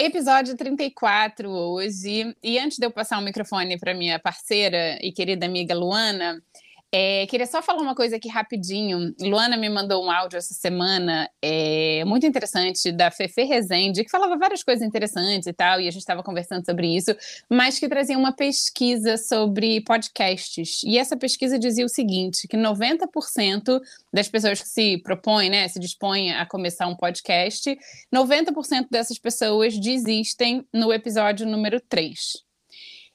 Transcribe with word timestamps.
Episódio 0.00 0.56
34 0.56 1.50
hoje. 1.50 2.32
E 2.40 2.56
antes 2.56 2.78
de 2.78 2.86
eu 2.86 2.90
passar 2.90 3.18
o 3.18 3.20
microfone 3.20 3.76
para 3.76 3.92
minha 3.92 4.16
parceira 4.16 4.96
e 5.02 5.10
querida 5.10 5.44
amiga 5.44 5.74
Luana, 5.74 6.40
é, 6.90 7.26
queria 7.26 7.46
só 7.46 7.60
falar 7.60 7.82
uma 7.82 7.94
coisa 7.94 8.16
aqui 8.16 8.28
rapidinho. 8.28 9.14
Luana 9.20 9.58
me 9.58 9.68
mandou 9.68 10.02
um 10.02 10.10
áudio 10.10 10.38
essa 10.38 10.54
semana, 10.54 11.28
é, 11.42 12.02
muito 12.06 12.26
interessante, 12.26 12.90
da 12.90 13.10
Fefe 13.10 13.44
Rezende, 13.44 14.04
que 14.04 14.10
falava 14.10 14.38
várias 14.38 14.62
coisas 14.62 14.86
interessantes 14.86 15.46
e 15.46 15.52
tal, 15.52 15.80
e 15.80 15.86
a 15.86 15.90
gente 15.90 16.00
estava 16.00 16.22
conversando 16.22 16.64
sobre 16.64 16.96
isso, 16.96 17.14
mas 17.50 17.78
que 17.78 17.88
trazia 17.88 18.16
uma 18.16 18.32
pesquisa 18.32 19.18
sobre 19.18 19.82
podcasts. 19.82 20.82
E 20.82 20.96
essa 20.96 21.16
pesquisa 21.16 21.58
dizia 21.58 21.84
o 21.84 21.90
seguinte: 21.90 22.48
que 22.48 22.56
90% 22.56 23.80
das 24.10 24.28
pessoas 24.28 24.62
que 24.62 24.68
se 24.68 24.96
propõem, 24.98 25.50
né, 25.50 25.68
se 25.68 25.78
dispõem 25.78 26.32
a 26.32 26.46
começar 26.46 26.86
um 26.86 26.96
podcast, 26.96 27.76
90% 28.14 28.86
dessas 28.90 29.18
pessoas 29.18 29.78
desistem 29.78 30.66
no 30.72 30.90
episódio 30.90 31.46
número 31.46 31.80
3. 31.80 32.48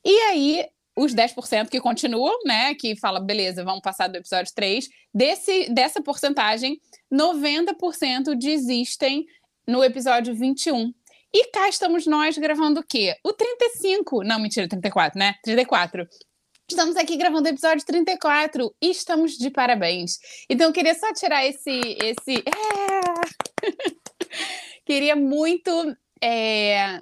E 0.06 0.20
aí, 0.30 0.66
os 0.96 1.14
10% 1.14 1.70
que 1.70 1.80
continuam, 1.80 2.38
né, 2.46 2.76
que 2.76 2.96
fala, 2.96 3.20
beleza, 3.20 3.64
vamos 3.64 3.82
passar 3.82 4.08
do 4.08 4.18
episódio 4.18 4.54
3, 4.54 4.88
desse, 5.14 5.70
dessa 5.74 6.02
porcentagem, 6.02 6.80
90% 7.12 8.36
desistem 8.38 9.26
no 9.68 9.84
episódio 9.84 10.36
21. 10.36 10.94
E 11.34 11.48
cá 11.48 11.68
estamos 11.68 12.06
nós 12.06 12.38
gravando 12.38 12.80
o 12.80 12.84
quê? 12.84 13.16
O 13.24 13.34
35. 13.34 14.24
Não, 14.24 14.40
mentira, 14.40 14.68
34, 14.68 15.18
né? 15.18 15.34
34. 15.44 16.08
Estamos 16.70 16.96
aqui 16.96 17.18
gravando 17.18 17.48
o 17.48 17.52
episódio 17.52 17.84
34 17.86 18.74
e 18.80 18.92
estamos 18.92 19.32
de 19.34 19.50
parabéns. 19.50 20.20
Então, 20.48 20.68
eu 20.68 20.74
queria 20.74 20.94
só 20.94 21.12
tirar 21.14 21.46
esse. 21.46 21.72
esse... 22.02 22.44
É... 23.64 24.86
queria 24.86 25.16
muito 25.16 25.72
é, 26.22 27.02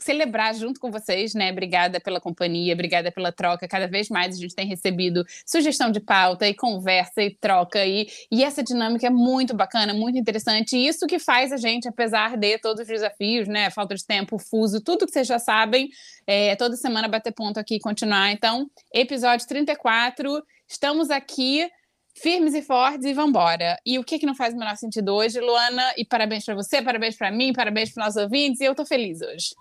celebrar 0.00 0.54
junto 0.54 0.80
com 0.80 0.90
vocês, 0.90 1.34
né? 1.34 1.50
Obrigada 1.52 2.00
pela 2.00 2.20
companhia, 2.20 2.74
obrigada 2.74 3.12
pela 3.12 3.30
troca. 3.30 3.68
Cada 3.68 3.86
vez 3.86 4.08
mais 4.08 4.36
a 4.36 4.38
gente 4.38 4.54
tem 4.54 4.66
recebido 4.66 5.24
sugestão 5.46 5.90
de 5.90 6.00
pauta 6.00 6.48
e 6.48 6.54
conversa 6.54 7.22
e 7.22 7.30
troca 7.30 7.84
e, 7.84 8.08
e 8.30 8.42
essa 8.42 8.62
dinâmica 8.62 9.06
é 9.06 9.10
muito 9.10 9.54
bacana, 9.54 9.94
muito 9.94 10.18
interessante. 10.18 10.76
E 10.76 10.86
isso 10.86 11.06
que 11.06 11.18
faz 11.18 11.52
a 11.52 11.56
gente, 11.56 11.88
apesar 11.88 12.36
de 12.36 12.58
todos 12.58 12.82
os 12.82 12.86
desafios, 12.86 13.48
né? 13.48 13.70
Falta 13.70 13.94
de 13.94 14.04
tempo, 14.04 14.38
fuso, 14.38 14.80
tudo 14.80 15.06
que 15.06 15.12
vocês 15.12 15.26
já 15.26 15.38
sabem, 15.38 15.88
é, 16.26 16.56
toda 16.56 16.76
semana 16.76 17.08
bater 17.08 17.32
ponto 17.32 17.58
aqui 17.58 17.76
e 17.76 17.80
continuar. 17.80 18.30
Então, 18.32 18.70
episódio 18.92 19.46
34, 19.46 20.42
estamos 20.68 21.10
aqui 21.10 21.68
firmes 22.14 22.54
e 22.54 22.62
fortes 22.62 23.04
e 23.04 23.12
vambora. 23.12 23.78
E 23.84 23.98
o 23.98 24.04
que 24.04 24.18
que 24.18 24.26
não 24.26 24.34
faz 24.34 24.54
o 24.54 24.56
menor 24.56 24.76
sentido 24.76 25.14
hoje, 25.14 25.40
Luana? 25.40 25.82
E 25.96 26.04
parabéns 26.04 26.44
para 26.44 26.54
você, 26.54 26.82
parabéns 26.82 27.16
para 27.16 27.30
mim, 27.30 27.52
parabéns 27.52 27.92
para 27.92 28.04
nossos 28.04 28.22
ouvintes, 28.22 28.60
e 28.60 28.64
eu 28.64 28.74
tô 28.74 28.84
feliz 28.84 29.20
hoje. 29.20 29.54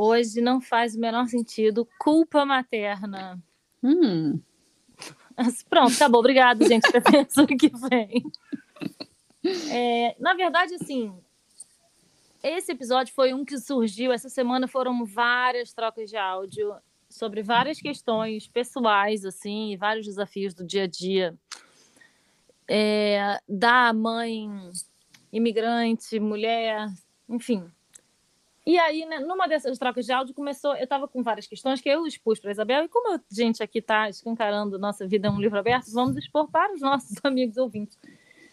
Hoje 0.00 0.40
não 0.40 0.60
faz 0.60 0.94
o 0.94 1.00
menor 1.00 1.26
sentido. 1.26 1.84
Culpa 1.98 2.46
materna. 2.46 3.36
Hum. 3.82 4.40
Pronto, 5.68 5.92
acabou. 5.92 6.20
Obrigada, 6.20 6.64
gente. 6.68 6.86
Semana 6.88 7.56
que 7.58 7.68
vem. 7.90 8.22
É, 9.72 10.14
na 10.20 10.34
verdade, 10.34 10.74
assim, 10.74 11.12
esse 12.44 12.70
episódio 12.70 13.12
foi 13.12 13.34
um 13.34 13.44
que 13.44 13.58
surgiu. 13.58 14.12
Essa 14.12 14.28
semana 14.28 14.68
foram 14.68 15.04
várias 15.04 15.72
trocas 15.72 16.08
de 16.08 16.16
áudio 16.16 16.76
sobre 17.08 17.42
várias 17.42 17.80
questões 17.80 18.46
pessoais, 18.46 19.24
assim, 19.24 19.72
e 19.72 19.76
vários 19.76 20.06
desafios 20.06 20.54
do 20.54 20.64
dia 20.64 20.84
a 20.84 20.86
dia. 20.86 21.36
É, 22.68 23.40
da 23.48 23.92
mãe 23.92 24.48
imigrante, 25.32 26.20
mulher, 26.20 26.86
enfim, 27.28 27.68
e 28.68 28.78
aí, 28.78 29.06
né, 29.06 29.18
numa 29.20 29.48
dessas 29.48 29.78
trocas 29.78 30.04
de 30.04 30.12
áudio, 30.12 30.34
começou. 30.34 30.76
Eu 30.76 30.84
estava 30.84 31.08
com 31.08 31.22
várias 31.22 31.46
questões 31.46 31.80
que 31.80 31.88
eu 31.88 32.06
expus 32.06 32.38
para 32.38 32.50
Isabel, 32.50 32.84
e 32.84 32.88
como 32.88 33.14
a 33.14 33.20
gente 33.30 33.62
aqui 33.62 33.78
está 33.78 34.10
escancarando 34.10 34.78
Nossa 34.78 35.06
Vida 35.06 35.28
é 35.28 35.30
um 35.30 35.40
Livro 35.40 35.58
Aberto, 35.58 35.90
vamos 35.90 36.16
expor 36.18 36.50
para 36.50 36.74
os 36.74 36.80
nossos 36.82 37.16
amigos 37.24 37.56
ouvintes 37.56 37.98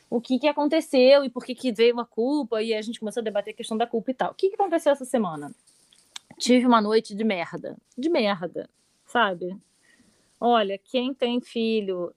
o 0.09 0.21
que, 0.21 0.39
que 0.39 0.47
aconteceu 0.47 1.25
e 1.25 1.29
por 1.29 1.43
que, 1.43 1.53
que 1.53 1.73
veio 1.73 1.99
a 1.99 2.05
culpa, 2.05 2.61
e 2.61 2.73
a 2.73 2.81
gente 2.81 2.99
começou 2.99 3.19
a 3.19 3.23
debater 3.23 3.53
a 3.53 3.57
questão 3.57 3.75
da 3.75 3.85
culpa 3.85 4.11
e 4.11 4.13
tal. 4.13 4.31
O 4.31 4.33
que, 4.33 4.47
que 4.47 4.55
aconteceu 4.55 4.93
essa 4.93 5.03
semana? 5.03 5.53
Tive 6.37 6.65
uma 6.65 6.81
noite 6.81 7.13
de 7.13 7.23
merda. 7.25 7.75
De 7.97 8.09
merda, 8.09 8.69
sabe? 9.05 9.57
Olha, 10.39 10.77
quem 10.77 11.13
tem 11.13 11.41
filho 11.41 12.13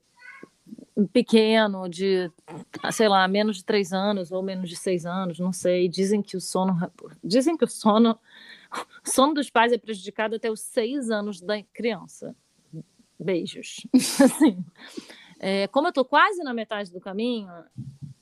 pequeno, 1.11 1.87
de, 1.89 2.31
sei 2.91 3.07
lá, 3.07 3.27
menos 3.27 3.57
de 3.57 3.65
três 3.65 3.93
anos 3.93 4.31
ou 4.31 4.41
menos 4.41 4.69
de 4.69 4.75
seis 4.75 5.05
anos, 5.05 5.39
não 5.39 5.53
sei. 5.53 5.87
Dizem 5.87 6.21
que 6.21 6.35
o 6.35 6.41
sono, 6.41 6.75
dizem 7.23 7.57
que 7.57 7.63
o 7.63 7.67
sono, 7.67 8.17
o 9.05 9.09
sono 9.09 9.33
dos 9.33 9.49
pais 9.49 9.71
é 9.71 9.77
prejudicado 9.77 10.35
até 10.35 10.51
os 10.51 10.61
seis 10.61 11.09
anos 11.09 11.41
da 11.41 11.61
criança. 11.73 12.35
Beijos. 13.19 13.85
Assim, 13.93 14.63
é, 15.39 15.67
como 15.67 15.87
eu 15.87 15.93
tô 15.93 16.05
quase 16.05 16.43
na 16.43 16.53
metade 16.53 16.91
do 16.91 16.99
caminho, 16.99 17.49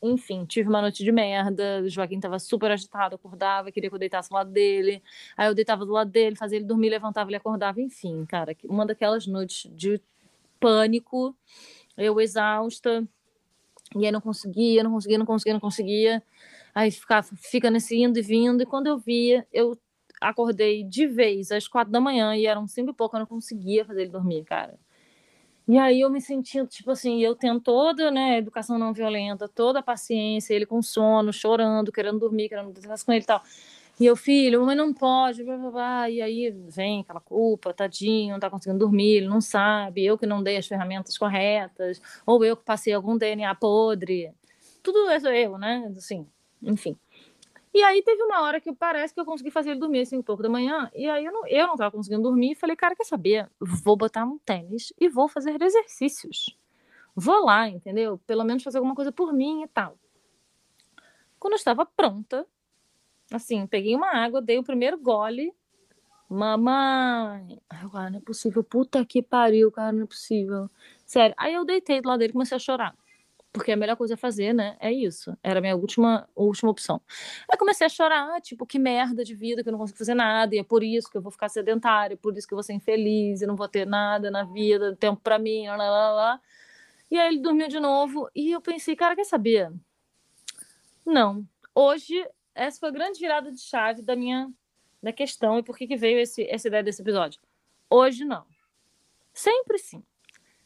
enfim, 0.01 0.45
tive 0.45 0.69
uma 0.69 0.81
noite 0.81 1.03
de 1.03 1.11
merda. 1.11 1.81
O 1.83 1.89
Joaquim 1.89 2.19
tava 2.19 2.39
super 2.39 2.71
agitado, 2.71 3.15
acordava, 3.15 3.71
queria 3.71 3.89
que 3.89 3.95
eu 3.95 3.99
deitasse 3.99 4.29
do 4.29 4.35
lado 4.35 4.51
dele. 4.51 5.01
Aí 5.35 5.47
eu 5.47 5.55
deitava 5.55 5.85
do 5.85 5.91
lado 5.91 6.11
dele, 6.11 6.35
fazia 6.35 6.57
ele 6.57 6.65
dormir, 6.65 6.89
levantava, 6.89 7.29
ele 7.29 7.37
acordava. 7.37 7.81
Enfim, 7.81 8.25
cara, 8.25 8.55
uma 8.65 8.85
daquelas 8.85 9.25
noites 9.25 9.69
de 9.75 10.01
pânico 10.59 11.35
eu 11.97 12.19
exausta, 12.21 13.07
e 13.95 14.05
aí 14.05 14.11
não 14.11 14.21
conseguia, 14.21 14.83
não 14.83 14.91
conseguia, 14.91 15.17
não 15.17 15.25
conseguia, 15.25 15.53
não 15.53 15.59
conseguia. 15.61 16.23
Aí 16.75 16.91
fica, 16.91 17.23
fica 17.23 17.71
nesse 17.71 17.97
indo 17.97 18.19
e 18.19 18.21
vindo, 18.21 18.61
e 18.61 18.65
quando 18.65 18.87
eu 18.87 18.97
via, 18.97 19.47
eu 19.51 19.77
acordei 20.21 20.83
de 20.83 21.07
vez 21.07 21.51
às 21.51 21.67
quatro 21.67 21.91
da 21.91 21.99
manhã, 21.99 22.35
e 22.35 22.45
eram 22.45 22.67
cinco 22.67 22.91
e 22.91 22.93
pouco, 22.93 23.15
eu 23.15 23.21
não 23.21 23.27
conseguia 23.27 23.85
fazer 23.85 24.03
ele 24.03 24.11
dormir, 24.11 24.43
cara. 24.43 24.77
E 25.67 25.77
aí 25.77 25.99
eu 26.01 26.09
me 26.09 26.21
senti, 26.21 26.65
tipo 26.67 26.91
assim, 26.91 27.21
eu 27.21 27.35
tendo 27.35 27.59
toda, 27.59 28.09
né, 28.09 28.37
educação 28.37 28.77
não 28.79 28.93
violenta, 28.93 29.49
toda 29.49 29.79
a 29.79 29.83
paciência, 29.83 30.53
ele 30.53 30.65
com 30.65 30.81
sono, 30.81 31.33
chorando, 31.33 31.91
querendo 31.91 32.19
dormir, 32.19 32.47
querendo 32.47 32.73
conversar 32.73 33.05
com 33.05 33.11
ele 33.11 33.23
e 33.23 33.25
tal. 33.25 33.43
E 33.99 34.05
eu, 34.05 34.15
filho, 34.15 34.63
mas 34.63 34.77
não 34.77 34.93
pode, 34.93 35.43
blá, 35.43 35.57
blá, 35.57 35.71
blá. 35.71 36.09
e 36.09 36.21
aí 36.21 36.51
vem 36.51 37.01
aquela 37.01 37.19
culpa, 37.19 37.73
tadinho, 37.73 38.33
não 38.33 38.39
tá 38.39 38.47
conseguindo 38.47 38.77
dormir, 38.77 39.17
ele 39.17 39.27
não 39.27 39.41
sabe, 39.41 40.05
eu 40.05 40.17
que 40.17 40.27
não 40.27 40.43
dei 40.43 40.57
as 40.57 40.67
ferramentas 40.67 41.17
corretas, 41.17 41.99
ou 42.23 42.45
eu 42.45 42.55
que 42.55 42.63
passei 42.63 42.93
algum 42.93 43.17
DNA 43.17 43.55
podre. 43.55 44.31
Tudo 44.83 45.09
isso 45.11 45.27
eu, 45.27 45.57
né? 45.57 45.91
Assim, 45.97 46.27
enfim. 46.61 46.95
E 47.73 47.81
aí 47.83 48.03
teve 48.03 48.21
uma 48.21 48.41
hora 48.41 48.61
que 48.61 48.71
parece 48.71 49.15
que 49.15 49.19
eu 49.19 49.25
consegui 49.25 49.49
fazer 49.49 49.71
ele 49.71 49.79
dormir 49.79 50.01
assim 50.01 50.17
um 50.17 50.23
pouco 50.23 50.43
da 50.43 50.49
manhã, 50.49 50.91
e 50.93 51.09
aí 51.09 51.25
eu 51.25 51.31
não, 51.31 51.47
eu 51.47 51.65
não 51.65 51.75
tava 51.75 51.91
conseguindo 51.91 52.21
dormir, 52.21 52.51
e 52.51 52.55
falei, 52.55 52.75
cara, 52.75 52.95
quer 52.95 53.03
saber? 53.03 53.49
Vou 53.59 53.97
botar 53.97 54.25
um 54.25 54.37
tênis 54.37 54.93
e 54.99 55.09
vou 55.09 55.27
fazer 55.27 55.59
exercícios. 55.59 56.55
Vou 57.15 57.43
lá, 57.43 57.67
entendeu? 57.67 58.19
Pelo 58.27 58.43
menos 58.43 58.61
fazer 58.61 58.77
alguma 58.77 58.93
coisa 58.93 59.11
por 59.11 59.33
mim 59.33 59.63
e 59.63 59.67
tal. 59.67 59.97
Quando 61.39 61.53
eu 61.53 61.57
estava 61.57 61.83
pronta, 61.83 62.45
Assim, 63.31 63.67
peguei 63.67 63.95
uma 63.95 64.15
água, 64.15 64.41
dei 64.41 64.57
o 64.57 64.63
primeiro 64.63 64.97
gole. 64.97 65.53
Mamãe. 66.29 67.59
Ai, 67.69 67.89
cara, 67.89 68.09
não 68.09 68.19
é 68.19 68.21
possível. 68.21 68.63
Puta 68.63 69.05
que 69.05 69.21
pariu, 69.21 69.71
cara, 69.71 69.91
não 69.91 70.03
é 70.03 70.05
possível. 70.05 70.69
Sério. 71.05 71.35
Aí 71.37 71.53
eu 71.53 71.65
deitei 71.65 72.01
do 72.01 72.07
lado 72.09 72.19
dele 72.19 72.31
e 72.31 72.33
comecei 72.33 72.55
a 72.55 72.59
chorar. 72.59 72.95
porque 73.57 73.71
a 73.71 73.77
melhor 73.77 73.95
coisa 73.95 74.13
a 74.13 74.17
fazer, 74.17 74.53
né, 74.53 74.77
é 74.79 74.91
isso. 74.91 75.35
Era 75.43 75.59
a 75.59 75.61
minha 75.61 75.75
última, 75.75 76.29
última 76.35 76.69
opção. 76.69 77.01
Aí 77.51 77.57
comecei 77.57 77.85
a 77.85 77.89
chorar, 77.89 78.39
tipo, 78.41 78.65
que 78.65 78.79
merda 78.79 79.23
de 79.23 79.33
vida, 79.35 79.63
que 79.63 79.69
eu 79.69 79.71
não 79.71 79.79
consigo 79.79 79.97
fazer 79.97 80.13
nada, 80.13 80.55
e 80.55 80.59
é 80.59 80.63
por 80.63 80.83
isso 80.83 81.09
que 81.09 81.17
eu 81.17 81.21
vou 81.21 81.31
ficar 81.31 81.49
sedentária, 81.49 82.15
por 82.17 82.37
isso 82.37 82.47
que 82.47 82.53
eu 82.53 82.57
vou 82.57 82.63
ser 82.63 82.73
infeliz, 82.73 83.41
e 83.41 83.47
não 83.47 83.55
vou 83.55 83.67
ter 83.67 83.85
nada 83.85 84.29
na 84.31 84.43
vida, 84.43 84.95
tempo 84.95 85.21
para 85.21 85.39
mim, 85.39 85.67
lá, 85.67 85.75
lá, 85.75 86.11
lá. 86.11 86.41
E 87.09 87.17
aí 87.17 87.27
ele 87.29 87.39
dormiu 87.41 87.67
de 87.67 87.79
novo, 87.79 88.29
e 88.35 88.51
eu 88.51 88.61
pensei, 88.61 88.95
cara, 88.95 89.15
quer 89.15 89.25
saber? 89.25 89.71
Não. 91.05 91.45
Hoje, 91.73 92.27
essa 92.57 92.79
foi 92.79 92.89
a 92.89 92.91
grande 92.91 93.19
virada 93.19 93.51
de 93.51 93.61
chave 93.61 94.01
da 94.01 94.15
minha 94.15 94.51
da 95.01 95.13
questão 95.13 95.59
e 95.59 95.63
por 95.63 95.77
que, 95.77 95.87
que 95.87 95.95
veio 95.95 96.19
esse, 96.19 96.43
essa 96.49 96.67
ideia 96.67 96.83
desse 96.83 97.01
episódio. 97.01 97.39
Hoje, 97.89 98.25
não. 98.25 98.45
Sempre 99.33 99.77
sim. 99.77 100.03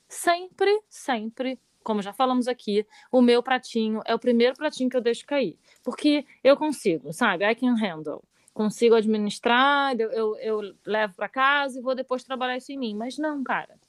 Sempre, 0.08 0.82
sempre 0.90 1.60
como 1.84 2.02
já 2.02 2.14
falamos 2.14 2.48
aqui, 2.48 2.86
o 3.12 3.22
meu 3.22 3.42
pratinho 3.42 4.02
é 4.06 4.14
o 4.14 4.20
primeiro 4.20 4.56
pratinho 4.56 4.90
que 4.90 4.96
eu 4.96 5.02
deixo 5.02 5.26
cair. 5.26 5.58
Porque 5.84 6.26
eu 6.44 6.56
consigo, 6.56 7.12
sabe? 7.12 7.50
I 7.50 7.56
can 7.56 7.76
handle. 7.76 8.24
Consigo 8.54 8.96
administrar, 8.96 10.00
eu, 10.00 10.12
eu, 10.12 10.38
eu 10.38 10.76
levo 10.86 11.16
para 11.16 11.30
casa 11.30 11.80
e 11.80 11.82
vou 11.82 11.96
depois 11.96 12.24
trabalhar 12.24 12.58
isso 12.58 12.72
em 12.72 12.78
mim. 12.78 12.96
Mas 12.96 13.18
não, 13.18 13.44
cara. 13.44 13.80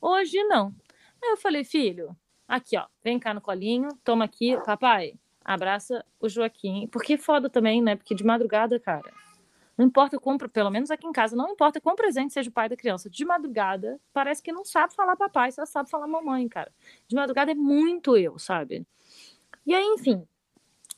Hoje 0.00 0.42
não. 0.44 0.74
Aí 1.22 1.30
eu 1.30 1.36
falei, 1.36 1.64
filho, 1.64 2.16
aqui, 2.46 2.76
ó, 2.76 2.86
vem 3.02 3.18
cá 3.18 3.34
no 3.34 3.40
colinho, 3.40 3.88
toma 4.04 4.24
aqui, 4.24 4.56
papai, 4.64 5.14
abraça 5.44 6.04
o 6.20 6.28
Joaquim. 6.28 6.88
Porque 6.88 7.16
foda 7.16 7.48
também, 7.48 7.82
né? 7.82 7.96
Porque 7.96 8.14
de 8.14 8.24
madrugada, 8.24 8.78
cara 8.78 9.10
não 9.80 9.86
importa 9.86 10.20
como, 10.20 10.38
pelo 10.50 10.70
menos 10.70 10.90
aqui 10.90 11.06
em 11.06 11.12
casa, 11.12 11.34
não 11.34 11.48
importa 11.48 11.80
quão 11.80 11.96
presente 11.96 12.34
seja 12.34 12.50
o 12.50 12.52
pai 12.52 12.68
da 12.68 12.76
criança. 12.76 13.08
De 13.08 13.24
madrugada, 13.24 13.98
parece 14.12 14.42
que 14.42 14.52
não 14.52 14.62
sabe 14.62 14.94
falar 14.94 15.16
papai, 15.16 15.50
só 15.50 15.64
sabe 15.64 15.88
falar 15.88 16.06
mamãe, 16.06 16.46
cara. 16.50 16.70
De 17.08 17.16
madrugada 17.16 17.52
é 17.52 17.54
muito 17.54 18.14
eu, 18.14 18.38
sabe? 18.38 18.86
E 19.64 19.74
aí, 19.74 19.82
enfim, 19.86 20.22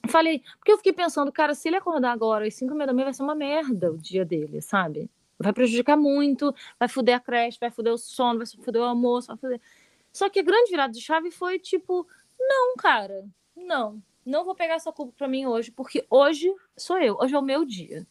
falei, 0.08 0.42
porque 0.58 0.72
eu 0.72 0.78
fiquei 0.78 0.92
pensando, 0.92 1.30
cara, 1.30 1.54
se 1.54 1.68
ele 1.68 1.76
acordar 1.76 2.10
agora 2.10 2.44
às 2.44 2.54
5 2.54 2.76
da 2.76 2.92
manhã, 2.92 3.04
vai 3.04 3.14
ser 3.14 3.22
uma 3.22 3.36
merda 3.36 3.92
o 3.92 3.96
dia 3.96 4.24
dele, 4.24 4.60
sabe? 4.60 5.08
Vai 5.38 5.52
prejudicar 5.52 5.96
muito, 5.96 6.52
vai 6.76 6.88
foder 6.88 7.14
a 7.14 7.20
creche, 7.20 7.58
vai 7.60 7.70
foder 7.70 7.92
o 7.92 7.98
sono, 7.98 8.38
vai 8.38 8.46
foder 8.48 8.82
o 8.82 8.84
almoço, 8.84 9.28
vai 9.28 9.36
foder. 9.36 9.60
Só 10.12 10.28
que 10.28 10.40
a 10.40 10.42
grande 10.42 10.72
virada 10.72 10.92
de 10.92 11.00
chave 11.00 11.30
foi 11.30 11.60
tipo, 11.60 12.04
não, 12.36 12.74
cara, 12.76 13.24
não, 13.56 14.02
não 14.24 14.44
vou 14.44 14.54
pegar 14.54 14.74
essa 14.74 14.92
culpa 14.92 15.12
pra 15.16 15.28
mim 15.28 15.46
hoje, 15.46 15.70
porque 15.70 16.06
hoje 16.08 16.52
sou 16.76 16.98
eu, 16.98 17.16
hoje 17.20 17.34
é 17.34 17.38
o 17.38 17.42
meu 17.42 17.64
dia. 17.64 18.06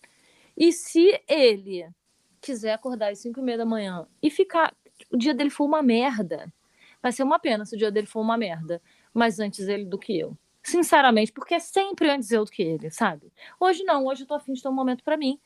E 0.58 0.72
se 0.72 1.22
ele 1.28 1.88
quiser 2.42 2.74
acordar 2.74 3.12
às 3.12 3.20
5 3.20 3.40
e 3.40 3.44
meia 3.44 3.60
da 3.60 3.66
manhã 3.66 4.08
e 4.22 4.30
ficar. 4.30 4.76
O 5.12 5.18
dia 5.18 5.34
dele 5.34 5.50
for 5.50 5.66
uma 5.66 5.82
merda. 5.82 6.52
Vai 7.02 7.12
ser 7.12 7.24
uma 7.24 7.40
pena 7.40 7.66
se 7.66 7.76
o 7.76 7.78
dia 7.78 7.92
dele 7.92 8.08
for 8.08 8.22
uma 8.22 8.38
merda. 8.38 8.82
Mas 9.14 9.40
antes 9.40 9.68
ele 9.68 9.86
do 9.86 9.98
que 9.98 10.18
eu. 10.20 10.38
Sinceramente, 10.64 11.32
porque 11.32 11.56
é 11.56 11.60
sempre 11.60 12.10
antes 12.10 12.32
eu 12.32 12.46
do 12.46 12.52
que 12.52 12.62
ele, 12.62 12.92
sabe? 12.92 13.32
Hoje 13.60 13.84
não, 13.84 14.06
hoje 14.06 14.24
eu 14.24 14.28
tô 14.28 14.36
afim 14.36 14.54
de 14.54 14.62
ter 14.62 14.70
um 14.70 14.74
momento 14.74 15.04
para 15.04 15.18
mim. 15.18 15.40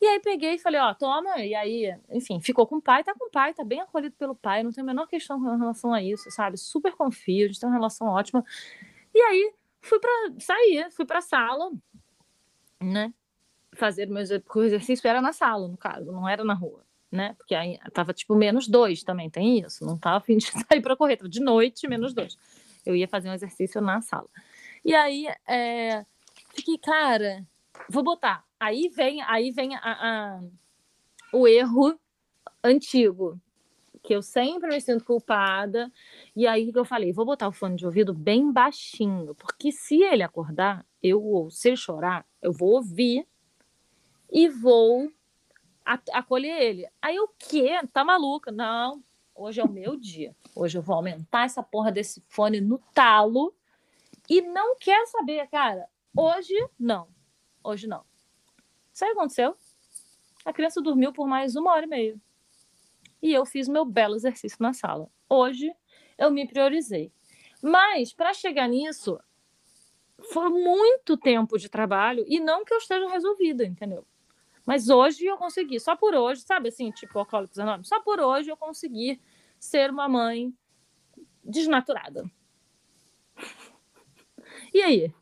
E 0.00 0.06
aí 0.06 0.20
peguei 0.20 0.54
e 0.54 0.58
falei, 0.58 0.80
ó, 0.80 0.94
toma, 0.94 1.38
e 1.38 1.54
aí, 1.54 1.96
enfim, 2.10 2.40
ficou 2.40 2.66
com 2.66 2.76
o 2.76 2.82
pai, 2.82 3.02
tá 3.02 3.14
com 3.14 3.26
o 3.26 3.30
pai, 3.30 3.52
tá 3.52 3.64
bem 3.64 3.80
acolhido 3.80 4.14
pelo 4.16 4.34
pai, 4.34 4.62
não 4.62 4.70
tem 4.70 4.82
a 4.82 4.84
menor 4.84 5.08
questão 5.08 5.38
em 5.38 5.58
relação 5.58 5.92
a 5.92 6.00
isso, 6.00 6.30
sabe? 6.30 6.56
Super 6.56 6.92
confio, 6.92 7.46
a 7.46 7.48
gente 7.48 7.58
tem 7.58 7.68
uma 7.68 7.74
relação 7.74 8.06
ótima. 8.08 8.44
E 9.12 9.20
aí 9.20 9.52
fui 9.80 9.98
para 9.98 10.32
sair, 10.40 10.90
fui 10.90 11.04
pra 11.04 11.20
sala, 11.20 11.70
né? 12.80 13.12
fazer 13.78 14.06
meu 14.06 14.22
o 14.22 14.62
exercício 14.62 15.06
era 15.08 15.22
na 15.22 15.32
sala, 15.32 15.68
no 15.68 15.76
caso, 15.76 16.10
não 16.10 16.28
era 16.28 16.44
na 16.44 16.54
rua, 16.54 16.84
né? 17.10 17.34
Porque 17.38 17.54
aí 17.54 17.78
tava 17.92 18.12
tipo 18.12 18.34
menos 18.34 18.66
dois 18.68 19.02
também, 19.02 19.30
tem 19.30 19.60
isso. 19.60 19.84
Não 19.84 19.96
tava 19.96 20.18
afim 20.18 20.36
de 20.36 20.46
sair 20.68 20.80
para 20.80 20.96
correr, 20.96 21.16
tava 21.16 21.28
de 21.28 21.40
noite, 21.40 21.88
menos 21.88 22.12
dois. 22.12 22.36
Eu 22.84 22.94
ia 22.96 23.08
fazer 23.08 23.30
um 23.30 23.34
exercício 23.34 23.80
na 23.80 24.00
sala. 24.00 24.28
E 24.84 24.94
aí, 24.94 25.26
é, 25.46 26.04
fiquei, 26.54 26.78
cara, 26.78 27.46
vou 27.88 28.02
botar. 28.02 28.44
Aí 28.58 28.88
vem, 28.88 29.22
aí 29.22 29.50
vem 29.50 29.74
a, 29.76 29.80
a, 29.82 30.40
o 31.32 31.46
erro 31.46 31.98
antigo, 32.62 33.40
que 34.08 34.14
eu 34.14 34.22
sempre 34.22 34.70
me 34.70 34.80
sinto 34.80 35.04
culpada. 35.04 35.92
E 36.34 36.46
aí 36.46 36.72
que 36.72 36.78
eu 36.78 36.84
falei, 36.86 37.12
vou 37.12 37.26
botar 37.26 37.46
o 37.46 37.52
fone 37.52 37.76
de 37.76 37.84
ouvido 37.84 38.14
bem 38.14 38.50
baixinho, 38.50 39.34
porque 39.34 39.70
se 39.70 40.02
ele 40.02 40.22
acordar, 40.22 40.86
eu 41.02 41.22
ou 41.22 41.50
se 41.50 41.68
ele 41.68 41.76
chorar, 41.76 42.26
eu 42.40 42.50
vou 42.50 42.70
ouvir 42.70 43.28
e 44.32 44.48
vou 44.48 45.12
acolher 45.84 46.58
ele. 46.58 46.88
Aí 47.02 47.20
o 47.20 47.28
quê? 47.38 47.78
Tá 47.92 48.02
maluca? 48.02 48.50
Não, 48.50 49.04
hoje 49.34 49.60
é 49.60 49.64
o 49.64 49.68
meu 49.68 49.94
dia. 49.94 50.34
Hoje 50.56 50.78
eu 50.78 50.82
vou 50.82 50.96
aumentar 50.96 51.44
essa 51.44 51.62
porra 51.62 51.92
desse 51.92 52.24
fone 52.28 52.62
no 52.62 52.78
talo 52.94 53.54
e 54.26 54.40
não 54.40 54.74
quer 54.76 55.06
saber, 55.08 55.46
cara. 55.48 55.86
Hoje 56.16 56.54
não. 56.80 57.08
Hoje 57.62 57.86
não. 57.86 58.06
Sabe 58.90 59.10
o 59.10 59.14
que 59.14 59.20
aconteceu? 59.20 59.54
A 60.46 60.52
criança 60.54 60.80
dormiu 60.80 61.12
por 61.12 61.28
mais 61.28 61.56
uma 61.56 61.72
hora 61.72 61.84
e 61.84 61.88
meia. 61.88 62.27
E 63.22 63.32
eu 63.32 63.44
fiz 63.44 63.68
meu 63.68 63.84
belo 63.84 64.14
exercício 64.14 64.58
na 64.60 64.72
sala. 64.72 65.08
Hoje 65.28 65.72
eu 66.16 66.30
me 66.30 66.46
priorizei. 66.46 67.12
Mas 67.62 68.12
para 68.12 68.32
chegar 68.32 68.68
nisso, 68.68 69.18
foi 70.32 70.48
muito 70.48 71.16
tempo 71.16 71.58
de 71.58 71.68
trabalho 71.68 72.24
e 72.28 72.40
não 72.40 72.64
que 72.64 72.72
eu 72.72 72.78
esteja 72.78 73.08
resolvida, 73.08 73.64
entendeu? 73.64 74.06
Mas 74.66 74.88
hoje 74.88 75.24
eu 75.24 75.36
consegui, 75.36 75.80
só 75.80 75.96
por 75.96 76.14
hoje, 76.14 76.42
sabe 76.42 76.68
assim, 76.68 76.90
tipo 76.90 77.18
Alcoólicos 77.18 77.58
Anônimos, 77.58 77.88
só 77.88 78.00
por 78.00 78.20
hoje 78.20 78.50
eu 78.50 78.56
consegui 78.56 79.20
ser 79.58 79.90
uma 79.90 80.08
mãe 80.08 80.52
desnaturada. 81.42 82.24
E 84.72 84.82
aí? 84.82 85.14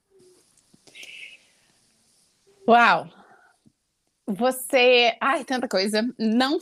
Uau! 2.66 3.08
Você. 4.26 5.16
Ai, 5.20 5.44
tanta 5.44 5.68
coisa. 5.68 6.02
Não. 6.18 6.58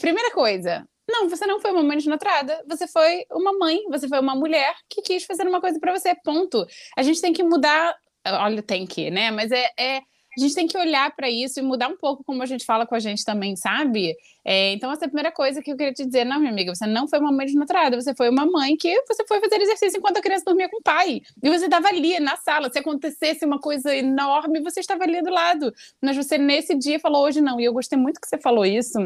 Primeira 0.00 0.30
coisa, 0.32 0.86
não, 1.08 1.28
você 1.28 1.46
não 1.46 1.60
foi 1.60 1.70
uma 1.70 1.82
mãe 1.82 1.96
desnaturada, 1.96 2.64
você 2.66 2.86
foi 2.86 3.24
uma 3.30 3.52
mãe, 3.58 3.82
você 3.88 4.08
foi 4.08 4.18
uma 4.18 4.34
mulher 4.34 4.74
que 4.88 5.02
quis 5.02 5.24
fazer 5.24 5.46
uma 5.46 5.60
coisa 5.60 5.78
para 5.78 5.96
você, 5.96 6.14
ponto. 6.24 6.66
A 6.96 7.02
gente 7.02 7.20
tem 7.20 7.32
que 7.32 7.42
mudar, 7.42 7.94
olha, 8.26 8.62
tem 8.62 8.86
que, 8.86 9.10
né? 9.10 9.30
Mas 9.30 9.52
é, 9.52 9.70
é 9.78 10.02
a 10.36 10.40
gente 10.40 10.54
tem 10.54 10.66
que 10.66 10.76
olhar 10.76 11.14
para 11.14 11.30
isso 11.30 11.60
e 11.60 11.62
mudar 11.62 11.88
um 11.88 11.96
pouco 11.96 12.24
como 12.24 12.42
a 12.42 12.46
gente 12.46 12.64
fala 12.64 12.84
com 12.84 12.94
a 12.94 12.98
gente 12.98 13.24
também, 13.24 13.54
sabe? 13.54 14.16
É, 14.44 14.72
então, 14.72 14.90
essa 14.90 15.04
é 15.04 15.06
a 15.06 15.08
primeira 15.08 15.30
coisa 15.30 15.62
que 15.62 15.70
eu 15.70 15.76
queria 15.76 15.92
te 15.92 16.04
dizer. 16.04 16.24
Não, 16.24 16.40
minha 16.40 16.50
amiga, 16.50 16.74
você 16.74 16.86
não 16.86 17.06
foi 17.06 17.20
uma 17.20 17.30
mãe 17.30 17.46
desnaturada, 17.46 18.00
você 18.00 18.12
foi 18.16 18.28
uma 18.28 18.44
mãe 18.44 18.76
que 18.76 19.00
você 19.06 19.24
foi 19.28 19.40
fazer 19.40 19.60
exercício 19.60 19.98
enquanto 19.98 20.16
a 20.16 20.20
criança 20.20 20.44
dormia 20.44 20.68
com 20.68 20.78
o 20.78 20.82
pai. 20.82 21.20
E 21.40 21.48
você 21.48 21.66
estava 21.66 21.86
ali 21.88 22.18
na 22.18 22.36
sala. 22.36 22.68
Se 22.72 22.78
acontecesse 22.80 23.44
uma 23.44 23.60
coisa 23.60 23.94
enorme, 23.94 24.60
você 24.60 24.80
estava 24.80 25.04
ali 25.04 25.22
do 25.22 25.30
lado. 25.30 25.72
Mas 26.02 26.16
você, 26.16 26.36
nesse 26.36 26.74
dia, 26.74 26.98
falou 26.98 27.24
hoje 27.24 27.40
não. 27.40 27.60
E 27.60 27.64
eu 27.64 27.72
gostei 27.72 27.96
muito 27.96 28.20
que 28.20 28.26
você 28.28 28.38
falou 28.38 28.66
isso 28.66 28.98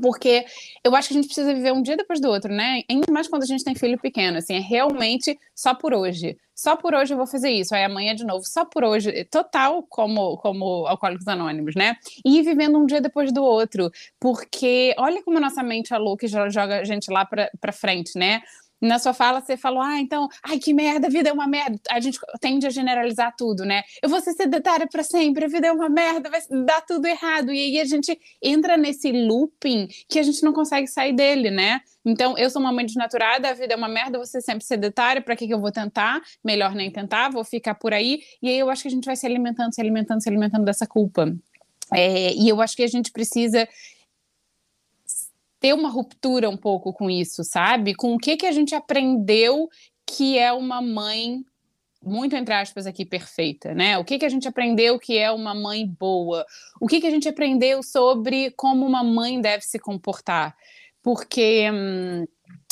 porque 0.00 0.44
eu 0.84 0.94
acho 0.94 1.08
que 1.08 1.14
a 1.14 1.16
gente 1.16 1.26
precisa 1.26 1.54
viver 1.54 1.72
um 1.72 1.82
dia 1.82 1.96
depois 1.96 2.20
do 2.20 2.28
outro, 2.28 2.52
né? 2.52 2.82
Ainda 2.88 3.12
mais 3.12 3.28
quando 3.28 3.42
a 3.42 3.46
gente 3.46 3.64
tem 3.64 3.74
filho 3.74 3.98
pequeno, 3.98 4.38
assim, 4.38 4.54
é 4.54 4.60
realmente 4.60 5.38
só 5.54 5.74
por 5.74 5.92
hoje. 5.92 6.36
Só 6.54 6.76
por 6.76 6.94
hoje 6.94 7.14
eu 7.14 7.16
vou 7.16 7.26
fazer 7.26 7.50
isso, 7.50 7.74
aí 7.74 7.84
amanhã 7.84 8.14
de 8.14 8.24
novo, 8.24 8.44
só 8.44 8.66
por 8.66 8.84
hoje, 8.84 9.24
total 9.30 9.82
como, 9.88 10.36
como 10.36 10.86
Alcoólicos 10.86 11.26
Anônimos, 11.26 11.74
né? 11.74 11.96
E 12.24 12.38
ir 12.38 12.42
vivendo 12.42 12.78
um 12.78 12.84
dia 12.84 13.00
depois 13.00 13.32
do 13.32 13.42
outro, 13.42 13.90
porque 14.20 14.94
olha 14.98 15.22
como 15.22 15.38
a 15.38 15.40
nossa 15.40 15.62
mente 15.62 15.94
é 15.94 15.98
louca 15.98 16.26
e 16.26 16.28
joga 16.28 16.80
a 16.80 16.84
gente 16.84 17.10
lá 17.10 17.24
pra 17.24 17.72
frente, 17.72 18.18
né? 18.18 18.42
Na 18.80 18.98
sua 18.98 19.12
fala 19.12 19.40
você 19.40 19.56
falou, 19.56 19.82
ah, 19.82 20.00
então, 20.00 20.28
ai, 20.42 20.58
que 20.58 20.72
merda, 20.72 21.06
a 21.06 21.10
vida 21.10 21.28
é 21.28 21.32
uma 21.32 21.46
merda. 21.46 21.78
A 21.90 22.00
gente 22.00 22.18
tende 22.40 22.66
a 22.66 22.70
generalizar 22.70 23.34
tudo, 23.36 23.64
né? 23.64 23.82
Eu 24.02 24.08
vou 24.08 24.20
ser 24.20 24.32
sedentária 24.32 24.86
para 24.86 25.02
sempre, 25.02 25.44
a 25.44 25.48
vida 25.48 25.66
é 25.66 25.72
uma 25.72 25.88
merda, 25.88 26.30
vai 26.30 26.40
dar 26.64 26.80
tudo 26.82 27.06
errado. 27.06 27.52
E 27.52 27.58
aí 27.58 27.80
a 27.80 27.84
gente 27.84 28.18
entra 28.42 28.76
nesse 28.76 29.12
looping 29.12 29.88
que 30.08 30.18
a 30.18 30.22
gente 30.22 30.42
não 30.42 30.52
consegue 30.52 30.86
sair 30.86 31.12
dele, 31.12 31.50
né? 31.50 31.80
Então, 32.04 32.36
eu 32.38 32.48
sou 32.48 32.62
uma 32.62 32.72
mãe 32.72 32.86
desnaturada, 32.86 33.50
a 33.50 33.52
vida 33.52 33.74
é 33.74 33.76
uma 33.76 33.88
merda, 33.88 34.18
você 34.18 34.40
sempre 34.40 34.64
sedentária, 34.64 35.20
para 35.20 35.36
que, 35.36 35.46
que 35.46 35.52
eu 35.52 35.60
vou 35.60 35.70
tentar? 35.70 36.20
Melhor 36.42 36.74
nem 36.74 36.90
tentar, 36.90 37.30
vou 37.30 37.44
ficar 37.44 37.74
por 37.74 37.92
aí. 37.92 38.22
E 38.40 38.48
aí 38.48 38.58
eu 38.58 38.70
acho 38.70 38.82
que 38.82 38.88
a 38.88 38.90
gente 38.90 39.04
vai 39.04 39.16
se 39.16 39.26
alimentando, 39.26 39.74
se 39.74 39.80
alimentando, 39.80 40.22
se 40.22 40.28
alimentando 40.28 40.64
dessa 40.64 40.86
culpa. 40.86 41.30
É, 41.92 42.32
e 42.32 42.48
eu 42.48 42.60
acho 42.60 42.76
que 42.76 42.82
a 42.82 42.86
gente 42.86 43.10
precisa 43.10 43.68
ter 45.60 45.74
uma 45.74 45.90
ruptura 45.90 46.48
um 46.48 46.56
pouco 46.56 46.92
com 46.92 47.10
isso, 47.10 47.44
sabe? 47.44 47.94
Com 47.94 48.14
o 48.14 48.18
que, 48.18 48.36
que 48.36 48.46
a 48.46 48.52
gente 48.52 48.74
aprendeu 48.74 49.68
que 50.06 50.38
é 50.38 50.52
uma 50.52 50.80
mãe 50.80 51.44
muito 52.02 52.34
entre 52.34 52.54
aspas 52.54 52.86
aqui 52.86 53.04
perfeita, 53.04 53.74
né? 53.74 53.98
O 53.98 54.04
que 54.04 54.18
que 54.18 54.24
a 54.24 54.28
gente 54.28 54.48
aprendeu 54.48 54.98
que 54.98 55.18
é 55.18 55.30
uma 55.30 55.54
mãe 55.54 55.86
boa? 55.86 56.46
O 56.80 56.86
que 56.86 57.00
que 57.00 57.06
a 57.06 57.10
gente 57.10 57.28
aprendeu 57.28 57.82
sobre 57.82 58.50
como 58.52 58.86
uma 58.86 59.04
mãe 59.04 59.40
deve 59.40 59.64
se 59.64 59.78
comportar? 59.78 60.56
Porque 61.02 61.70
hum, 61.70 62.24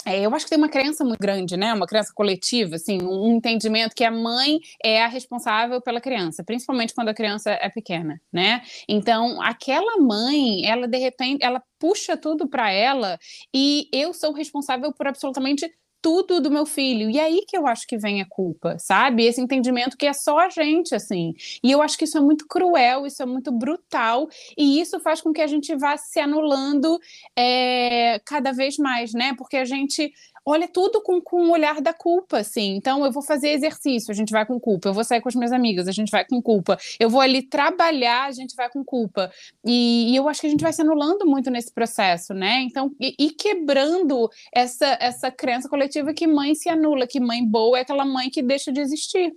é, 0.09 0.21
eu 0.21 0.35
acho 0.35 0.47
que 0.47 0.51
tem 0.51 0.59
uma 0.59 0.69
crença 0.69 1.05
muito 1.05 1.21
grande, 1.21 1.57
né? 1.57 1.73
Uma 1.73 1.87
crença 1.87 2.13
coletiva, 2.15 2.77
assim, 2.77 2.99
um 3.03 3.37
entendimento 3.37 3.95
que 3.95 4.05
a 4.05 4.11
mãe 4.11 4.59
é 4.83 5.03
a 5.03 5.07
responsável 5.09 5.81
pela 5.81 6.01
criança, 6.01 6.43
principalmente 6.43 6.95
quando 6.95 7.09
a 7.09 7.15
criança 7.15 7.51
é 7.51 7.69
pequena, 7.69 8.21
né? 8.33 8.63
Então, 8.89 9.41
aquela 9.43 9.99
mãe, 9.99 10.65
ela 10.67 10.89
de 10.89 10.99
repente, 10.99 11.45
ela 11.45 11.63
puxa 11.79 12.17
tudo 12.17 12.49
para 12.49 12.71
ela 12.71 13.19
e 13.55 13.89
eu 13.93 14.13
sou 14.15 14.33
responsável 14.33 14.93
por 14.93 15.07
absolutamente 15.07 15.71
tudo 16.01 16.41
do 16.41 16.51
meu 16.51 16.65
filho. 16.65 17.11
E 17.11 17.19
é 17.19 17.25
aí 17.25 17.45
que 17.47 17.57
eu 17.57 17.67
acho 17.67 17.87
que 17.87 17.99
vem 17.99 18.21
a 18.21 18.27
culpa, 18.27 18.79
sabe? 18.79 19.25
Esse 19.25 19.41
entendimento 19.41 19.97
que 19.97 20.07
é 20.07 20.13
só 20.13 20.39
a 20.39 20.49
gente, 20.49 20.95
assim. 20.95 21.35
E 21.63 21.71
eu 21.71 21.83
acho 21.83 21.99
que 21.99 22.05
isso 22.05 22.19
é 22.19 22.21
muito 22.21 22.47
cruel, 22.47 23.07
isso 23.07 23.23
é 23.23 23.27
muito 23.27 23.51
brutal, 23.53 24.29
e 24.57 24.81
isso 24.81 25.01
faz 25.01 25.21
com 25.21 25.33
que 25.33 25.41
a 25.41 25.47
gente 25.47 25.75
vá 25.77 25.97
se 25.97 26.21
anulando 26.21 26.99
é, 27.37 28.21
cada 28.25 28.53
vez 28.53 28.77
mais, 28.79 29.13
né? 29.13 29.35
Porque 29.37 29.57
a 29.57 29.65
gente 29.65 30.13
olha 30.49 30.67
tudo 30.67 31.03
com, 31.03 31.21
com 31.21 31.49
o 31.49 31.51
olhar 31.53 31.81
da 31.81 31.93
culpa, 31.93 32.39
assim. 32.39 32.75
Então, 32.75 33.05
eu 33.05 33.13
vou 33.13 33.23
fazer 33.23 33.51
exercício, 33.51 34.11
a 34.11 34.15
gente 34.15 34.33
vai 34.33 34.47
com 34.47 34.59
culpa. 34.59 34.89
Eu 34.89 34.95
vou 34.95 35.05
sair 35.05 35.21
com 35.21 35.29
as 35.29 35.35
minhas 35.35 35.53
amigas, 35.53 35.87
a 35.87 35.93
gente 35.93 36.11
vai 36.11 36.25
com 36.25 36.41
culpa. 36.41 36.79
Eu 36.99 37.11
vou 37.11 37.21
ali 37.21 37.43
trabalhar, 37.43 38.25
a 38.25 38.33
gente 38.33 38.57
vai 38.57 38.71
com 38.71 38.83
culpa. 38.85 39.31
E, 39.65 40.13
e 40.13 40.17
eu 40.17 40.29
acho 40.29 40.41
que 40.41 40.47
a 40.47 40.51
gente 40.51 40.63
vai 40.63 40.73
se 40.73 40.81
anulando 40.81 41.27
muito 41.27 41.51
nesse 41.51 41.73
processo, 41.73 42.33
né? 42.33 42.63
Então, 42.63 42.91
e, 42.99 43.15
e, 43.19 43.31
quebrando 43.31 44.31
essa, 44.55 44.97
essa 45.01 45.31
crença 45.31 45.69
coletiva 45.69 46.15
que 46.15 46.27
mãe 46.27 46.55
se 46.55 46.69
anula, 46.69 47.07
que 47.07 47.21
mãe 47.21 47.45
boa 47.45 47.79
é 47.79 47.83
aquela 47.83 48.05
mãe 48.05 48.31
que 48.31 48.43
deixa 48.43 48.73
de 48.73 48.81
existir. 48.81 49.35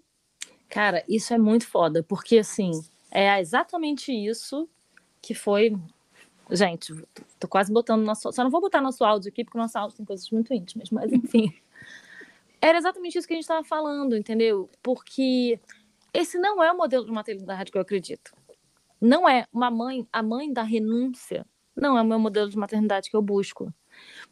Cara, 0.70 1.04
isso 1.08 1.34
é 1.34 1.38
muito 1.38 1.68
foda, 1.68 2.02
porque 2.08 2.38
assim, 2.38 2.72
é 3.12 3.38
exatamente 3.42 4.14
isso 4.14 4.70
que 5.22 5.34
foi 5.34 5.76
Gente, 6.52 6.94
tô 7.40 7.48
quase 7.48 7.72
botando 7.72 8.04
nosso. 8.04 8.30
Só 8.34 8.44
não 8.44 8.52
vou 8.52 8.60
botar 8.60 8.82
nosso 8.82 9.06
áudio 9.06 9.30
aqui, 9.30 9.46
porque 9.46 9.58
nosso 9.58 9.78
áudio 9.78 9.96
tem 9.96 10.06
coisas 10.06 10.30
muito 10.30 10.54
íntimas, 10.54 10.90
mas 10.90 11.12
enfim. 11.14 11.54
Era 12.60 12.78
exatamente 12.78 13.18
isso 13.18 13.28
que 13.28 13.34
a 13.34 13.38
gente 13.38 13.44
estava 13.44 13.64
falando, 13.64 14.18
entendeu? 14.18 14.70
Porque 14.84 15.60
esse 16.14 16.38
não 16.38 16.62
é 16.62 16.72
o 16.72 16.78
modelo 16.78 17.06
de 17.06 17.12
maternidade 17.12 17.72
que 17.72 17.78
eu 17.78 17.82
acredito. 17.82 18.34
Não 19.00 19.28
é 19.28 19.48
uma 19.52 19.72
mãe, 19.72 20.06
a 20.12 20.22
mãe 20.22 20.52
da 20.52 20.62
renúncia, 20.62 21.46
não 21.76 21.98
é 21.98 22.02
o 22.02 22.06
meu 22.06 22.20
modelo 22.20 22.50
de 22.50 22.58
maternidade 22.58 23.10
que 23.10 23.16
eu 23.16 23.22
busco. 23.22 23.74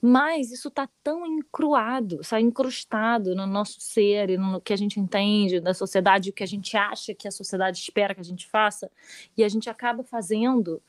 Mas 0.02 0.52
isso 0.52 0.68
está 0.68 0.88
tão 1.04 1.26
encruado, 1.26 2.22
está 2.22 2.40
incrustado 2.40 3.34
no 3.34 3.48
nosso 3.48 3.80
ser 3.80 4.30
e 4.30 4.38
no 4.38 4.62
que 4.62 4.74
a 4.74 4.78
gente 4.78 5.00
entende 5.00 5.60
da 5.60 5.74
sociedade, 5.74 6.30
o 6.30 6.34
que 6.34 6.44
a 6.44 6.48
gente 6.48 6.78
acha 6.78 7.16
que 7.16 7.28
a 7.28 7.32
sociedade 7.32 7.80
espera 7.80 8.14
que 8.14 8.22
a 8.22 8.24
gente 8.24 8.48
faça, 8.48 8.92
e 9.36 9.44
a 9.44 9.50
gente 9.50 9.70
acaba 9.70 10.04
fazendo 10.04 10.82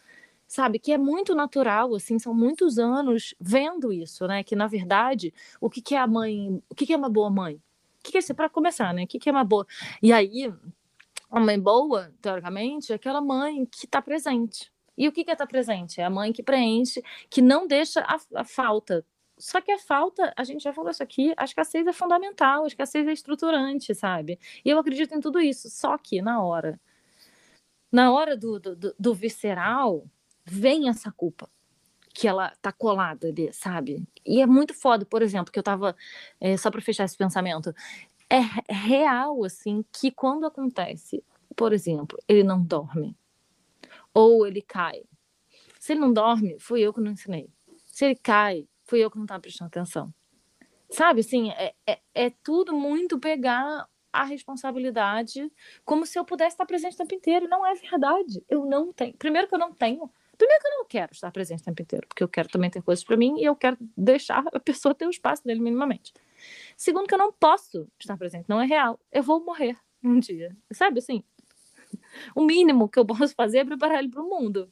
sabe? 0.50 0.80
Que 0.80 0.90
é 0.90 0.98
muito 0.98 1.32
natural, 1.32 1.94
assim, 1.94 2.18
são 2.18 2.34
muitos 2.34 2.76
anos 2.76 3.36
vendo 3.40 3.92
isso, 3.92 4.26
né? 4.26 4.42
Que 4.42 4.56
na 4.56 4.66
verdade, 4.66 5.32
o 5.60 5.70
que, 5.70 5.80
que 5.80 5.94
é 5.94 5.98
a 5.98 6.08
mãe, 6.08 6.60
o 6.68 6.74
que, 6.74 6.86
que 6.86 6.92
é 6.92 6.96
uma 6.96 7.08
boa 7.08 7.30
mãe? 7.30 7.54
O 7.54 8.02
que, 8.02 8.10
que 8.10 8.32
é 8.32 8.34
para 8.34 8.48
começar, 8.48 8.92
né? 8.92 9.04
O 9.04 9.06
que, 9.06 9.20
que 9.20 9.28
é 9.28 9.32
uma 9.32 9.44
boa? 9.44 9.64
E 10.02 10.12
aí, 10.12 10.52
a 11.30 11.38
mãe 11.38 11.58
boa, 11.58 12.12
teoricamente, 12.20 12.92
é 12.92 12.96
aquela 12.96 13.20
mãe 13.20 13.64
que 13.66 13.86
está 13.86 14.02
presente. 14.02 14.72
E 14.98 15.06
o 15.06 15.12
que, 15.12 15.22
que 15.22 15.30
é 15.30 15.34
estar 15.34 15.46
tá 15.46 15.50
presente? 15.50 16.00
É 16.00 16.04
a 16.04 16.10
mãe 16.10 16.32
que 16.32 16.42
preenche, 16.42 17.00
que 17.30 17.40
não 17.40 17.68
deixa 17.68 18.00
a, 18.00 18.18
a 18.40 18.44
falta 18.44 19.06
só 19.38 19.60
que 19.60 19.72
a 19.72 19.78
falta, 19.78 20.34
a 20.36 20.44
gente 20.44 20.62
já 20.62 20.72
falou 20.72 20.90
isso 20.90 21.02
aqui, 21.02 21.32
a 21.36 21.44
escassez 21.44 21.86
é 21.86 21.92
fundamental, 21.94 22.64
a 22.64 22.66
escassez 22.66 23.08
é 23.08 23.12
estruturante, 23.12 23.94
sabe? 23.94 24.38
E 24.62 24.68
eu 24.68 24.78
acredito 24.78 25.14
em 25.14 25.20
tudo 25.20 25.40
isso. 25.40 25.70
Só 25.70 25.96
que 25.96 26.20
na 26.20 26.42
hora, 26.42 26.78
na 27.90 28.12
hora 28.12 28.36
do, 28.36 28.60
do, 28.60 28.94
do 28.98 29.14
visceral, 29.14 30.04
vem 30.44 30.88
essa 30.88 31.10
culpa 31.12 31.48
que 32.12 32.26
ela 32.26 32.52
tá 32.60 32.72
colada 32.72 33.28
ali, 33.28 33.52
sabe? 33.52 34.06
E 34.26 34.40
é 34.40 34.46
muito 34.46 34.74
foda, 34.74 35.06
por 35.06 35.22
exemplo, 35.22 35.52
que 35.52 35.58
eu 35.58 35.62
tava, 35.62 35.96
é, 36.40 36.56
só 36.56 36.70
para 36.70 36.80
fechar 36.80 37.04
esse 37.04 37.16
pensamento, 37.16 37.72
é 38.28 38.40
real, 38.72 39.44
assim, 39.44 39.84
que 39.92 40.10
quando 40.10 40.46
acontece, 40.46 41.22
por 41.56 41.72
exemplo, 41.72 42.18
ele 42.28 42.42
não 42.42 42.62
dorme, 42.62 43.16
ou 44.12 44.46
ele 44.46 44.62
cai. 44.62 45.02
Se 45.78 45.92
ele 45.92 46.00
não 46.00 46.12
dorme, 46.12 46.58
fui 46.58 46.80
eu 46.80 46.92
que 46.92 47.00
não 47.00 47.12
ensinei. 47.12 47.48
Se 47.86 48.04
ele 48.04 48.16
cai, 48.16 48.68
fui 48.84 49.00
eu 49.00 49.10
que 49.10 49.18
não 49.18 49.26
tava 49.26 49.40
prestando 49.40 49.68
atenção. 49.68 50.12
Sabe, 50.90 51.20
assim, 51.20 51.50
é, 51.52 51.74
é, 51.86 52.00
é 52.14 52.30
tudo 52.30 52.74
muito 52.74 53.18
pegar 53.18 53.88
a 54.12 54.24
responsabilidade 54.24 55.50
como 55.84 56.04
se 56.04 56.18
eu 56.18 56.24
pudesse 56.24 56.54
estar 56.54 56.66
presente 56.66 56.94
o 56.94 56.98
tempo 56.98 57.14
inteiro. 57.14 57.48
Não 57.48 57.64
é 57.64 57.74
verdade. 57.74 58.44
Eu 58.48 58.66
não 58.66 58.92
tenho. 58.92 59.16
Primeiro 59.16 59.46
que 59.46 59.54
eu 59.54 59.58
não 59.58 59.72
tenho 59.72 60.10
Primeiro 60.40 60.62
que 60.62 60.68
eu 60.68 60.78
não 60.78 60.84
quero 60.86 61.12
estar 61.12 61.30
presente 61.30 61.60
o 61.60 61.64
tempo 61.66 61.82
inteiro, 61.82 62.08
porque 62.08 62.24
eu 62.24 62.28
quero 62.28 62.48
também 62.48 62.70
ter 62.70 62.80
coisas 62.80 63.04
para 63.04 63.14
mim 63.14 63.38
e 63.38 63.44
eu 63.44 63.54
quero 63.54 63.76
deixar 63.94 64.42
a 64.54 64.58
pessoa 64.58 64.94
ter 64.94 65.06
o 65.06 65.10
espaço 65.10 65.44
dele 65.44 65.60
minimamente. 65.60 66.14
Segundo 66.78 67.06
que 67.06 67.12
eu 67.12 67.18
não 67.18 67.30
posso 67.30 67.86
estar 68.00 68.16
presente, 68.16 68.46
não 68.48 68.58
é 68.58 68.64
real. 68.64 68.98
Eu 69.12 69.22
vou 69.22 69.44
morrer 69.44 69.76
um 70.02 70.18
dia. 70.18 70.56
Sabe 70.72 71.00
assim? 71.00 71.22
O 72.34 72.42
mínimo 72.42 72.88
que 72.88 72.98
eu 72.98 73.04
posso 73.04 73.34
fazer 73.34 73.58
é 73.58 73.64
preparar 73.66 73.98
ele 73.98 74.08
para 74.08 74.22
o 74.22 74.28
mundo. 74.28 74.70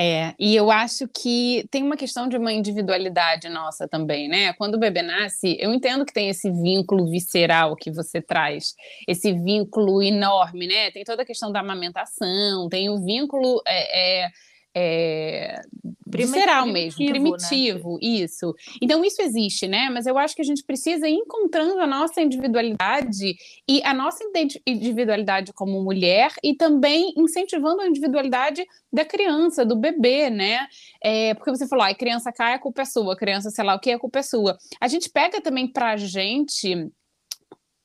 É, 0.00 0.32
e 0.38 0.54
eu 0.54 0.70
acho 0.70 1.08
que 1.08 1.66
tem 1.72 1.82
uma 1.82 1.96
questão 1.96 2.28
de 2.28 2.36
uma 2.36 2.52
individualidade 2.52 3.48
nossa 3.48 3.88
também, 3.88 4.28
né? 4.28 4.52
Quando 4.52 4.76
o 4.76 4.78
bebê 4.78 5.02
nasce, 5.02 5.56
eu 5.58 5.74
entendo 5.74 6.06
que 6.06 6.12
tem 6.12 6.28
esse 6.28 6.48
vínculo 6.52 7.10
visceral 7.10 7.74
que 7.74 7.90
você 7.90 8.22
traz, 8.22 8.76
esse 9.08 9.32
vínculo 9.32 10.00
enorme, 10.00 10.68
né? 10.68 10.92
Tem 10.92 11.02
toda 11.02 11.22
a 11.22 11.26
questão 11.26 11.50
da 11.50 11.58
amamentação, 11.58 12.68
tem 12.68 12.88
o 12.88 13.04
vínculo 13.04 13.60
é, 13.66 14.26
é, 14.26 14.30
é, 14.80 15.60
visceral 16.06 16.66
mesmo, 16.66 17.04
primitivo, 17.04 17.94
né? 17.94 17.98
isso. 18.00 18.54
Então 18.80 19.04
isso 19.04 19.20
existe, 19.20 19.66
né? 19.66 19.90
Mas 19.90 20.06
eu 20.06 20.16
acho 20.16 20.36
que 20.36 20.42
a 20.42 20.44
gente 20.44 20.62
precisa 20.62 21.08
ir 21.08 21.14
encontrando 21.14 21.80
a 21.80 21.86
nossa 21.86 22.20
individualidade 22.20 23.36
e 23.68 23.82
a 23.82 23.92
nossa 23.92 24.22
individualidade 24.66 25.52
como 25.52 25.82
mulher 25.82 26.32
e 26.44 26.54
também 26.54 27.12
incentivando 27.16 27.82
a 27.82 27.88
individualidade 27.88 28.64
da 28.92 29.04
criança, 29.04 29.64
do 29.64 29.74
bebê, 29.74 30.30
né? 30.30 30.66
É, 31.02 31.34
porque 31.34 31.50
você 31.50 31.66
falou, 31.66 31.84
a 31.84 31.94
criança 31.94 32.32
cai, 32.32 32.54
a 32.54 32.58
culpa 32.58 32.82
é 32.82 32.84
sua, 32.84 33.14
a 33.14 33.16
criança, 33.16 33.50
sei 33.50 33.64
lá 33.64 33.74
o 33.74 33.80
que, 33.80 33.90
a 33.90 33.98
culpa 33.98 34.20
é 34.20 34.22
sua. 34.22 34.56
A 34.80 34.86
gente 34.86 35.10
pega 35.10 35.40
também 35.40 35.66
pra 35.66 35.96
gente 35.96 36.88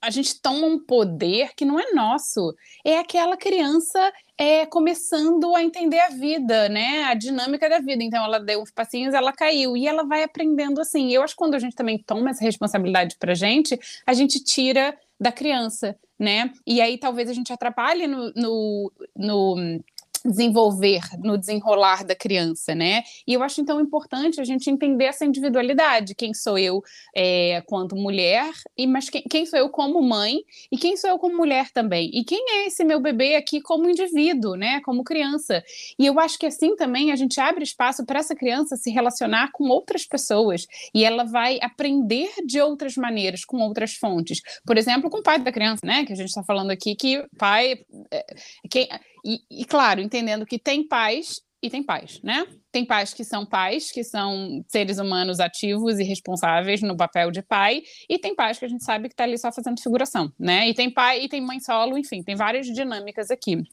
a 0.04 0.10
gente 0.10 0.40
toma 0.42 0.68
um 0.68 0.78
poder 0.78 1.56
que 1.56 1.64
não 1.64 1.80
é 1.80 1.94
nosso. 1.94 2.54
É 2.84 3.00
aquela 3.00 3.38
criança 3.38 4.12
é, 4.38 4.66
começando 4.66 5.56
a 5.56 5.64
entender 5.64 6.00
a 6.00 6.10
vida, 6.10 6.68
né? 6.68 7.06
A 7.06 7.14
dinâmica 7.14 7.70
da 7.70 7.80
vida. 7.80 8.04
Então, 8.04 8.22
ela 8.24 8.38
deu 8.38 8.62
uns 8.62 8.70
passinhos, 8.70 9.14
ela 9.14 9.32
caiu. 9.32 9.78
E 9.78 9.88
ela 9.88 10.04
vai 10.04 10.22
aprendendo 10.22 10.82
assim. 10.82 11.10
Eu 11.10 11.24
acho 11.24 11.34
que 11.34 11.38
quando 11.38 11.56
a 11.56 11.60
gente 11.60 11.74
também 11.74 11.98
toma 11.98 12.32
essa 12.32 12.44
responsabilidade 12.44 13.16
pra 13.18 13.34
gente, 13.34 13.80
a 14.06 14.14
gente 14.14 14.44
tira 14.44 14.94
da 15.18 15.32
criança, 15.32 15.98
né? 16.20 16.52
E 16.68 16.82
aí 16.82 16.98
talvez 16.98 17.30
a 17.30 17.34
gente 17.34 17.54
atrapalhe 17.54 18.06
no, 18.06 18.34
no, 18.36 18.92
no 19.16 19.80
desenvolver 20.26 21.02
no 21.20 21.38
desenrolar 21.38 22.04
da 22.04 22.16
criança, 22.16 22.74
né? 22.74 23.04
E 23.28 23.34
eu 23.34 23.44
acho 23.44 23.62
então 23.62 23.80
importante 23.80 24.40
a 24.40 24.44
gente 24.44 24.70
entender 24.70 25.06
essa 25.06 25.26
individualidade, 25.26 26.16
quem 26.16 26.34
sou 26.34 26.58
eu 26.58 26.82
é, 27.16 27.62
quanto 27.68 27.96
mulher, 27.96 28.52
e 28.78 28.88
mas 28.88 29.10
quem, 29.10 29.22
quem, 29.24 29.46
sou 29.46 29.60
eu 29.60 29.70
como 29.70 30.02
mãe 30.02 30.38
e 30.72 30.78
quem 30.78 30.96
sou 30.96 31.10
eu 31.10 31.20
como 31.20 31.36
mulher 31.36 31.72
também, 31.72 32.10
e 32.14 32.24
quem 32.24 32.44
é 32.50 32.68
esse 32.68 32.84
meu 32.84 33.00
bebê 33.00 33.36
aqui 33.36 33.62
como 33.62 33.90
indivíduo, 33.90 34.56
né? 34.56 34.82
Como 34.82 35.04
criança. 35.04 35.64
E 36.00 36.06
eu 36.06 36.20
acho 36.20 36.38
que 36.40 36.46
assim 36.46 36.76
também 36.76 37.12
a 37.12 37.16
gente 37.16 37.40
abre 37.40 37.64
espaço 37.64 38.06
para 38.06 38.20
essa 38.20 38.36
criança 38.36 38.76
se 38.76 38.92
relacionar 38.92 39.52
com 39.52 39.66
outras 39.66 40.06
pessoas 40.06 40.66
e 40.94 41.04
ela 41.04 41.24
vai 41.24 41.60
aprender 41.62 42.30
de 42.46 42.62
outras 42.62 42.96
maneiras, 42.96 43.44
com 43.46 43.58
outras 43.58 43.94
fontes. 43.94 44.42
Por 44.66 44.78
exemplo, 44.78 45.10
com 45.10 45.18
o 45.18 45.24
pai 45.24 45.40
da 45.40 45.52
criança, 45.52 45.86
né? 45.86 46.06
Que 46.06 46.14
a 46.14 46.16
gente 46.16 46.30
está 46.30 46.44
falando 46.44 46.72
aqui 46.72 46.96
que 46.96 47.24
pai, 47.38 47.76
é, 48.12 48.26
quem 48.70 48.88
e, 49.24 49.40
e, 49.50 49.66
claro, 49.66 50.02
entendendo 50.02 50.46
que 50.46 50.60
tem 50.60 50.88
pais 50.88 51.42
e 51.62 51.70
tem 51.70 51.82
pais, 51.82 52.20
né? 52.22 52.46
Tem 52.72 52.86
pais 52.86 53.14
que 53.14 53.24
são 53.24 53.46
pais, 53.46 53.90
que 53.90 54.04
são 54.04 54.64
seres 54.68 55.00
humanos 55.00 55.40
ativos 55.40 55.98
e 55.98 56.04
responsáveis 56.04 56.82
no 56.82 56.98
papel 56.98 57.32
de 57.32 57.42
pai, 57.42 57.84
e 58.10 58.20
tem 58.20 58.36
pais 58.36 58.60
que 58.60 58.66
a 58.66 58.68
gente 58.68 58.84
sabe 58.84 59.08
que 59.08 59.14
está 59.14 59.24
ali 59.24 59.38
só 59.38 59.50
fazendo 59.50 59.82
figuração, 59.82 60.32
né? 60.38 60.68
E 60.68 60.74
tem 60.74 60.92
pai 60.92 61.24
e 61.24 61.30
tem 61.30 61.40
mãe 61.40 61.62
solo, 61.62 61.98
enfim, 61.98 62.22
tem 62.22 62.36
várias 62.36 62.68
dinâmicas 62.68 63.32
aqui. 63.32 63.64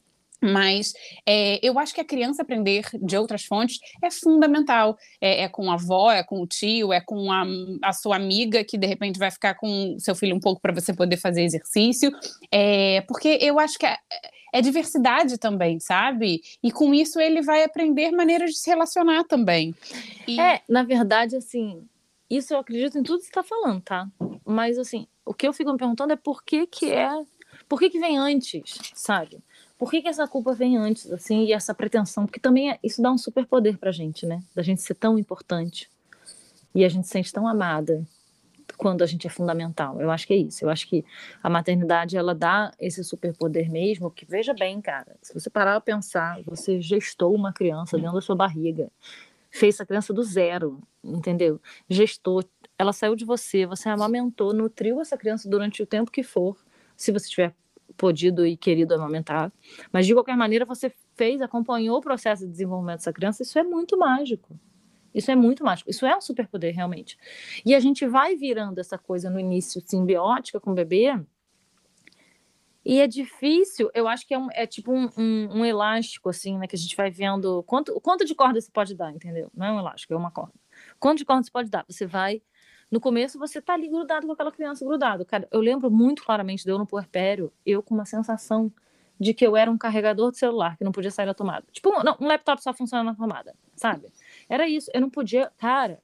Mas 0.43 0.95
é, 1.27 1.59
eu 1.63 1.79
acho 1.79 1.95
que 1.95 2.01
a 2.01 2.05
criança 2.05 2.43
aprender 2.43 2.87
de 3.03 3.17
outras 3.17 3.45
fontes 3.45 3.79
é 4.03 4.11
fundamental. 4.11 4.97
É, 5.21 5.43
é, 5.43 5.49
com 5.49 5.71
a 5.71 5.75
avó, 5.75 6.11
é 6.11 6.23
com 6.23 6.41
o 6.41 6.47
tio, 6.47 6.93
é 6.93 7.01
com 7.01 7.31
a, 7.31 7.45
a, 7.83 7.93
sua 7.93 8.17
amiga 8.17 8.65
que 8.65 8.79
de 8.79 8.87
repente 8.87 9.19
vai 9.19 9.31
ficar 9.31 9.55
com 9.55 9.97
seu 9.99 10.15
filho 10.15 10.35
um 10.35 10.41
pouco 10.41 10.61
para 10.61 10.73
você 10.73 10.95
poder 10.95 11.19
fazer 11.19 11.43
exercício. 11.43 12.11
É, 12.51 13.03
porque 13.03 13.39
eu 13.41 13.59
acho 13.59 13.79
que 13.79 13.85
é, 13.85 13.99
é, 14.53 14.61
diversidade 14.61 15.39
também, 15.39 15.79
sabe? 15.81 16.43
E 16.63 16.71
com 16.71 16.93
isso 16.95 17.21
ele 17.21 17.43
vai 17.43 17.65
aprender 17.65 18.11
maneiras 18.11 18.51
de 18.51 18.59
se 18.59 18.71
relacionar 18.71 19.25
também. 19.25 19.75
E... 20.27 20.41
É, 20.41 20.63
na 20.69 20.83
verdade, 20.83 21.37
assim, 21.37 21.87
isso 22.29 22.55
eu 22.55 22.59
acredito 22.59 22.99
em 22.99 23.03
tudo 23.03 23.19
que 23.19 23.25
você 23.25 23.31
está 23.31 23.43
falando, 23.43 23.81
tá? 23.81 24.09
Mas 24.45 24.79
assim, 24.79 25.07
o 25.25 25.35
que 25.35 25.47
eu 25.47 25.53
fico 25.53 25.73
me 25.73 25.79
perguntando 25.79 26.13
é 26.13 26.17
por 26.17 26.43
que, 26.43 26.67
que 26.67 26.93
é. 26.93 27.11
Por 27.69 27.79
que, 27.79 27.91
que 27.91 28.01
vem 28.01 28.19
antes, 28.19 28.63
sabe? 28.95 29.43
Por 29.79 29.91
que, 29.91 30.03
que 30.03 30.09
essa 30.09 30.29
culpa 30.29 30.53
vem 30.53 30.77
antes, 30.77 31.11
assim, 31.11 31.45
e 31.45 31.53
essa 31.53 31.75
pretensão? 31.75 32.27
Porque 32.27 32.41
também 32.41 32.71
é, 32.71 32.79
isso 32.83 33.01
dá 33.01 33.11
um 33.11 33.19
superpoder 33.19 33.79
pra 33.79 33.91
gente, 33.91 34.27
né? 34.27 34.43
Da 34.55 34.63
gente 34.63 34.83
ser 34.83 34.95
tão 34.95 35.19
importante. 35.19 35.89
E 36.75 36.85
a 36.85 36.89
gente 36.89 37.07
se 37.07 37.13
sente 37.13 37.33
tão 37.33 37.49
amada 37.49 38.07
quando 38.81 39.03
a 39.03 39.07
gente 39.07 39.27
é 39.27 39.31
fundamental. 39.31 40.01
Eu 40.01 40.11
acho 40.11 40.27
que 40.27 40.33
é 40.33 40.37
isso. 40.39 40.65
Eu 40.65 40.71
acho 40.71 40.89
que 40.89 41.05
a 41.43 41.51
maternidade, 41.51 42.17
ela 42.17 42.35
dá 42.35 42.73
esse 42.81 43.05
superpoder 43.05 43.71
mesmo, 43.71 44.11
que 44.11 44.25
veja 44.25 44.55
bem, 44.55 44.81
cara, 44.81 45.19
se 45.21 45.35
você 45.35 45.51
parar 45.51 45.73
pra 45.73 45.95
pensar, 45.95 46.41
você 46.47 46.81
gestou 46.81 47.35
uma 47.35 47.53
criança 47.53 47.99
dentro 47.99 48.15
da 48.15 48.23
sua 48.23 48.35
barriga, 48.35 48.91
fez 49.51 49.75
essa 49.75 49.85
criança 49.85 50.15
do 50.15 50.23
zero, 50.23 50.81
entendeu? 51.05 51.61
Gestou, 51.91 52.43
ela 52.79 52.95
saiu 52.95 53.15
de 53.15 53.27
você, 53.27 53.67
você 53.67 53.91
amamentou, 53.91 54.55
nutriu 54.55 54.99
essa 54.99 55.19
criança 55.19 55.47
durante 55.47 55.83
o 55.83 55.87
tempo 55.87 56.11
que 56.11 56.23
for, 56.23 56.57
se 56.97 57.13
você 57.13 57.29
tiver 57.29 57.55
podido 57.99 58.47
e 58.47 58.57
querido 58.57 58.95
amamentar, 58.95 59.53
mas 59.93 60.07
de 60.07 60.15
qualquer 60.15 60.39
maneira 60.39 60.65
você 60.65 60.91
fez, 61.15 61.43
acompanhou 61.43 61.99
o 61.99 62.01
processo 62.01 62.47
de 62.47 62.51
desenvolvimento 62.51 63.01
dessa 63.01 63.13
criança, 63.13 63.43
isso 63.43 63.59
é 63.59 63.63
muito 63.63 63.99
mágico. 63.99 64.59
Isso 65.15 65.31
é 65.31 65.37
muito 65.37 65.65
mágico. 65.65 65.91
Isso 65.91 66.07
é 66.07 66.17
um 66.17 66.21
superpoder, 66.21 66.75
realmente. 66.75 67.19
E 67.65 67.75
a 67.75 67.81
gente 67.81 68.07
vai 68.07 68.37
virando 68.37 68.79
essa 68.79 68.97
coisa 68.97 69.29
no 69.29 69.39
início 69.39 69.83
simbiótica 69.85 70.61
com 70.61 70.73
o 70.73 70.75
bebê. 70.75 71.19
E 72.85 72.99
é 72.99 73.07
difícil, 73.07 73.91
eu 73.93 74.09
acho 74.09 74.27
que 74.27 74.33
é, 74.33 74.39
um, 74.39 74.49
é 74.53 74.67
tipo 74.67 74.91
um, 74.91 75.11
um, 75.17 75.59
um, 75.59 75.65
elástico, 75.65 76.31
assim, 76.31 76.59
né? 76.59 76.67
Que 76.67 76.77
a 76.77 76.79
gente 76.79 76.97
vai 76.97 77.11
vendo 77.11 77.63
quanto, 77.65 78.01
quanto 78.01 78.25
de 78.25 78.35
corda 78.35 78.61
você 78.61 78.71
pode 78.71 78.95
dar, 78.95 79.13
entendeu? 79.13 79.51
Não 79.55 79.67
é 79.67 79.73
um 79.73 79.79
elástico, 79.79 80.15
é 80.15 80.17
uma 80.17 80.31
corda. 80.31 80.55
Quanto 80.99 81.19
de 81.19 81.25
corda 81.25 81.43
você 81.43 81.51
pode 81.51 81.69
dar? 81.69 81.85
Você 81.89 82.07
vai. 82.07 82.41
No 82.91 82.99
começo, 82.99 83.39
você 83.39 83.61
tá 83.61 83.75
ali 83.75 83.89
grudado 83.89 84.27
com 84.27 84.33
aquela 84.33 84.51
criança 84.51 84.85
grudado. 84.85 85.25
Cara, 85.25 85.47
eu 85.53 85.61
lembro 85.61 85.91
muito 85.91 86.25
claramente 86.25 86.65
de 86.65 86.71
eu 86.71 86.79
no 86.79 86.87
puerpério, 86.87 87.53
eu 87.65 87.83
com 87.83 87.95
uma 87.95 88.07
sensação 88.07 88.73
de 89.21 89.35
que 89.35 89.47
eu 89.47 89.55
era 89.55 89.71
um 89.71 89.77
carregador 89.77 90.33
de 90.33 90.39
celular, 90.39 90.79
que 90.79 90.83
não 90.83 90.91
podia 90.91 91.11
sair 91.11 91.27
da 91.27 91.35
tomada. 91.35 91.67
Tipo, 91.71 92.03
não, 92.03 92.17
um 92.19 92.27
laptop 92.27 92.63
só 92.63 92.73
funciona 92.73 93.05
na 93.05 93.15
tomada, 93.15 93.55
sabe? 93.77 94.11
Era 94.51 94.69
isso. 94.69 94.91
Eu 94.93 95.01
não 95.01 95.09
podia. 95.09 95.51
Cara, 95.57 96.03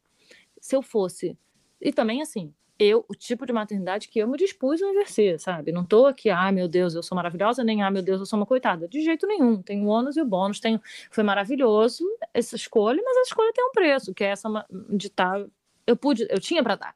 se 0.60 0.76
eu 0.76 0.80
fosse. 0.80 1.36
E 1.80 1.92
também, 1.92 2.22
assim, 2.22 2.54
eu, 2.78 3.04
o 3.08 3.14
tipo 3.14 3.46
de 3.46 3.52
maternidade 3.52 4.08
que 4.08 4.18
eu 4.18 4.28
me 4.28 4.36
dispus 4.36 4.82
a 4.82 4.90
exercer, 4.90 5.40
sabe? 5.40 5.72
Não 5.72 5.84
tô 5.84 6.06
aqui, 6.06 6.30
ah, 6.30 6.52
meu 6.52 6.68
Deus, 6.68 6.94
eu 6.94 7.02
sou 7.02 7.16
maravilhosa, 7.16 7.64
nem, 7.64 7.82
ah, 7.82 7.90
meu 7.90 8.02
Deus, 8.02 8.20
eu 8.20 8.26
sou 8.26 8.38
uma 8.38 8.46
coitada. 8.46 8.86
De 8.86 9.02
jeito 9.02 9.26
nenhum. 9.26 9.60
Tem 9.60 9.84
o 9.84 9.88
ônus 9.88 10.16
e 10.16 10.20
o 10.20 10.24
bônus. 10.24 10.60
Tem, 10.60 10.80
foi 11.10 11.24
maravilhoso 11.24 12.04
essa 12.32 12.54
escolha, 12.54 13.02
mas 13.04 13.16
a 13.16 13.22
escolha 13.22 13.52
tem 13.52 13.64
um 13.64 13.72
preço, 13.72 14.14
que 14.14 14.22
é 14.22 14.28
essa 14.28 14.48
de 14.90 15.08
estar. 15.08 15.40
Tá, 15.40 15.46
eu 15.86 15.96
pude, 15.96 16.26
eu 16.30 16.38
tinha 16.38 16.62
para 16.62 16.76
dar. 16.76 16.94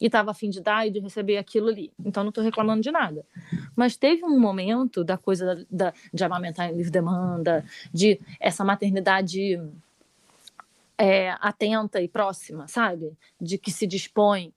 E 0.00 0.06
estava 0.06 0.32
afim 0.32 0.50
de 0.50 0.60
dar 0.60 0.84
e 0.86 0.90
de 0.90 0.98
receber 0.98 1.38
aquilo 1.38 1.68
ali. 1.68 1.92
Então 2.04 2.24
não 2.24 2.30
estou 2.30 2.42
reclamando 2.42 2.82
de 2.82 2.90
nada. 2.90 3.24
Mas 3.76 3.96
teve 3.96 4.24
um 4.24 4.40
momento 4.40 5.04
da 5.04 5.16
coisa 5.16 5.54
da, 5.54 5.64
da, 5.70 5.94
de 6.12 6.24
amamentar 6.24 6.68
em 6.68 6.76
livre 6.76 6.90
demanda, 6.90 7.64
de 7.92 8.18
essa 8.40 8.64
maternidade 8.64 9.60
é, 10.98 11.30
atenta 11.40 12.00
e 12.00 12.08
próxima, 12.08 12.68
sabe? 12.68 13.16
De 13.40 13.58
que 13.58 13.70
se 13.70 13.86
dispõe, 13.86 14.52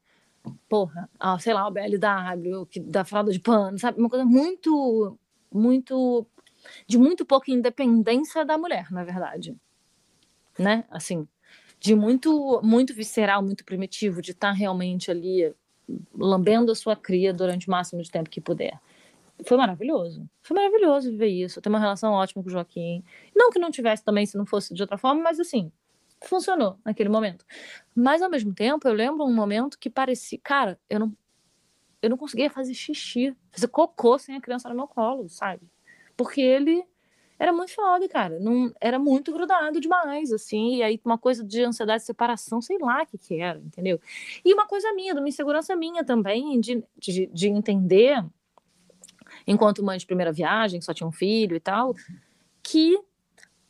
porra, 0.70 1.10
a, 1.20 1.40
sei 1.40 1.54
lá, 1.54 1.68
o 1.68 1.72
BLW, 1.72 2.66
que, 2.68 2.80
da 2.80 3.04
fralda 3.04 3.32
de 3.32 3.40
pano, 3.40 3.78
sabe? 3.80 4.00
Uma 4.00 4.10
coisa 4.10 4.26
muito, 4.26 5.18
muito, 5.52 6.26
de 6.88 6.98
muito 6.98 7.26
pouca 7.26 7.52
independência 7.52 8.46
da 8.46 8.58
mulher, 8.58 8.92
na 8.92 9.04
verdade. 9.04 9.56
Né? 10.58 10.86
Assim, 10.90 11.28
de 11.80 11.96
muito, 11.96 12.62
muito 12.64 12.94
visceral, 12.94 13.44
muito 13.44 13.66
primitivo, 13.66 14.22
de 14.22 14.32
estar 14.32 14.50
tá 14.50 14.54
realmente 14.54 15.12
ali 15.12 15.54
lambendo 16.18 16.72
a 16.72 16.76
sua 16.76 16.96
cria 16.96 17.34
durante 17.34 17.68
o 17.68 17.72
máximo 17.72 18.02
de 18.02 18.10
tempo 18.10 18.30
que 18.30 18.42
puder. 18.42 18.80
Foi 19.46 19.58
maravilhoso. 19.58 20.28
Foi 20.42 20.56
maravilhoso 20.56 21.12
viver 21.12 21.28
isso. 21.28 21.62
Ter 21.62 21.70
uma 21.70 21.80
relação 21.80 22.14
ótima 22.14 22.42
com 22.42 22.50
o 22.50 22.52
Joaquim. 22.52 23.04
Não 23.36 23.52
que 23.52 23.60
não 23.60 23.70
tivesse 23.70 24.04
também 24.04 24.26
se 24.26 24.38
não 24.38 24.46
fosse 24.46 24.74
de 24.74 24.82
outra 24.82 24.98
forma, 24.98 25.22
mas 25.22 25.40
assim, 25.40 25.72
funcionou 26.28 26.80
naquele 26.84 27.10
momento. 27.10 27.46
Mas 27.96 28.22
ao 28.22 28.30
mesmo 28.30 28.54
tempo, 28.54 28.88
eu 28.88 28.94
lembro 28.94 29.26
um 29.26 29.34
momento 29.34 29.78
que 29.80 29.90
parecia, 29.90 30.40
cara, 30.42 30.80
eu 30.90 31.00
não 31.00 31.16
eu 32.02 32.10
não 32.10 32.18
conseguia 32.18 32.52
fazer 32.52 32.76
xixi, 32.76 33.36
fazer 33.52 33.68
cocô 33.68 34.20
sem 34.20 34.36
a 34.36 34.42
criança 34.42 34.70
no 34.70 34.76
meu 34.76 34.88
colo, 34.88 35.28
sabe? 35.28 35.68
Porque 36.16 36.40
ele 36.40 36.86
era 37.38 37.52
muito 37.52 37.74
foda, 37.74 38.08
cara. 38.08 38.40
Não, 38.40 38.72
era 38.80 39.00
muito 39.00 39.34
grudado 39.34 39.80
demais, 39.82 40.32
assim. 40.32 40.76
E 40.76 40.84
aí, 40.84 41.02
uma 41.04 41.18
coisa 41.18 41.44
de 41.44 41.64
ansiedade 41.64 42.02
de 42.02 42.06
separação, 42.06 42.62
sei 42.62 42.78
lá 42.78 43.02
o 43.02 43.06
que, 43.08 43.18
que 43.18 43.40
era, 43.40 43.60
entendeu? 43.60 44.00
E 44.44 44.54
uma 44.54 44.68
coisa 44.68 44.94
minha, 44.94 45.14
de 45.14 45.20
uma 45.20 45.28
insegurança 45.28 45.76
minha 45.76 46.04
também, 46.04 46.60
de, 46.60 46.84
de, 46.96 47.26
de 47.26 47.50
entender, 47.50 48.24
enquanto 49.48 49.84
mãe 49.84 49.98
de 49.98 50.06
primeira 50.06 50.32
viagem, 50.32 50.82
só 50.82 50.94
tinha 50.94 51.08
um 51.08 51.12
filho 51.12 51.56
e 51.56 51.60
tal, 51.60 51.96
que 52.62 52.98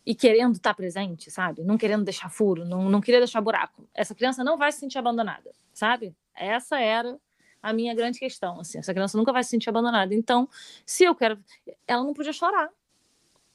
e 0.06 0.14
querendo 0.14 0.56
estar 0.56 0.74
presente, 0.74 1.32
sabe? 1.32 1.64
Não 1.64 1.78
querendo 1.78 2.04
deixar 2.04 2.30
furo, 2.30 2.64
não, 2.64 2.90
não 2.90 3.02
queria 3.02 3.20
deixar 3.20 3.42
buraco. 3.42 3.88
Essa 3.94 4.14
criança 4.14 4.44
não 4.44 4.58
vai 4.58 4.72
se 4.72 4.80
sentir 4.80 5.00
abandonada, 5.00 5.52
sabe? 5.74 6.16
Essa 6.36 6.80
era 6.80 7.18
a 7.62 7.74
minha 7.74 7.96
grande 7.96 8.20
questão, 8.20 8.60
assim. 8.60 8.78
Essa 8.78 8.94
criança 8.94 9.18
nunca 9.18 9.34
vai 9.34 9.44
se 9.44 9.50
sentir 9.50 9.70
abandonada. 9.70 10.14
Então, 10.14 10.48
se 10.86 11.04
eu 11.04 11.16
quero... 11.16 11.40
Ela 11.88 12.04
não 12.04 12.14
podia 12.14 12.32
chorar, 12.32 12.70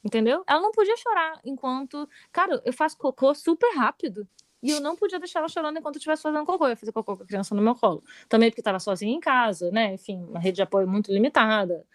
entendeu? 0.03 0.43
Ela 0.45 0.59
não 0.59 0.71
podia 0.71 0.97
chorar 0.97 1.39
enquanto... 1.45 2.09
Cara, 2.31 2.61
eu 2.65 2.73
faço 2.73 2.97
cocô 2.97 3.33
super 3.33 3.73
rápido. 3.73 4.27
E 4.61 4.69
eu 4.69 4.81
não 4.81 4.95
podia 4.95 5.17
deixar 5.17 5.39
ela 5.39 5.47
chorando 5.47 5.79
enquanto 5.79 5.95
eu 5.95 5.99
estivesse 5.99 6.21
fazendo 6.21 6.45
cocô. 6.45 6.65
Eu 6.65 6.71
ia 6.71 6.75
fazer 6.75 6.91
cocô 6.91 7.15
com 7.15 7.23
a 7.23 7.25
criança 7.25 7.55
no 7.55 7.61
meu 7.61 7.73
colo. 7.73 8.03
Também 8.27 8.49
porque 8.49 8.61
estava 8.61 8.79
sozinha 8.79 9.15
em 9.15 9.19
casa, 9.19 9.71
né? 9.71 9.93
Enfim, 9.93 10.23
uma 10.23 10.39
rede 10.39 10.57
de 10.57 10.61
apoio 10.61 10.87
muito 10.87 11.11
limitada. 11.11 11.85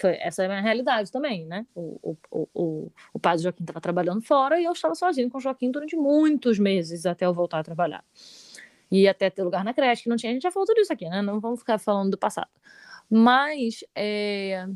Foi, 0.00 0.16
essa 0.20 0.42
é 0.42 0.46
a 0.46 0.48
minha 0.48 0.60
realidade 0.60 1.12
também, 1.12 1.44
né? 1.46 1.66
O, 1.74 2.16
o, 2.30 2.48
o, 2.54 2.92
o 3.12 3.18
padre 3.18 3.42
Joaquim 3.42 3.62
estava 3.62 3.80
trabalhando 3.80 4.22
fora 4.22 4.60
e 4.60 4.64
eu 4.64 4.72
estava 4.72 4.94
sozinho 4.94 5.30
com 5.30 5.38
o 5.38 5.40
Joaquim 5.40 5.70
durante 5.70 5.96
muitos 5.96 6.58
meses 6.58 7.04
até 7.04 7.26
eu 7.26 7.34
voltar 7.34 7.58
a 7.58 7.62
trabalhar. 7.62 8.04
E 8.90 9.06
até 9.08 9.30
ter 9.30 9.42
lugar 9.42 9.64
na 9.64 9.74
creche, 9.74 10.04
que 10.04 10.08
não 10.08 10.16
tinha, 10.16 10.30
a 10.30 10.34
gente 10.34 10.42
já 10.42 10.50
falou 10.50 10.66
tudo 10.66 10.80
isso 10.80 10.92
aqui, 10.92 11.08
né? 11.08 11.22
Não 11.22 11.40
vamos 11.40 11.60
ficar 11.60 11.78
falando 11.78 12.10
do 12.10 12.18
passado. 12.18 12.50
Mas 13.10 13.84
é, 13.94 14.66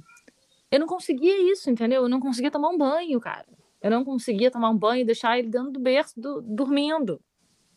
eu 0.71 0.81
não 0.81 0.87
conseguia 0.87 1.51
isso, 1.53 1.71
entendeu? 1.71 2.03
Eu 2.03 2.09
não 2.09 2.21
conseguia 2.21 2.51
tomar 2.51 2.69
um 2.69 2.79
banho, 2.79 3.19
cara. 3.21 3.47
Eu 3.81 3.91
não 3.91 4.05
conseguia 4.05 4.51
tomar 4.51 4.71
um 4.71 4.77
banho 4.77 5.03
e 5.03 5.05
deixar 5.05 5.39
ele 5.39 5.49
dentro 5.49 5.71
do 5.71 5.81
berço, 5.81 6.19
do, 6.21 6.43
dormindo. 6.43 7.21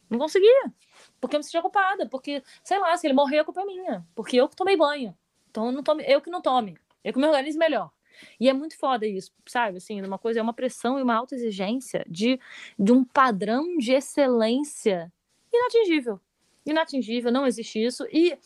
Não 0.09 0.17
conseguia. 0.17 0.73
Porque 1.21 1.35
eu 1.35 1.39
me 1.39 1.43
sentia 1.43 1.61
culpada. 1.61 2.07
Porque, 2.07 2.41
sei 2.63 2.79
lá, 2.79 2.95
se 2.97 3.05
ele 3.07 3.13
morrer, 3.13 3.39
a 3.39 3.45
culpa 3.45 3.61
é 3.61 3.65
minha. 3.65 4.07
Porque 4.15 4.37
eu 4.37 4.49
que 4.49 4.55
tomei 4.55 4.75
banho. 4.75 5.15
Então 5.51 5.67
eu, 5.67 5.71
não 5.71 5.83
tome, 5.83 6.03
eu 6.07 6.21
que 6.21 6.29
não 6.29 6.41
tome. 6.41 6.77
É 7.03 7.11
que 7.11 7.17
o 7.17 7.21
meu 7.21 7.29
organismo 7.29 7.59
melhor. 7.59 7.91
E 8.39 8.49
é 8.49 8.53
muito 8.53 8.77
foda 8.77 9.05
isso, 9.05 9.31
sabe? 9.47 9.77
Assim, 9.77 10.01
uma 10.01 10.17
coisa 10.17 10.39
é 10.39 10.43
uma 10.43 10.53
pressão 10.53 10.99
e 10.99 11.01
uma 11.01 11.15
alta 11.15 11.35
exigência 11.35 12.05
de, 12.09 12.39
de 12.77 12.91
um 12.91 13.03
padrão 13.03 13.77
de 13.77 13.93
excelência 13.93 15.11
inatingível. 15.53 16.19
Inatingível, 16.65 17.31
não 17.31 17.47
existe 17.47 17.83
isso. 17.83 18.05
E 18.11 18.37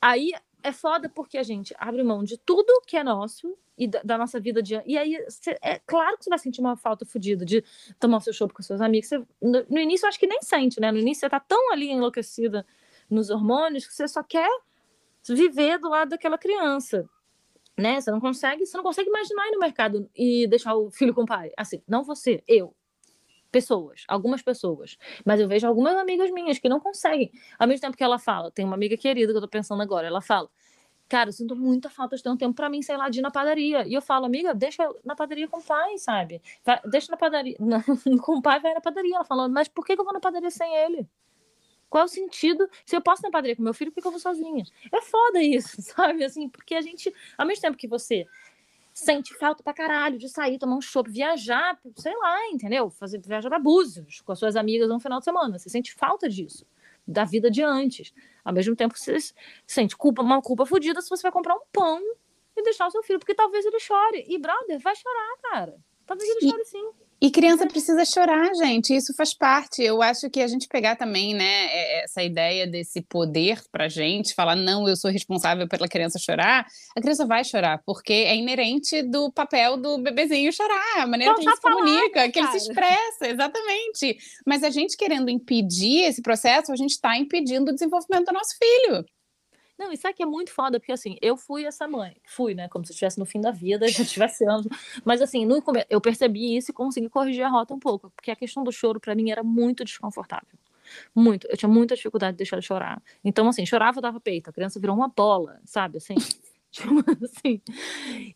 aí 0.00 0.32
é 0.62 0.72
foda 0.72 1.08
porque 1.08 1.38
a 1.38 1.42
gente 1.42 1.74
abre 1.78 2.02
mão 2.02 2.24
de 2.24 2.36
tudo 2.38 2.82
que 2.86 2.96
é 2.96 3.04
nosso 3.04 3.56
e 3.76 3.86
da, 3.86 4.02
da 4.02 4.18
nossa 4.18 4.40
vida 4.40 4.60
de 4.60 4.80
e 4.84 4.98
aí 4.98 5.24
cê, 5.28 5.56
é 5.62 5.78
claro 5.78 6.18
que 6.18 6.24
você 6.24 6.30
vai 6.30 6.38
sentir 6.38 6.60
uma 6.60 6.76
falta 6.76 7.06
fodida 7.06 7.44
de 7.44 7.62
tomar 7.98 8.16
o 8.18 8.20
seu 8.20 8.32
show 8.32 8.48
com 8.48 8.62
seus 8.62 8.80
amigos. 8.80 9.08
Você, 9.08 9.18
no, 9.40 9.64
no, 9.68 9.78
início 9.78 10.04
eu 10.04 10.08
acho 10.08 10.18
que 10.18 10.26
nem 10.26 10.42
sente, 10.42 10.80
né? 10.80 10.90
No 10.90 10.98
início 10.98 11.20
você 11.20 11.28
tá 11.28 11.38
tão 11.38 11.72
ali 11.72 11.90
enlouquecida 11.90 12.66
nos 13.08 13.30
hormônios 13.30 13.86
que 13.86 13.94
você 13.94 14.08
só 14.08 14.22
quer 14.22 14.48
viver 15.28 15.78
do 15.78 15.88
lado 15.88 16.10
daquela 16.10 16.38
criança 16.38 17.08
né? 17.78 18.00
Você 18.00 18.10
não 18.10 18.20
consegue, 18.20 18.66
você 18.66 18.76
não 18.76 18.84
consegue 18.84 19.08
imaginar 19.08 19.46
ir 19.46 19.52
no 19.52 19.60
mercado 19.60 20.10
e 20.14 20.46
deixar 20.48 20.74
o 20.74 20.90
filho 20.90 21.14
com 21.14 21.22
o 21.22 21.26
pai. 21.26 21.50
Assim, 21.56 21.80
não 21.86 22.02
você, 22.02 22.42
eu. 22.46 22.74
Pessoas, 23.50 24.04
algumas 24.08 24.42
pessoas. 24.42 24.98
Mas 25.24 25.40
eu 25.40 25.48
vejo 25.48 25.66
algumas 25.66 25.96
amigas 25.96 26.30
minhas 26.30 26.58
que 26.58 26.68
não 26.68 26.80
conseguem. 26.80 27.30
Ao 27.58 27.66
mesmo 27.66 27.80
tempo 27.80 27.96
que 27.96 28.04
ela 28.04 28.18
fala, 28.18 28.50
tem 28.50 28.64
uma 28.64 28.74
amiga 28.74 28.96
querida 28.96 29.32
que 29.32 29.36
eu 29.38 29.40
tô 29.40 29.48
pensando 29.48 29.80
agora, 29.80 30.06
ela 30.06 30.20
fala: 30.20 30.50
Cara, 31.08 31.30
eu 31.30 31.32
sinto 31.32 31.56
muita 31.56 31.88
falta 31.88 32.16
de 32.16 32.22
ter 32.22 32.28
um 32.28 32.36
tempo 32.36 32.54
para 32.54 32.68
mim, 32.68 32.82
sei 32.82 32.96
lá, 32.96 33.08
de 33.08 33.20
ir 33.20 33.22
na 33.22 33.30
padaria. 33.30 33.86
E 33.88 33.94
eu 33.94 34.02
falo, 34.02 34.26
amiga, 34.26 34.54
deixa 34.54 34.86
na 35.04 35.16
padaria 35.16 35.48
com 35.48 35.58
o 35.58 35.62
pai, 35.62 35.96
sabe? 35.96 36.42
Deixa 36.90 37.10
na 37.10 37.16
padaria. 37.16 37.56
Com 38.22 38.38
o 38.38 38.42
pai, 38.42 38.60
vai 38.60 38.74
na 38.74 38.80
padaria. 38.80 39.14
Ela 39.16 39.24
falou, 39.24 39.48
mas 39.48 39.68
por 39.68 39.86
que 39.86 39.92
eu 39.92 40.04
vou 40.04 40.12
na 40.12 40.20
padaria 40.20 40.50
sem 40.50 40.74
ele? 40.76 41.08
Qual 41.88 42.02
é 42.02 42.04
o 42.04 42.08
sentido? 42.08 42.68
Se 42.84 42.94
eu 42.96 43.00
posso 43.00 43.22
na 43.22 43.30
padaria 43.30 43.56
com 43.56 43.62
meu 43.62 43.74
filho, 43.74 43.90
por 43.90 44.00
que 44.00 44.06
eu 44.06 44.12
vou 44.12 44.20
sozinha? 44.20 44.64
É 44.92 45.00
foda 45.00 45.42
isso, 45.42 45.80
sabe? 45.82 46.24
Assim, 46.24 46.48
porque 46.48 46.74
a 46.74 46.80
gente, 46.80 47.12
ao 47.36 47.46
mesmo 47.46 47.62
tempo 47.62 47.76
que 47.76 47.88
você 47.88 48.26
sente 48.92 49.32
falta 49.34 49.62
pra 49.62 49.72
caralho 49.72 50.18
de 50.18 50.28
sair, 50.28 50.58
tomar 50.58 50.76
um 50.76 50.80
chopp, 50.80 51.08
viajar, 51.08 51.78
sei 51.96 52.16
lá, 52.16 52.48
entendeu? 52.48 52.90
Fazer 52.90 53.20
viajar 53.20 53.48
pra 53.48 53.58
Búzios 53.58 54.20
com 54.20 54.32
as 54.32 54.38
suas 54.38 54.56
amigas 54.56 54.88
no 54.88 54.98
final 54.98 55.20
de 55.20 55.24
semana. 55.24 55.58
Você 55.58 55.70
sente 55.70 55.94
falta 55.94 56.28
disso, 56.28 56.66
da 57.06 57.24
vida 57.24 57.50
de 57.50 57.62
antes. 57.62 58.12
Ao 58.44 58.52
mesmo 58.52 58.74
tempo, 58.74 58.98
você 58.98 59.16
sente 59.66 59.96
culpa, 59.96 60.22
uma 60.22 60.42
culpa 60.42 60.66
fodida 60.66 61.00
se 61.00 61.08
você 61.08 61.22
vai 61.22 61.32
comprar 61.32 61.54
um 61.54 61.62
pão 61.72 62.00
e 62.56 62.62
deixar 62.62 62.88
o 62.88 62.90
seu 62.90 63.02
filho, 63.04 63.20
porque 63.20 63.34
talvez 63.34 63.64
ele 63.64 63.78
chore. 63.78 64.24
E, 64.26 64.36
brother, 64.36 64.80
vai 64.80 64.96
chorar, 64.96 65.36
cara. 65.42 65.78
Talvez 66.04 66.28
ele 66.28 66.50
chore 66.50 66.64
sim. 66.64 66.90
E 67.20 67.30
criança 67.32 67.66
precisa 67.66 68.04
chorar, 68.04 68.54
gente. 68.54 68.94
Isso 68.94 69.12
faz 69.14 69.34
parte. 69.34 69.82
Eu 69.82 70.00
acho 70.00 70.30
que 70.30 70.40
a 70.40 70.46
gente 70.46 70.68
pegar 70.68 70.94
também, 70.94 71.34
né, 71.34 71.66
é, 71.66 72.04
essa 72.04 72.22
ideia 72.22 72.64
desse 72.64 73.02
poder 73.02 73.60
pra 73.72 73.88
gente, 73.88 74.34
falar, 74.34 74.54
não, 74.54 74.88
eu 74.88 74.96
sou 74.96 75.10
responsável 75.10 75.66
pela 75.66 75.88
criança 75.88 76.18
chorar, 76.18 76.64
a 76.96 77.00
criança 77.00 77.26
vai 77.26 77.42
chorar, 77.42 77.82
porque 77.84 78.12
é 78.12 78.36
inerente 78.36 79.02
do 79.02 79.32
papel 79.32 79.76
do 79.76 79.98
bebezinho 79.98 80.52
chorar, 80.52 81.02
a 81.02 81.06
maneira 81.06 81.34
que 81.34 81.42
ele 81.42 81.50
se 81.50 81.60
comunica, 81.60 82.28
que 82.30 82.38
ele 82.38 82.48
se 82.48 82.56
expressa, 82.58 83.26
exatamente. 83.26 84.16
Mas 84.46 84.62
a 84.62 84.70
gente 84.70 84.96
querendo 84.96 85.28
impedir 85.28 86.02
esse 86.02 86.22
processo, 86.22 86.72
a 86.72 86.76
gente 86.76 86.92
está 86.92 87.18
impedindo 87.18 87.72
o 87.72 87.74
desenvolvimento 87.74 88.26
do 88.26 88.32
nosso 88.32 88.54
filho. 88.56 89.04
Não, 89.78 89.92
isso 89.92 90.08
aqui 90.08 90.22
é 90.22 90.26
muito 90.26 90.50
foda, 90.50 90.80
porque 90.80 90.90
assim, 90.90 91.16
eu 91.22 91.36
fui 91.36 91.64
essa 91.64 91.86
mãe. 91.86 92.16
Fui, 92.26 92.52
né? 92.52 92.68
Como 92.68 92.84
se 92.84 92.90
estivesse 92.92 93.18
no 93.18 93.24
fim 93.24 93.40
da 93.40 93.52
vida, 93.52 93.86
já 93.88 94.04
tivesse 94.04 94.44
anos. 94.44 94.66
Mas 95.04 95.22
assim, 95.22 95.46
no, 95.46 95.62
eu 95.88 96.00
percebi 96.00 96.56
isso 96.56 96.72
e 96.72 96.74
consegui 96.74 97.08
corrigir 97.08 97.44
a 97.44 97.48
rota 97.48 97.72
um 97.72 97.78
pouco. 97.78 98.10
Porque 98.10 98.30
a 98.30 98.36
questão 98.36 98.64
do 98.64 98.72
choro, 98.72 98.98
para 98.98 99.14
mim, 99.14 99.30
era 99.30 99.42
muito 99.44 99.84
desconfortável. 99.84 100.58
Muito. 101.14 101.46
Eu 101.48 101.56
tinha 101.56 101.68
muita 101.68 101.94
dificuldade 101.94 102.32
de 102.32 102.38
deixar 102.38 102.56
ele 102.56 102.62
chorar. 102.62 103.00
Então, 103.24 103.48
assim, 103.48 103.64
chorava, 103.64 104.00
dava 104.00 104.18
peito. 104.18 104.50
A 104.50 104.52
criança 104.52 104.80
virou 104.80 104.96
uma 104.96 105.08
bola, 105.08 105.60
sabe? 105.64 105.98
Assim. 105.98 106.14
Tipo 106.70 107.02
assim. 107.24 107.62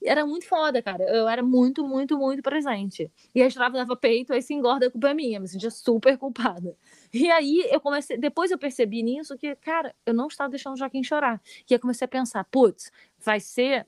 Era 0.03 0.25
muito 0.25 0.47
foda, 0.47 0.81
cara. 0.81 1.05
Eu 1.05 1.29
era 1.29 1.43
muito, 1.43 1.87
muito, 1.87 2.17
muito 2.17 2.43
presente. 2.43 3.11
E 3.35 3.43
a 3.43 3.51
chorava, 3.51 3.77
dava 3.77 3.95
peito, 3.95 4.33
aí 4.33 4.41
se 4.41 4.55
engorda, 4.55 4.87
a 4.87 4.91
culpa 4.91 5.11
é 5.11 5.15
minha. 5.15 5.39
Me 5.39 5.47
sentia 5.47 5.71
super 5.71 6.17
culpada. 6.17 6.75
E 7.13 7.31
aí 7.31 7.67
eu 7.71 7.81
comecei. 7.81 8.17
Depois 8.17 8.51
eu 8.51 8.59
percebi 8.59 9.03
nisso 9.03 9.37
que, 9.37 9.55
cara, 9.57 9.95
eu 10.07 10.15
não 10.15 10.29
estava 10.29 10.51
deixando 10.51 10.75
o 10.75 10.77
Joaquim 10.79 11.03
chorar. 11.03 11.41
E 11.69 11.75
aí 11.75 11.79
comecei 11.79 12.05
a 12.05 12.09
pensar, 12.09 12.45
putz, 12.45 12.91
vai 13.19 13.41
ser 13.41 13.87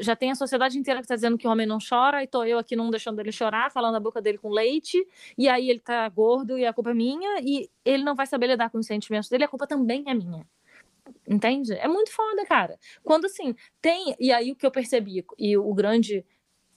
já 0.00 0.14
tem 0.14 0.30
a 0.30 0.34
sociedade 0.34 0.78
inteira 0.78 1.00
que 1.00 1.04
está 1.04 1.14
dizendo 1.14 1.38
que 1.38 1.46
o 1.46 1.50
homem 1.50 1.66
não 1.66 1.78
chora, 1.78 2.22
e 2.22 2.26
tô 2.26 2.44
eu 2.44 2.58
aqui 2.58 2.76
não 2.76 2.90
deixando 2.90 3.20
ele 3.20 3.32
chorar, 3.32 3.70
falando 3.70 3.96
a 3.96 4.00
boca 4.00 4.20
dele 4.20 4.38
com 4.38 4.50
leite, 4.50 5.02
e 5.36 5.48
aí 5.48 5.70
ele 5.70 5.80
tá 5.80 6.06
gordo 6.08 6.58
e 6.58 6.66
a 6.66 6.72
culpa 6.72 6.90
é 6.90 6.94
minha, 6.94 7.40
e 7.40 7.70
ele 7.84 8.04
não 8.04 8.14
vai 8.14 8.26
saber 8.26 8.48
lidar 8.48 8.70
com 8.70 8.78
os 8.78 8.86
sentimentos 8.86 9.28
dele, 9.28 9.44
a 9.44 9.48
culpa 9.48 9.66
também 9.66 10.04
é 10.06 10.14
minha. 10.14 10.46
Entende? 11.26 11.72
É 11.72 11.88
muito 11.88 12.12
foda, 12.12 12.44
cara. 12.44 12.78
Quando 13.02 13.24
assim, 13.26 13.54
tem. 13.80 14.14
E 14.18 14.30
aí 14.32 14.52
o 14.52 14.56
que 14.56 14.66
eu 14.66 14.70
percebi, 14.70 15.24
e 15.38 15.56
o 15.56 15.74
grande. 15.74 16.24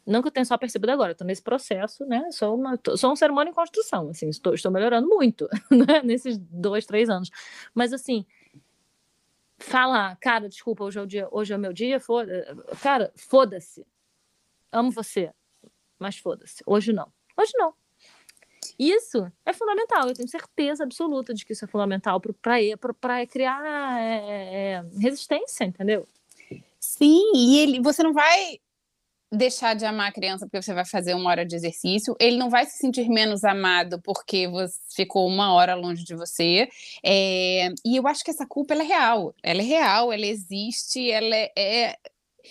Não 0.05 0.21
que 0.21 0.27
eu 0.27 0.31
tenha 0.31 0.45
só 0.45 0.57
percebido 0.57 0.91
agora, 0.91 1.11
estou 1.11 1.25
nesse 1.25 1.41
processo, 1.41 2.05
né? 2.05 2.29
Sou, 2.31 2.55
uma, 2.55 2.79
sou 2.97 3.11
um 3.11 3.15
ser 3.15 3.29
humano 3.29 3.51
em 3.51 3.53
construção, 3.53 4.09
assim, 4.09 4.29
estou, 4.29 4.53
estou 4.53 4.71
melhorando 4.71 5.07
muito 5.07 5.47
né? 5.69 6.01
nesses 6.03 6.37
dois, 6.37 6.85
três 6.85 7.09
anos. 7.09 7.29
Mas 7.73 7.93
assim, 7.93 8.25
falar, 9.59 10.15
cara, 10.17 10.49
desculpa, 10.49 10.83
hoje 10.83 10.99
é 10.99 11.01
o 11.01 11.05
dia, 11.05 11.27
hoje 11.31 11.53
é 11.53 11.55
o 11.55 11.59
meu 11.59 11.71
dia, 11.71 11.99
foda 11.99 12.57
cara, 12.81 13.11
foda-se. 13.15 13.85
Amo 14.71 14.91
você, 14.91 15.31
mas 15.99 16.17
foda-se. 16.17 16.63
Hoje 16.65 16.91
não. 16.91 17.11
Hoje 17.37 17.51
não. 17.55 17.73
Isso 18.77 19.31
é 19.45 19.53
fundamental, 19.53 20.07
eu 20.07 20.13
tenho 20.13 20.27
certeza 20.27 20.83
absoluta 20.83 21.33
de 21.33 21.45
que 21.45 21.53
isso 21.53 21.65
é 21.65 21.67
fundamental 21.67 22.19
para 22.19 23.27
criar 23.27 23.99
é, 23.99 24.17
é, 24.17 24.71
é, 24.71 24.83
resistência, 24.99 25.65
entendeu? 25.65 26.07
Sim, 26.79 27.31
e 27.35 27.59
ele, 27.59 27.81
você 27.81 28.01
não 28.01 28.13
vai 28.13 28.59
deixar 29.31 29.75
de 29.75 29.85
amar 29.85 30.09
a 30.09 30.11
criança 30.11 30.45
porque 30.45 30.61
você 30.61 30.73
vai 30.73 30.85
fazer 30.85 31.13
uma 31.13 31.29
hora 31.29 31.45
de 31.45 31.55
exercício, 31.55 32.15
ele 32.19 32.37
não 32.37 32.49
vai 32.49 32.65
se 32.65 32.77
sentir 32.77 33.07
menos 33.09 33.43
amado 33.43 34.01
porque 34.01 34.47
você 34.47 34.75
ficou 34.93 35.27
uma 35.27 35.53
hora 35.53 35.73
longe 35.73 36.03
de 36.03 36.15
você. 36.15 36.67
É, 37.03 37.69
e 37.85 37.95
eu 37.95 38.07
acho 38.07 38.23
que 38.23 38.31
essa 38.31 38.45
culpa 38.45 38.73
é 38.73 38.83
real, 38.83 39.33
ela 39.41 39.61
é 39.61 39.65
real, 39.65 40.11
ela 40.11 40.25
existe, 40.25 41.09
ela 41.09 41.35
é, 41.57 41.97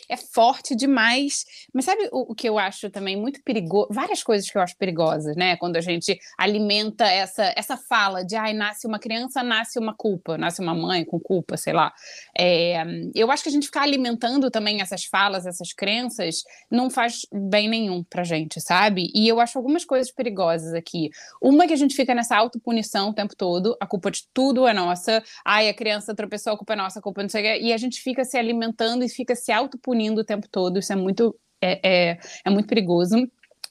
é 0.08 0.10
é 0.10 0.16
forte 0.16 0.74
demais. 0.74 1.44
Mas 1.72 1.84
sabe 1.84 2.08
o, 2.12 2.32
o, 2.32 2.34
que 2.34 2.48
eu 2.48 2.58
acho 2.58 2.90
também 2.90 3.16
muito 3.16 3.42
perigoso? 3.42 3.88
Várias 3.90 4.22
coisas 4.22 4.50
que 4.50 4.58
eu 4.58 4.62
acho 4.62 4.76
perigosas, 4.76 5.36
né? 5.36 5.56
Quando 5.56 5.76
a 5.76 5.80
gente 5.80 6.18
alimenta 6.36 7.04
essa, 7.04 7.52
essa 7.56 7.76
fala 7.76 8.24
de 8.24 8.36
ai, 8.36 8.52
nasce 8.52 8.86
uma 8.86 8.98
criança, 8.98 9.42
nasce 9.42 9.78
uma 9.78 9.94
culpa, 9.94 10.36
nasce 10.36 10.60
uma 10.60 10.74
mãe 10.74 11.04
com 11.04 11.20
culpa, 11.20 11.56
sei 11.56 11.72
lá. 11.72 11.92
É, 12.36 12.82
eu 13.14 13.30
acho 13.30 13.44
que 13.44 13.48
a 13.48 13.52
gente 13.52 13.66
ficar 13.66 13.82
alimentando 13.82 14.50
também 14.50 14.80
essas 14.80 15.04
falas, 15.04 15.46
essas 15.46 15.72
crenças, 15.72 16.42
não 16.70 16.90
faz 16.90 17.26
bem 17.32 17.68
nenhum 17.68 18.02
pra 18.02 18.24
gente, 18.24 18.60
sabe? 18.60 19.10
E 19.14 19.28
eu 19.28 19.40
acho 19.40 19.58
algumas 19.58 19.84
coisas 19.84 20.10
perigosas 20.10 20.74
aqui. 20.74 21.10
Uma 21.40 21.66
que 21.66 21.72
a 21.72 21.76
gente 21.76 21.94
fica 21.94 22.14
nessa 22.14 22.36
autopunição 22.36 23.10
o 23.10 23.14
tempo 23.14 23.36
todo, 23.36 23.76
a 23.80 23.86
culpa 23.86 24.10
de 24.10 24.26
tudo 24.34 24.66
é 24.66 24.72
nossa, 24.72 25.22
ai, 25.44 25.68
a 25.68 25.74
criança 25.74 26.14
tropeçou, 26.14 26.52
a 26.52 26.56
culpa 26.56 26.72
é 26.72 26.76
nossa, 26.76 26.98
a 26.98 27.02
culpa 27.02 27.22
não 27.22 27.28
sei 27.28 27.40
o 27.40 27.44
quê, 27.44 27.60
e 27.62 27.72
a 27.72 27.76
gente 27.76 28.00
fica 28.00 28.24
se 28.24 28.36
alimentando 28.36 29.04
e 29.04 29.08
fica 29.08 29.34
se 29.34 29.52
auto 29.52 29.78
punindo 29.82 30.20
o 30.20 30.24
tempo 30.24 30.48
todo, 30.50 30.78
isso 30.78 30.92
é 30.92 30.96
muito, 30.96 31.38
é, 31.60 32.10
é, 32.12 32.18
é 32.44 32.50
muito 32.50 32.68
perigoso 32.68 33.16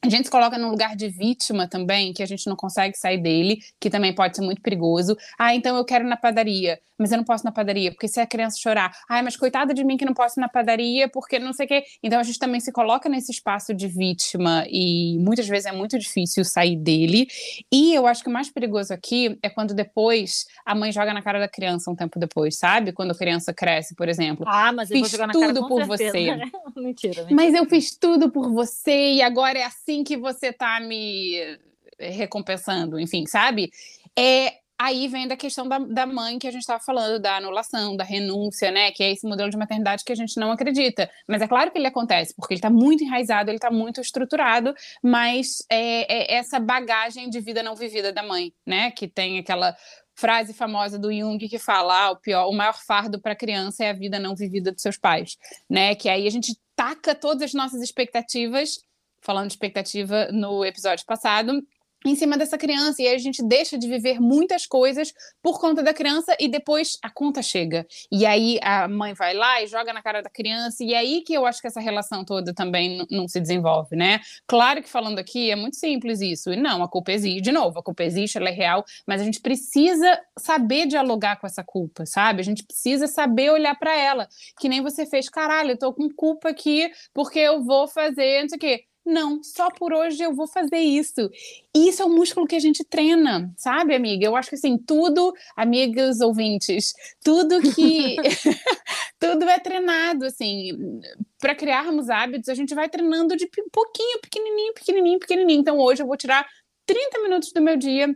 a 0.02 0.10
gente 0.10 0.26
se 0.26 0.32
coloca 0.32 0.58
num 0.58 0.70
lugar 0.70 0.96
de 0.96 1.10
vítima 1.10 1.68
também, 1.68 2.14
que 2.14 2.24
a 2.24 2.26
gente 2.26 2.48
não 2.48 2.56
consegue 2.56 2.98
sair 2.98 3.18
dele, 3.18 3.60
que 3.80 3.90
também 3.90 4.16
pode 4.16 4.36
ser 4.36 4.42
muito 4.42 4.62
perigoso. 4.62 5.18
Ah, 5.38 5.54
então 5.54 5.76
eu 5.76 5.84
quero 5.84 6.06
ir 6.06 6.08
na 6.08 6.16
padaria, 6.16 6.80
mas 6.98 7.12
eu 7.12 7.18
não 7.18 7.26
posso 7.26 7.44
ir 7.44 7.46
na 7.46 7.52
padaria, 7.52 7.92
porque 7.92 8.08
se 8.08 8.20
a 8.20 8.26
criança 8.26 8.58
chorar, 8.58 8.94
ah, 9.10 9.22
mas 9.22 9.36
coitada 9.36 9.74
de 9.74 9.84
mim 9.84 9.98
que 9.98 10.06
não 10.06 10.14
posso 10.14 10.40
ir 10.40 10.42
na 10.42 10.48
padaria, 10.48 11.10
porque 11.10 11.38
não 11.38 11.52
sei 11.52 11.66
o 11.66 11.70
quê. 11.70 11.84
Então 12.02 12.18
a 12.18 12.24
gente 12.24 12.40
também 12.40 12.62
se 12.62 12.72
coloca 12.72 13.10
nesse 13.10 13.32
espaço 13.32 13.74
de 13.74 13.88
vítima 13.88 14.64
e 14.70 15.18
muitas 15.20 15.48
vezes 15.48 15.66
é 15.66 15.72
muito 15.74 16.00
difícil 16.00 16.46
sair 16.46 16.78
dele. 16.78 17.28
E 17.70 17.94
eu 17.94 18.08
acho 18.08 18.24
que 18.24 18.30
o 18.30 18.34
mais 18.34 18.50
perigoso 18.50 18.94
aqui 18.94 19.38
é 19.44 19.50
quando 19.50 19.74
depois 19.74 20.46
a 20.66 20.74
mãe 20.74 20.94
joga 20.94 21.14
na 21.14 21.22
cara 21.22 21.40
da 21.40 21.48
criança 21.50 21.92
um 21.92 21.96
tempo 21.96 22.18
depois, 22.18 22.58
sabe? 22.58 22.94
Quando 22.94 23.12
a 23.12 23.16
criança 23.16 23.54
cresce, 23.54 23.96
por 23.96 24.08
exemplo. 24.08 24.46
Ah, 24.48 24.72
mas 24.72 24.90
eu 24.90 24.96
fiz 24.98 25.02
vou 25.02 25.10
jogar 25.10 25.28
na 25.28 25.34
tudo 25.34 25.62
cara, 25.62 25.68
por 25.68 25.98
certeza. 25.98 26.12
você. 26.12 26.52
mentira, 26.80 27.24
mentira. 27.24 27.28
Mas 27.32 27.54
eu 27.54 27.66
fiz 27.66 27.98
tudo 27.98 28.32
por 28.32 28.50
você 28.50 29.16
e 29.16 29.22
agora 29.22 29.60
é 29.60 29.66
assim 29.66 29.89
que 30.04 30.18
você 30.18 30.54
tá 30.54 30.80
me 30.80 31.60
recompensando, 32.00 33.00
enfim, 33.00 33.26
sabe? 33.26 33.70
É, 34.18 34.54
aí 34.80 35.08
vem 35.10 35.28
da 35.28 35.36
questão 35.36 35.68
da, 35.68 35.78
da 35.78 36.06
mãe 36.06 36.40
que 36.40 36.48
a 36.48 36.52
gente 36.52 36.62
estava 36.62 36.82
falando, 36.82 37.20
da 37.20 37.36
anulação, 37.36 37.98
da 37.98 38.04
renúncia, 38.04 38.72
né? 38.72 38.92
Que 38.92 39.04
é 39.04 39.12
esse 39.12 39.28
modelo 39.28 39.50
de 39.50 39.58
maternidade 39.58 40.06
que 40.06 40.12
a 40.14 40.16
gente 40.16 40.40
não 40.40 40.52
acredita. 40.52 41.10
Mas 41.28 41.42
é 41.42 41.48
claro 41.48 41.70
que 41.70 41.78
ele 41.78 41.88
acontece, 41.88 42.34
porque 42.34 42.54
ele 42.54 42.60
está 42.60 42.70
muito 42.70 43.04
enraizado, 43.04 43.50
ele 43.50 43.58
está 43.58 43.70
muito 43.70 44.00
estruturado, 44.00 44.74
mas 45.04 45.58
é, 45.70 46.34
é 46.34 46.38
essa 46.38 46.60
bagagem 46.60 47.30
de 47.30 47.42
vida 47.42 47.62
não 47.62 47.76
vivida 47.76 48.14
da 48.14 48.24
mãe, 48.24 48.54
né? 48.66 48.92
Que 48.92 49.08
tem 49.08 49.38
aquela 49.38 49.76
frase 50.16 50.54
famosa 50.54 51.00
do 51.00 51.14
Jung 51.14 51.38
que 51.48 51.58
fala 51.58 52.08
ah, 52.08 52.12
o 52.12 52.18
pior, 52.18 52.48
o 52.48 52.54
maior 52.54 52.78
fardo 52.86 53.22
para 53.22 53.32
a 53.32 53.38
criança 53.38 53.86
é 53.86 53.90
a 53.90 53.94
vida 53.94 54.20
não 54.20 54.36
vivida 54.36 54.70
dos 54.70 54.82
seus 54.82 54.98
pais, 54.98 55.38
né? 55.70 55.96
Que 55.96 56.10
aí 56.10 56.26
a 56.28 56.30
gente 56.30 56.58
taca 56.76 57.14
todas 57.14 57.44
as 57.44 57.54
nossas 57.54 57.82
expectativas 57.82 58.80
falando 59.22 59.48
de 59.48 59.54
expectativa 59.54 60.30
no 60.32 60.64
episódio 60.66 61.06
passado, 61.06 61.62
em 62.06 62.16
cima 62.16 62.38
dessa 62.38 62.58
criança, 62.58 63.02
e 63.02 63.08
aí 63.08 63.16
a 63.16 63.20
gente 63.20 63.44
deixa 63.44 63.78
de 63.78 63.88
viver 63.88 64.22
muitas 64.22 64.66
coisas 64.66 65.14
por 65.42 65.60
conta 65.60 65.84
da 65.84 65.94
criança 65.94 66.36
e 66.40 66.48
depois 66.48 66.98
a 67.04 67.10
conta 67.10 67.42
chega. 67.42 67.86
E 68.12 68.26
aí 68.26 68.58
a 68.62 68.88
mãe 68.88 69.14
vai 69.14 69.34
lá 69.34 69.62
e 69.62 69.68
joga 69.68 69.92
na 69.92 70.02
cara 70.02 70.22
da 70.22 70.30
criança, 70.30 70.84
e 70.84 70.94
é 70.94 70.98
aí 70.98 71.22
que 71.22 71.34
eu 71.34 71.46
acho 71.46 71.60
que 71.60 71.68
essa 71.68 71.82
relação 71.82 72.24
toda 72.24 72.54
também 72.54 73.06
não 73.12 73.28
se 73.28 73.40
desenvolve, 73.40 73.96
né? 73.96 74.22
Claro 74.48 74.82
que 74.82 74.90
falando 74.90 75.20
aqui 75.20 75.52
é 75.52 75.56
muito 75.56 75.76
simples 75.76 76.22
isso, 76.22 76.54
e 76.54 76.56
não, 76.56 76.82
a 76.82 76.88
culpa 76.88 77.12
existe, 77.12 77.42
de 77.42 77.52
novo, 77.52 77.80
a 77.80 77.84
culpa 77.84 78.04
existe, 78.04 78.38
ela 78.38 78.50
é 78.50 78.54
real, 78.54 78.86
mas 79.06 79.22
a 79.22 79.26
gente 79.26 79.42
precisa 79.42 80.20
saber 80.38 80.86
dialogar 80.86 81.38
com 81.38 81.48
essa 81.48 81.64
culpa, 81.64 82.06
sabe? 82.06 82.40
A 82.40 82.46
gente 82.46 82.64
precisa 82.64 83.08
saber 83.08 83.52
olhar 83.52 83.78
para 83.78 83.96
ela, 83.96 84.28
que 84.60 84.70
nem 84.70 84.82
você 84.82 85.06
fez, 85.06 85.28
caralho, 85.28 85.72
eu 85.72 85.78
tô 85.78 85.94
com 85.94 86.10
culpa 86.10 86.50
aqui 86.50 86.90
porque 87.14 87.40
eu 87.40 87.62
vou 87.62 87.88
fazer, 87.88 88.44
não 88.44 88.50
sei 88.50 88.58
o 88.58 88.60
quê 88.60 88.89
não, 89.10 89.44
só 89.44 89.70
por 89.70 89.94
hoje 89.94 90.24
eu 90.24 90.34
vou 90.34 90.48
fazer 90.48 90.78
isso. 90.78 91.30
E 91.76 91.90
isso 91.90 92.02
é 92.02 92.06
o 92.06 92.10
músculo 92.10 92.48
que 92.48 92.56
a 92.56 92.60
gente 92.60 92.84
treina, 92.84 93.52
sabe, 93.58 93.96
amiga? 93.96 94.26
Eu 94.26 94.36
acho 94.36 94.50
que 94.50 94.56
assim, 94.56 94.78
tudo, 94.78 95.34
amigas 95.56 96.22
ouvintes, 96.22 96.94
tudo 97.24 97.60
que 97.74 98.16
tudo 99.20 99.50
é 99.50 99.60
treinado, 99.60 100.26
assim, 100.26 101.02
para 101.40 101.56
criarmos 101.56 102.10
hábitos, 102.10 102.50
a 102.50 102.54
gente 102.54 102.74
vai 102.74 102.88
treinando 102.88 103.36
de 103.36 103.50
pouquinho, 103.72 104.20
pequenininho, 104.22 104.74
pequenininho, 104.74 105.20
pequenininho. 105.20 105.60
Então 105.60 105.78
hoje 105.78 106.02
eu 106.04 106.08
vou 106.08 106.18
tirar 106.18 106.48
30 106.86 107.22
minutos 107.22 107.52
do 107.52 107.62
meu 107.62 107.78
dia 107.78 108.16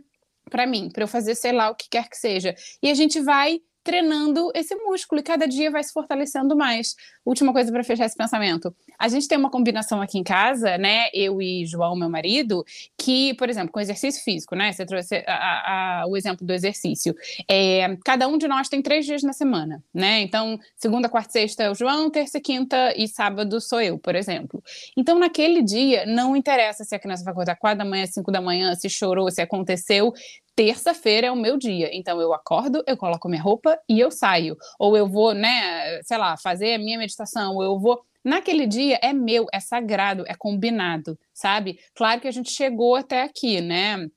para 0.50 0.66
mim, 0.66 0.90
para 0.92 1.04
eu 1.04 1.08
fazer 1.08 1.34
sei 1.34 1.52
lá 1.52 1.70
o 1.70 1.74
que 1.74 1.88
quer 1.88 2.08
que 2.08 2.16
seja. 2.16 2.54
E 2.82 2.90
a 2.90 2.94
gente 2.94 3.20
vai 3.20 3.60
treinando 3.84 4.50
esse 4.54 4.74
músculo 4.74 5.20
e 5.20 5.22
cada 5.22 5.46
dia 5.46 5.70
vai 5.70 5.84
se 5.84 5.92
fortalecendo 5.92 6.56
mais. 6.56 6.96
Última 7.24 7.52
coisa 7.52 7.70
para 7.70 7.84
fechar 7.84 8.06
esse 8.06 8.16
pensamento. 8.16 8.74
A 8.98 9.08
gente 9.08 9.28
tem 9.28 9.36
uma 9.36 9.50
combinação 9.50 10.00
aqui 10.00 10.18
em 10.18 10.24
casa, 10.24 10.78
né? 10.78 11.08
Eu 11.12 11.40
e 11.40 11.66
João, 11.66 11.94
meu 11.94 12.08
marido, 12.08 12.64
que, 12.98 13.34
por 13.34 13.50
exemplo, 13.50 13.70
com 13.70 13.80
exercício 13.80 14.24
físico, 14.24 14.56
né? 14.56 14.72
Você 14.72 14.86
trouxe 14.86 15.22
a, 15.26 16.02
a, 16.02 16.06
o 16.06 16.16
exemplo 16.16 16.46
do 16.46 16.52
exercício. 16.52 17.14
É, 17.48 17.96
cada 18.04 18.26
um 18.26 18.38
de 18.38 18.48
nós 18.48 18.68
tem 18.68 18.80
três 18.80 19.04
dias 19.04 19.22
na 19.22 19.34
semana, 19.34 19.84
né? 19.92 20.22
Então, 20.22 20.58
segunda, 20.76 21.08
quarta, 21.08 21.32
sexta 21.32 21.64
é 21.64 21.70
o 21.70 21.74
João, 21.74 22.10
terça, 22.10 22.40
quinta 22.40 22.94
e 22.96 23.06
sábado 23.06 23.60
sou 23.60 23.80
eu, 23.80 23.98
por 23.98 24.16
exemplo. 24.16 24.62
Então, 24.96 25.18
naquele 25.18 25.62
dia, 25.62 26.06
não 26.06 26.34
interessa 26.34 26.84
se 26.84 26.94
a 26.94 26.98
criança 26.98 27.22
vai 27.22 27.32
acordar 27.32 27.56
quatro 27.56 27.78
da 27.78 27.84
manhã, 27.84 28.06
cinco 28.06 28.32
da 28.32 28.40
manhã, 28.40 28.74
se 28.74 28.88
chorou, 28.88 29.30
se 29.30 29.42
aconteceu 29.42 30.14
terça-feira 30.54 31.26
é 31.26 31.30
o 31.30 31.36
meu 31.36 31.56
dia. 31.56 31.90
Então 31.92 32.20
eu 32.20 32.32
acordo, 32.32 32.82
eu 32.86 32.96
coloco 32.96 33.28
minha 33.28 33.42
roupa 33.42 33.78
e 33.88 34.00
eu 34.00 34.10
saio. 34.10 34.56
Ou 34.78 34.96
eu 34.96 35.08
vou, 35.08 35.34
né, 35.34 36.02
sei 36.02 36.18
lá, 36.18 36.36
fazer 36.36 36.74
a 36.74 36.78
minha 36.78 36.98
meditação, 36.98 37.54
ou 37.54 37.62
eu 37.62 37.78
vou. 37.78 38.04
Naquele 38.24 38.66
dia 38.66 38.98
é 39.02 39.12
meu, 39.12 39.46
é 39.52 39.60
sagrado, 39.60 40.24
é 40.26 40.34
combinado, 40.34 41.18
sabe? 41.32 41.78
Claro 41.94 42.20
que 42.20 42.28
a 42.28 42.30
gente 42.30 42.50
chegou 42.50 42.96
até 42.96 43.22
aqui, 43.22 43.60
né? 43.60 44.08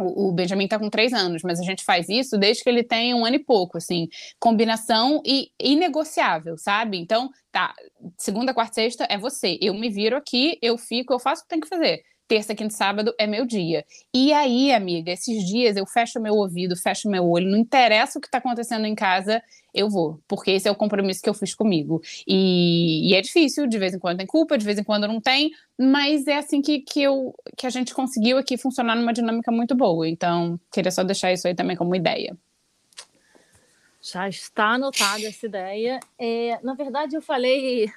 O, 0.00 0.32
Benjamin 0.32 0.64
está 0.64 0.78
com 0.78 0.90
três 0.90 1.12
anos, 1.12 1.42
mas 1.44 1.60
a 1.60 1.62
gente 1.62 1.84
faz 1.84 2.08
isso 2.08 2.36
desde 2.36 2.64
que 2.64 2.68
ele 2.68 2.82
tem 2.82 3.14
um 3.14 3.24
ano 3.24 3.36
e 3.36 3.38
pouco, 3.38 3.78
assim, 3.78 4.08
combinação 4.40 5.22
e 5.24 5.50
inegociável, 5.60 6.56
sabe? 6.58 6.98
Então, 6.98 7.30
tá, 7.52 7.72
segunda, 8.18 8.52
quarta, 8.52 8.74
sexta 8.74 9.06
é 9.08 9.16
você. 9.16 9.58
Eu 9.60 9.74
me 9.74 9.88
viro 9.90 10.16
aqui, 10.16 10.58
eu 10.60 10.76
fico, 10.76 11.12
eu 11.12 11.20
faço 11.20 11.42
o 11.42 11.44
que 11.44 11.50
tem 11.50 11.60
que 11.60 11.68
fazer 11.68 12.02
terça, 12.32 12.54
quinta 12.54 12.74
sábado 12.74 13.14
é 13.18 13.26
meu 13.26 13.44
dia. 13.44 13.84
E 14.14 14.32
aí, 14.32 14.72
amiga, 14.72 15.12
esses 15.12 15.44
dias 15.44 15.76
eu 15.76 15.84
fecho 15.84 16.18
meu 16.18 16.32
ouvido, 16.32 16.74
fecho 16.74 17.06
meu 17.06 17.28
olho, 17.28 17.46
não 17.46 17.58
interessa 17.58 18.18
o 18.18 18.22
que 18.22 18.26
está 18.26 18.38
acontecendo 18.38 18.86
em 18.86 18.94
casa, 18.94 19.42
eu 19.74 19.90
vou, 19.90 20.18
porque 20.26 20.52
esse 20.52 20.66
é 20.66 20.70
o 20.70 20.74
compromisso 20.74 21.20
que 21.20 21.28
eu 21.28 21.34
fiz 21.34 21.54
comigo. 21.54 22.00
E, 22.26 23.10
e, 23.10 23.14
é 23.14 23.20
difícil, 23.20 23.66
de 23.66 23.78
vez 23.78 23.92
em 23.92 23.98
quando 23.98 24.16
tem 24.16 24.26
culpa, 24.26 24.56
de 24.56 24.64
vez 24.64 24.78
em 24.78 24.82
quando 24.82 25.06
não 25.06 25.20
tem, 25.20 25.50
mas 25.78 26.26
é 26.26 26.38
assim 26.38 26.62
que, 26.62 26.78
que, 26.80 27.02
eu, 27.02 27.34
que 27.54 27.66
a 27.66 27.70
gente 27.70 27.92
conseguiu 27.92 28.38
aqui 28.38 28.56
funcionar 28.56 28.96
numa 28.96 29.12
dinâmica 29.12 29.52
muito 29.52 29.74
boa. 29.74 30.08
Então, 30.08 30.58
queria 30.72 30.90
só 30.90 31.04
deixar 31.04 31.34
isso 31.34 31.46
aí 31.46 31.54
também 31.54 31.76
como 31.76 31.94
ideia. 31.94 32.34
Já 34.00 34.26
está 34.26 34.70
anotada 34.70 35.22
essa 35.26 35.44
ideia. 35.44 36.00
É, 36.18 36.58
na 36.62 36.72
verdade, 36.72 37.14
eu 37.14 37.20
falei. 37.20 37.92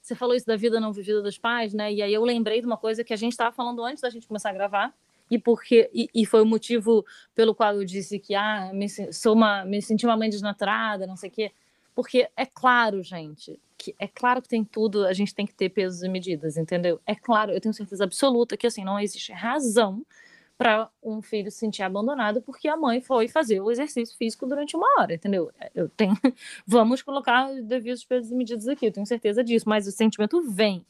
Você 0.00 0.14
falou 0.14 0.34
isso 0.34 0.46
da 0.46 0.56
vida 0.56 0.80
não 0.80 0.92
vivida 0.92 1.22
dos 1.22 1.38
pais, 1.38 1.74
né? 1.74 1.92
E 1.92 2.02
aí 2.02 2.12
eu 2.12 2.24
lembrei 2.24 2.60
de 2.60 2.66
uma 2.66 2.76
coisa 2.76 3.04
que 3.04 3.12
a 3.12 3.16
gente 3.16 3.32
estava 3.32 3.52
falando 3.54 3.84
antes 3.84 4.00
da 4.00 4.10
gente 4.10 4.26
começar 4.26 4.50
a 4.50 4.52
gravar, 4.54 4.94
e 5.30 5.38
porque 5.38 5.88
e, 5.94 6.08
e, 6.14 6.26
foi 6.26 6.42
o 6.42 6.46
motivo 6.46 7.04
pelo 7.34 7.54
qual 7.54 7.74
eu 7.76 7.84
disse 7.84 8.18
que 8.18 8.34
ah, 8.34 8.70
me, 8.74 8.88
sou 9.12 9.34
uma, 9.34 9.64
me 9.64 9.80
senti 9.80 10.04
uma 10.04 10.16
mãe 10.16 10.28
desnaturada, 10.28 11.06
não 11.06 11.16
sei 11.16 11.28
o 11.28 11.32
quê. 11.32 11.52
Porque 11.94 12.28
é 12.36 12.46
claro, 12.46 13.02
gente, 13.02 13.58
que 13.78 13.94
é 13.98 14.08
claro 14.08 14.42
que 14.42 14.48
tem 14.48 14.64
tudo, 14.64 15.06
a 15.06 15.12
gente 15.12 15.34
tem 15.34 15.46
que 15.46 15.54
ter 15.54 15.68
pesos 15.68 16.02
e 16.02 16.08
medidas, 16.08 16.56
entendeu? 16.56 17.00
É 17.06 17.14
claro, 17.14 17.52
eu 17.52 17.60
tenho 17.60 17.74
certeza 17.74 18.04
absoluta 18.04 18.56
que 18.56 18.66
assim 18.66 18.84
não 18.84 18.98
existe 18.98 19.32
razão 19.32 20.04
para 20.60 20.90
um 21.02 21.22
filho 21.22 21.50
se 21.50 21.56
sentir 21.56 21.82
abandonado 21.82 22.42
porque 22.42 22.68
a 22.68 22.76
mãe 22.76 23.00
foi 23.00 23.28
fazer 23.28 23.62
o 23.62 23.70
exercício 23.70 24.14
físico 24.18 24.46
durante 24.46 24.76
uma 24.76 24.86
hora, 24.98 25.14
entendeu? 25.14 25.50
Eu 25.74 25.88
tenho, 25.88 26.14
vamos 26.66 27.00
colocar 27.00 27.50
devidos 27.62 28.04
pesos 28.04 28.30
e 28.30 28.34
medidas 28.34 28.68
aqui, 28.68 28.84
eu 28.84 28.92
tenho 28.92 29.06
certeza 29.06 29.42
disso, 29.42 29.66
mas 29.66 29.86
o 29.86 29.90
sentimento 29.90 30.42
vem. 30.42 30.84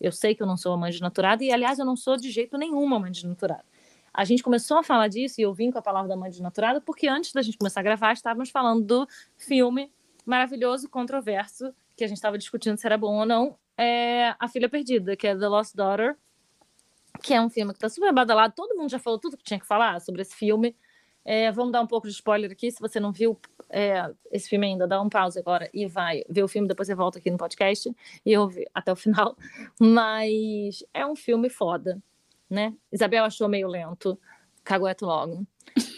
Eu 0.00 0.10
sei 0.10 0.34
que 0.34 0.42
eu 0.42 0.46
não 0.46 0.56
sou 0.56 0.72
uma 0.72 0.78
mãe 0.78 0.90
desnaturada 0.90 1.44
e, 1.44 1.52
aliás, 1.52 1.78
eu 1.78 1.84
não 1.84 1.96
sou 1.96 2.16
de 2.16 2.30
jeito 2.30 2.56
nenhum 2.56 2.82
uma 2.82 2.98
mãe 2.98 3.12
desnaturada. 3.12 3.66
A 4.14 4.24
gente 4.24 4.42
começou 4.42 4.78
a 4.78 4.82
falar 4.82 5.08
disso 5.08 5.38
e 5.38 5.44
eu 5.44 5.52
vim 5.52 5.70
com 5.70 5.78
a 5.78 5.82
palavra 5.82 6.08
da 6.08 6.16
mãe 6.16 6.30
desnaturada 6.30 6.80
porque 6.80 7.06
antes 7.06 7.34
da 7.34 7.42
gente 7.42 7.58
começar 7.58 7.80
a 7.80 7.82
gravar 7.82 8.14
estávamos 8.14 8.48
falando 8.48 8.82
do 8.86 9.08
filme 9.36 9.92
maravilhoso, 10.24 10.88
controverso, 10.88 11.74
que 11.94 12.04
a 12.04 12.06
gente 12.06 12.16
estava 12.16 12.38
discutindo 12.38 12.78
se 12.78 12.86
era 12.86 12.96
bom 12.96 13.18
ou 13.18 13.26
não, 13.26 13.58
é 13.76 14.34
A 14.38 14.48
Filha 14.48 14.68
Perdida, 14.68 15.14
que 15.14 15.26
é 15.26 15.36
The 15.36 15.46
Lost 15.46 15.74
Daughter, 15.74 16.16
que 17.22 17.34
é 17.34 17.40
um 17.40 17.50
filme 17.50 17.72
que 17.72 17.78
está 17.78 17.88
super 17.88 18.12
badalado, 18.12 18.54
todo 18.54 18.76
mundo 18.76 18.90
já 18.90 18.98
falou 18.98 19.18
tudo 19.18 19.36
que 19.36 19.44
tinha 19.44 19.60
que 19.60 19.66
falar 19.66 20.00
sobre 20.00 20.22
esse 20.22 20.34
filme. 20.34 20.76
É, 21.24 21.52
vamos 21.52 21.72
dar 21.72 21.82
um 21.82 21.86
pouco 21.86 22.06
de 22.06 22.14
spoiler 22.14 22.50
aqui, 22.50 22.70
se 22.70 22.80
você 22.80 22.98
não 22.98 23.12
viu 23.12 23.38
é, 23.68 24.10
esse 24.32 24.48
filme 24.48 24.66
ainda, 24.66 24.88
dá 24.88 25.00
um 25.00 25.08
pause 25.08 25.38
agora 25.38 25.68
e 25.72 25.86
vai 25.86 26.24
ver 26.28 26.42
o 26.42 26.48
filme, 26.48 26.66
depois 26.66 26.86
você 26.86 26.94
volta 26.94 27.18
aqui 27.18 27.30
no 27.30 27.36
podcast 27.36 27.94
e 28.24 28.36
ouve 28.38 28.66
até 28.74 28.90
o 28.90 28.96
final. 28.96 29.36
Mas 29.78 30.82
é 30.94 31.06
um 31.06 31.14
filme 31.14 31.50
foda 31.50 32.02
né? 32.50 32.74
Isabel 32.92 33.24
achou 33.24 33.48
meio 33.48 33.68
lento, 33.68 34.18
cagueto 34.64 35.06
logo. 35.06 35.46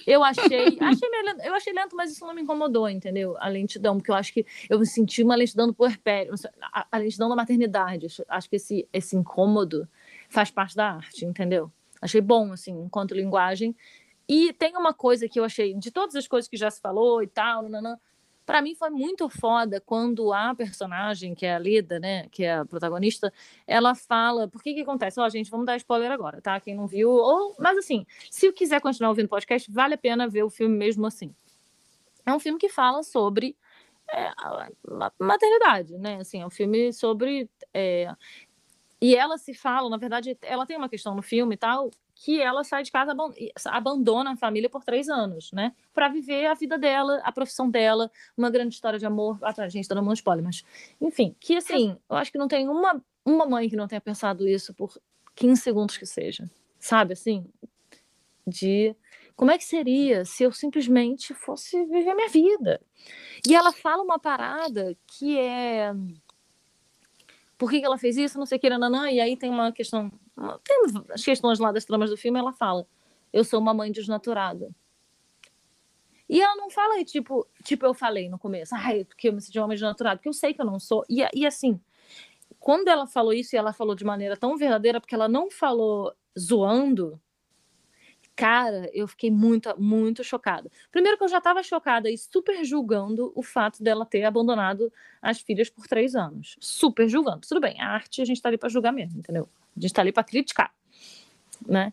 Eu 0.06 0.22
achei, 0.22 0.76
achei 0.78 1.10
meio 1.10 1.24
lento, 1.24 1.40
eu 1.40 1.54
achei 1.54 1.72
lento, 1.72 1.96
mas 1.96 2.12
isso 2.12 2.26
não 2.26 2.34
me 2.34 2.42
incomodou, 2.42 2.88
entendeu? 2.88 3.36
A 3.38 3.48
lentidão, 3.48 3.96
porque 3.96 4.10
eu 4.10 4.14
acho 4.14 4.34
que 4.34 4.44
eu 4.68 4.78
me 4.78 4.86
senti 4.86 5.22
uma 5.22 5.34
lentidão 5.34 5.66
do 5.66 5.74
puerpério, 5.74 6.34
a, 6.60 6.86
a 6.92 6.98
lentidão 6.98 7.30
da 7.30 7.34
maternidade. 7.34 8.06
Acho 8.28 8.50
que 8.50 8.56
esse, 8.56 8.86
esse 8.92 9.16
incômodo 9.16 9.88
faz 10.32 10.50
parte 10.50 10.74
da 10.74 10.94
arte, 10.94 11.24
entendeu? 11.24 11.70
Achei 12.00 12.20
bom, 12.20 12.52
assim, 12.52 12.72
enquanto 12.72 13.14
linguagem. 13.14 13.76
E 14.28 14.52
tem 14.52 14.76
uma 14.76 14.94
coisa 14.94 15.28
que 15.28 15.38
eu 15.38 15.44
achei, 15.44 15.74
de 15.74 15.90
todas 15.90 16.16
as 16.16 16.26
coisas 16.26 16.48
que 16.48 16.56
já 16.56 16.70
se 16.70 16.80
falou 16.80 17.22
e 17.22 17.26
tal, 17.26 17.68
para 18.46 18.62
mim 18.62 18.74
foi 18.74 18.90
muito 18.90 19.28
foda 19.28 19.80
quando 19.80 20.32
a 20.32 20.54
personagem, 20.54 21.34
que 21.34 21.46
é 21.46 21.54
a 21.54 21.58
Lida, 21.58 22.00
né, 22.00 22.28
que 22.30 22.44
é 22.44 22.54
a 22.54 22.64
protagonista, 22.64 23.32
ela 23.66 23.94
fala, 23.94 24.48
por 24.48 24.62
que 24.62 24.74
que 24.74 24.80
acontece? 24.80 25.20
Ó, 25.20 25.26
oh, 25.26 25.28
gente, 25.28 25.50
vamos 25.50 25.66
dar 25.66 25.76
spoiler 25.76 26.10
agora, 26.10 26.40
tá? 26.40 26.58
Quem 26.60 26.74
não 26.74 26.86
viu, 26.86 27.10
ou, 27.10 27.54
mas 27.58 27.76
assim, 27.76 28.06
se 28.30 28.50
quiser 28.52 28.80
continuar 28.80 29.10
ouvindo 29.10 29.28
podcast, 29.28 29.70
vale 29.70 29.94
a 29.94 29.98
pena 29.98 30.28
ver 30.28 30.42
o 30.42 30.50
filme 30.50 30.76
mesmo 30.76 31.06
assim. 31.06 31.34
É 32.24 32.32
um 32.32 32.40
filme 32.40 32.58
que 32.58 32.68
fala 32.68 33.02
sobre 33.02 33.56
é, 34.10 34.30
maternidade, 35.18 35.96
né? 35.98 36.18
Assim, 36.20 36.40
é 36.40 36.46
um 36.46 36.50
filme 36.50 36.92
sobre 36.92 37.48
é, 37.72 38.14
e 39.02 39.16
ela 39.16 39.36
se 39.36 39.52
fala, 39.52 39.90
na 39.90 39.96
verdade, 39.96 40.38
ela 40.42 40.64
tem 40.64 40.76
uma 40.76 40.88
questão 40.88 41.12
no 41.12 41.22
filme 41.22 41.56
e 41.56 41.58
tal, 41.58 41.90
que 42.14 42.40
ela 42.40 42.62
sai 42.62 42.84
de 42.84 42.92
casa, 42.92 43.12
abandona 43.66 44.30
a 44.30 44.36
família 44.36 44.70
por 44.70 44.84
três 44.84 45.08
anos, 45.08 45.50
né? 45.50 45.74
Para 45.92 46.08
viver 46.08 46.46
a 46.46 46.54
vida 46.54 46.78
dela, 46.78 47.20
a 47.24 47.32
profissão 47.32 47.68
dela, 47.68 48.08
uma 48.36 48.48
grande 48.48 48.76
história 48.76 49.00
de 49.00 49.04
amor. 49.04 49.40
Ah, 49.42 49.52
tá, 49.52 49.68
gente, 49.68 49.88
tá 49.88 49.96
dando 49.96 50.08
um 50.08 50.12
spoiler, 50.12 50.44
mas. 50.44 50.62
Enfim, 51.00 51.34
que 51.40 51.56
assim, 51.56 51.96
eu 52.08 52.14
acho 52.14 52.30
que 52.30 52.38
não 52.38 52.46
tem 52.46 52.68
uma, 52.68 53.04
uma 53.26 53.44
mãe 53.44 53.68
que 53.68 53.74
não 53.74 53.88
tenha 53.88 54.00
pensado 54.00 54.46
isso 54.46 54.72
por 54.72 54.96
15 55.34 55.60
segundos 55.60 55.96
que 55.96 56.06
seja. 56.06 56.48
Sabe, 56.78 57.14
assim? 57.14 57.44
De 58.46 58.94
como 59.34 59.50
é 59.50 59.58
que 59.58 59.64
seria 59.64 60.24
se 60.24 60.44
eu 60.44 60.52
simplesmente 60.52 61.34
fosse 61.34 61.84
viver 61.86 62.14
minha 62.14 62.28
vida? 62.28 62.80
E 63.44 63.52
ela 63.52 63.72
fala 63.72 64.04
uma 64.04 64.20
parada 64.20 64.96
que 65.08 65.36
é 65.36 65.92
por 67.62 67.70
que, 67.70 67.84
ela 67.84 67.96
fez 67.96 68.16
isso, 68.16 68.36
não 68.40 68.44
sei 68.44 68.58
o 68.58 68.60
que, 68.60 68.68
nanã, 68.68 69.08
e 69.08 69.20
aí 69.20 69.36
tem 69.36 69.48
uma 69.48 69.70
questão, 69.70 70.10
tem 70.64 70.76
as 71.10 71.22
questões 71.22 71.60
lá 71.60 71.70
das 71.70 71.84
tramas 71.84 72.10
do 72.10 72.16
filme, 72.16 72.36
ela 72.36 72.52
fala, 72.52 72.84
eu 73.32 73.44
sou 73.44 73.60
uma 73.60 73.72
mãe 73.72 73.92
desnaturada. 73.92 74.68
E 76.28 76.42
ela 76.42 76.56
não 76.56 76.68
fala, 76.68 77.04
tipo, 77.04 77.46
tipo 77.62 77.86
eu 77.86 77.94
falei 77.94 78.28
no 78.28 78.36
começo, 78.36 78.74
ai, 78.74 79.04
porque 79.04 79.28
eu 79.28 79.32
me 79.32 79.40
senti 79.40 79.60
uma 79.60 79.68
mãe 79.68 79.76
desnaturada, 79.76 80.16
porque 80.16 80.28
eu 80.28 80.32
sei 80.32 80.52
que 80.52 80.60
eu 80.60 80.66
não 80.66 80.80
sou, 80.80 81.04
e, 81.08 81.24
e 81.32 81.46
assim, 81.46 81.80
quando 82.58 82.88
ela 82.88 83.06
falou 83.06 83.32
isso, 83.32 83.54
e 83.54 83.56
ela 83.56 83.72
falou 83.72 83.94
de 83.94 84.04
maneira 84.04 84.36
tão 84.36 84.56
verdadeira, 84.56 85.00
porque 85.00 85.14
ela 85.14 85.28
não 85.28 85.48
falou 85.48 86.12
zoando, 86.36 87.21
Cara, 88.34 88.90
eu 88.94 89.06
fiquei 89.06 89.30
muito, 89.30 89.74
muito 89.78 90.24
chocada. 90.24 90.70
Primeiro 90.90 91.18
que 91.18 91.24
eu 91.24 91.28
já 91.28 91.38
estava 91.38 91.62
chocada 91.62 92.10
e 92.10 92.16
super 92.16 92.64
julgando 92.64 93.30
o 93.34 93.42
fato 93.42 93.82
dela 93.82 94.06
ter 94.06 94.24
abandonado 94.24 94.90
as 95.20 95.40
filhas 95.40 95.68
por 95.68 95.86
três 95.86 96.14
anos. 96.14 96.56
Super 96.60 97.08
julgando. 97.08 97.40
Tudo 97.46 97.60
bem, 97.60 97.80
a 97.80 97.88
arte 97.88 98.22
a 98.22 98.24
gente 98.24 98.36
está 98.36 98.48
ali 98.48 98.56
para 98.56 98.70
julgar 98.70 98.92
mesmo, 98.92 99.18
entendeu? 99.18 99.48
A 99.76 99.80
gente 99.80 99.90
está 99.90 100.00
ali 100.00 100.12
para 100.12 100.24
criticar, 100.24 100.72
né? 101.66 101.92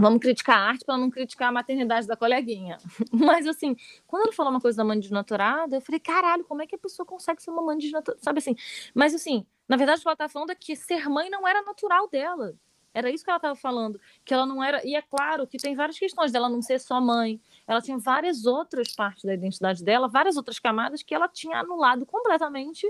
Vamos 0.00 0.20
criticar 0.20 0.56
a 0.56 0.68
arte 0.68 0.84
para 0.84 0.96
não 0.96 1.10
criticar 1.10 1.48
a 1.48 1.52
maternidade 1.52 2.06
da 2.06 2.16
coleguinha. 2.16 2.78
Mas 3.12 3.46
assim, 3.46 3.76
quando 4.06 4.24
ela 4.24 4.32
falou 4.32 4.52
uma 4.52 4.60
coisa 4.60 4.78
da 4.78 4.84
mãe 4.84 4.98
desnaturada, 4.98 5.76
eu 5.76 5.80
falei, 5.80 5.98
caralho, 5.98 6.44
como 6.44 6.62
é 6.62 6.66
que 6.66 6.76
a 6.76 6.78
pessoa 6.78 7.04
consegue 7.04 7.42
ser 7.42 7.50
uma 7.50 7.62
mãe 7.62 7.76
desnaturada? 7.76 8.22
Sabe 8.22 8.38
assim? 8.38 8.54
Mas 8.94 9.12
assim, 9.12 9.44
na 9.68 9.76
verdade, 9.76 10.00
ela 10.06 10.16
tá 10.16 10.28
falando 10.28 10.50
é 10.50 10.54
que 10.54 10.76
ser 10.76 11.08
mãe 11.08 11.28
não 11.28 11.46
era 11.46 11.62
natural 11.62 12.08
dela. 12.08 12.54
Era 12.98 13.10
isso 13.10 13.22
que 13.22 13.30
ela 13.30 13.38
estava 13.38 13.54
falando, 13.54 14.00
que 14.24 14.34
ela 14.34 14.44
não 14.44 14.62
era. 14.62 14.84
E 14.84 14.96
é 14.96 15.02
claro 15.02 15.46
que 15.46 15.56
tem 15.56 15.76
várias 15.76 15.96
questões 15.96 16.32
dela 16.32 16.48
não 16.48 16.60
ser 16.60 16.80
só 16.80 17.00
mãe. 17.00 17.40
Ela 17.66 17.80
tinha 17.80 17.96
várias 17.96 18.44
outras 18.44 18.92
partes 18.92 19.24
da 19.24 19.34
identidade 19.34 19.84
dela, 19.84 20.08
várias 20.08 20.36
outras 20.36 20.58
camadas 20.58 21.02
que 21.02 21.14
ela 21.14 21.28
tinha 21.28 21.60
anulado 21.60 22.04
completamente 22.04 22.88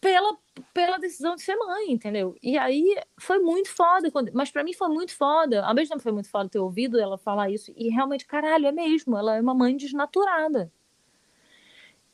pela, 0.00 0.36
pela 0.74 0.98
decisão 0.98 1.34
de 1.34 1.42
ser 1.42 1.56
mãe, 1.56 1.90
entendeu? 1.90 2.36
E 2.42 2.58
aí 2.58 2.94
foi 3.18 3.38
muito 3.38 3.70
foda, 3.70 4.10
quando, 4.10 4.30
mas 4.34 4.50
para 4.50 4.62
mim 4.62 4.74
foi 4.74 4.88
muito 4.88 5.16
foda. 5.16 5.64
Ao 5.64 5.74
mesmo 5.74 5.90
tempo 5.90 6.02
foi 6.02 6.12
muito 6.12 6.30
foda 6.30 6.48
ter 6.48 6.58
ouvido 6.58 7.00
ela 7.00 7.16
falar 7.16 7.50
isso, 7.50 7.72
e 7.74 7.88
realmente, 7.88 8.26
caralho, 8.26 8.66
é 8.66 8.72
mesmo, 8.72 9.16
ela 9.16 9.36
é 9.36 9.40
uma 9.40 9.54
mãe 9.54 9.76
desnaturada. 9.76 10.70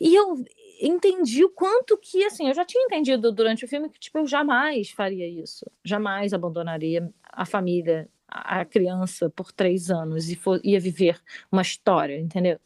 E 0.01 0.15
eu, 0.15 0.45
entendi 0.81 1.45
o 1.45 1.51
quanto 1.51 1.97
que, 1.99 2.25
assim, 2.25 2.49
eu 2.49 2.55
já 2.55 2.65
tinha 2.65 2.85
entendido 2.85 3.33
durante 3.33 3.65
o 3.65 3.69
filme 3.69 3.89
que, 3.89 3.99
tipo, 3.99 4.19
eu 4.19 4.27
jamais 4.27 4.91
faria 4.91 5.29
isso. 5.29 5.65
Jamais 5.85 6.33
abandonaria 6.33 7.13
a 7.25 7.45
família, 7.45 8.09
a 8.29 8.65
criança 8.65 9.31
por 9.31 9.53
três 9.53 9.91
anos 9.91 10.31
e 10.31 10.37
for, 10.37 10.61
ia 10.65 10.81
viver 10.81 11.21
uma 11.51 11.63
história, 11.63 12.19
entendeu? 12.19 12.59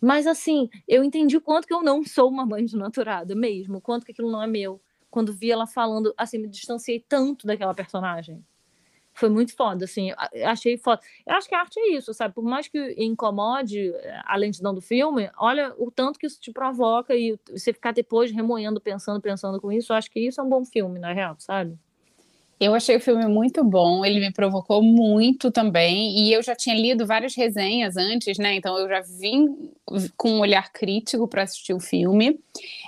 Mas, 0.00 0.26
assim, 0.26 0.68
eu 0.86 1.02
entendi 1.02 1.36
o 1.36 1.40
quanto 1.40 1.66
que 1.66 1.74
eu 1.74 1.82
não 1.82 2.04
sou 2.04 2.28
uma 2.28 2.46
mãe 2.46 2.64
desnaturada 2.64 3.34
mesmo, 3.34 3.78
o 3.78 3.80
quanto 3.80 4.04
que 4.04 4.12
aquilo 4.12 4.30
não 4.30 4.42
é 4.42 4.46
meu. 4.46 4.80
Quando 5.10 5.32
vi 5.32 5.50
ela 5.50 5.66
falando, 5.66 6.12
assim, 6.16 6.38
me 6.38 6.48
distanciei 6.48 7.04
tanto 7.08 7.46
daquela 7.46 7.74
personagem 7.74 8.44
foi 9.18 9.28
muito 9.28 9.54
foda, 9.54 9.84
assim, 9.84 10.12
achei 10.44 10.76
foda. 10.76 11.00
Eu 11.26 11.34
acho 11.34 11.48
que 11.48 11.54
a 11.54 11.60
arte 11.60 11.78
é 11.78 11.96
isso, 11.96 12.12
sabe? 12.14 12.34
Por 12.34 12.44
mais 12.44 12.68
que 12.68 12.94
incomode 12.96 13.92
eh, 13.94 14.20
a 14.24 14.36
lentidão 14.36 14.74
do 14.74 14.80
filme, 14.80 15.30
olha 15.38 15.74
o 15.76 15.90
tanto 15.90 16.18
que 16.18 16.26
isso 16.26 16.40
te 16.40 16.52
provoca 16.52 17.14
e 17.14 17.38
você 17.50 17.72
ficar 17.72 17.92
depois 17.92 18.30
remoendo, 18.30 18.80
pensando, 18.80 19.20
pensando 19.20 19.60
com 19.60 19.72
isso, 19.72 19.92
eu 19.92 19.96
acho 19.96 20.10
que 20.10 20.20
isso 20.20 20.40
é 20.40 20.44
um 20.44 20.48
bom 20.48 20.64
filme, 20.64 20.98
na 20.98 21.12
real, 21.12 21.36
sabe? 21.38 21.76
Eu 22.60 22.74
achei 22.74 22.96
o 22.96 23.00
filme 23.00 23.24
muito 23.26 23.62
bom, 23.62 24.04
ele 24.04 24.18
me 24.18 24.32
provocou 24.32 24.82
muito 24.82 25.50
também, 25.50 26.18
e 26.18 26.32
eu 26.32 26.42
já 26.42 26.56
tinha 26.56 26.74
lido 26.74 27.06
várias 27.06 27.36
resenhas 27.36 27.96
antes, 27.96 28.36
né? 28.36 28.56
Então 28.56 28.76
eu 28.76 28.88
já 28.88 29.00
vim 29.00 29.70
com 30.16 30.32
um 30.32 30.40
olhar 30.40 30.72
crítico 30.72 31.28
para 31.28 31.44
assistir 31.44 31.72
o 31.72 31.78
filme. 31.78 32.40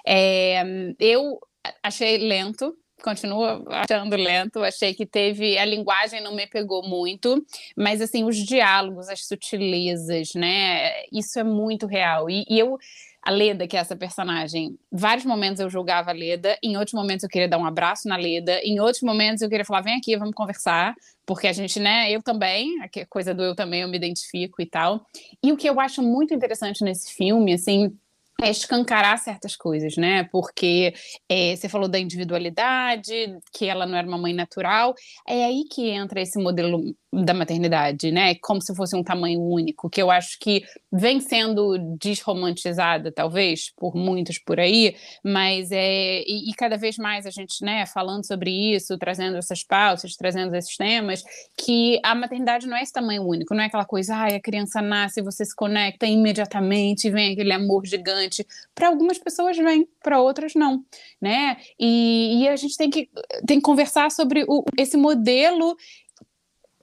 É, 0.05 0.62
eu 0.99 1.38
achei 1.83 2.19
lento, 2.19 2.77
continuo 3.03 3.65
achando 3.69 4.17
lento. 4.17 4.63
Achei 4.63 4.95
que 4.95 5.07
teve. 5.07 5.59
A 5.59 5.65
linguagem 5.65 6.23
não 6.23 6.35
me 6.35 6.47
pegou 6.47 6.83
muito, 6.83 7.45
mas 7.77 8.01
assim, 8.01 8.25
os 8.25 8.37
diálogos, 8.37 9.09
as 9.09 9.27
sutilezas, 9.27 10.35
né? 10.35 11.05
Isso 11.13 11.39
é 11.39 11.45
muito 11.45 11.87
real. 11.87 12.29
E, 12.29 12.45
e 12.49 12.59
eu 12.59 12.79
a 13.23 13.31
Leda, 13.31 13.67
que 13.67 13.77
é 13.77 13.81
essa 13.81 13.95
personagem, 13.95 14.79
vários 14.91 15.27
momentos 15.27 15.61
eu 15.61 15.69
julgava 15.69 16.11
a 16.11 16.15
Leda, 16.15 16.59
em 16.63 16.77
outros 16.77 16.95
momentos 16.95 17.23
eu 17.23 17.29
queria 17.29 17.49
dar 17.49 17.59
um 17.59 17.67
abraço 17.67 18.09
na 18.09 18.17
Leda, 18.17 18.61
em 18.65 18.81
outros 18.81 19.03
momentos 19.03 19.43
eu 19.43 19.49
queria 19.49 19.65
falar, 19.65 19.83
vem 19.83 19.97
aqui, 19.97 20.17
vamos 20.17 20.35
conversar, 20.35 20.95
porque 21.27 21.47
a 21.47 21.53
gente, 21.53 21.79
né, 21.79 22.11
eu 22.11 22.23
também, 22.23 22.79
a 22.83 23.07
coisa 23.07 23.35
do 23.35 23.43
eu 23.43 23.55
também, 23.55 23.83
eu 23.83 23.89
me 23.89 23.97
identifico 23.97 24.63
e 24.63 24.67
tal. 24.67 25.05
E 25.43 25.53
o 25.53 25.57
que 25.57 25.69
eu 25.69 25.79
acho 25.79 26.03
muito 26.03 26.33
interessante 26.33 26.83
nesse 26.83 27.13
filme, 27.13 27.53
assim, 27.53 27.95
é 28.42 28.50
escancarar 28.50 29.18
certas 29.18 29.57
coisas, 29.57 29.96
né? 29.96 30.24
Porque 30.24 30.94
é, 31.29 31.55
você 31.55 31.68
falou 31.68 31.88
da 31.88 31.98
individualidade, 31.98 33.12
que 33.53 33.66
ela 33.66 33.87
não 33.87 33.96
era 33.96 34.07
uma 34.07 34.18
mãe 34.18 34.33
natural, 34.33 34.94
é 35.29 35.44
aí 35.44 35.64
que 35.70 35.88
entra 35.88 36.20
esse 36.20 36.38
modelo 36.38 36.94
da 37.12 37.35
maternidade, 37.35 38.12
né? 38.12 38.37
Como 38.37 38.62
se 38.62 38.74
fosse 38.74 38.94
um 38.94 39.03
tamanho 39.03 39.40
único, 39.40 39.90
que 39.90 40.00
eu 40.00 40.11
acho 40.11 40.38
que 40.38 40.62
vem 40.92 41.20
sendo 41.20 41.76
desromantizada, 41.98 43.11
talvez, 43.11 43.72
por 43.76 43.96
muitos 43.96 44.38
por 44.38 44.61
aí, 44.61 44.94
mas 45.24 45.72
é. 45.72 46.22
E, 46.22 46.50
e, 46.50 46.55
cada 46.55 46.76
vez 46.76 46.96
mais 46.96 47.26
a 47.26 47.31
gente, 47.31 47.64
né, 47.64 47.85
falando 47.87 48.24
sobre 48.24 48.50
isso, 48.74 48.96
trazendo 48.96 49.37
essas 49.37 49.64
pautas, 49.64 50.14
trazendo 50.14 50.55
esses 50.55 50.76
temas, 50.76 51.22
que 51.57 51.98
a 52.05 52.14
maternidade 52.14 52.66
não 52.66 52.76
é 52.76 52.83
esse 52.83 52.92
tamanho 52.92 53.26
único, 53.26 53.55
não 53.55 53.62
é 53.62 53.66
aquela 53.66 53.85
coisa, 53.85 54.14
ai, 54.14 54.37
a 54.37 54.40
criança 54.40 54.81
nasce, 54.81 55.20
você 55.20 55.44
se 55.44 55.55
conecta 55.55 56.07
imediatamente, 56.07 57.11
vem 57.11 57.33
aquele 57.33 57.53
amor 57.53 57.85
gigante. 57.87 58.30
Para 58.75 58.88
algumas 58.88 59.19
pessoas 59.19 59.57
vem, 59.57 59.88
para 60.03 60.21
outras 60.21 60.55
não, 60.55 60.85
né? 61.21 61.57
E, 61.79 62.43
e, 62.43 62.49
a 62.49 62.57
gente 62.57 62.77
tem 62.77 62.90
que, 62.90 63.11
tem 63.47 63.59
que 63.59 63.64
conversar 63.64 64.11
sobre 64.11 64.45
o, 64.49 64.64
esse 64.79 64.97
modelo 64.97 65.77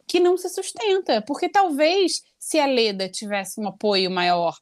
que 0.07 0.19
não 0.19 0.37
se 0.37 0.49
sustenta, 0.49 1.21
porque 1.21 1.49
talvez 1.49 2.23
se 2.39 2.59
a 2.59 2.65
Leda 2.65 3.09
tivesse 3.09 3.59
um 3.59 3.67
apoio 3.67 4.09
maior, 4.09 4.57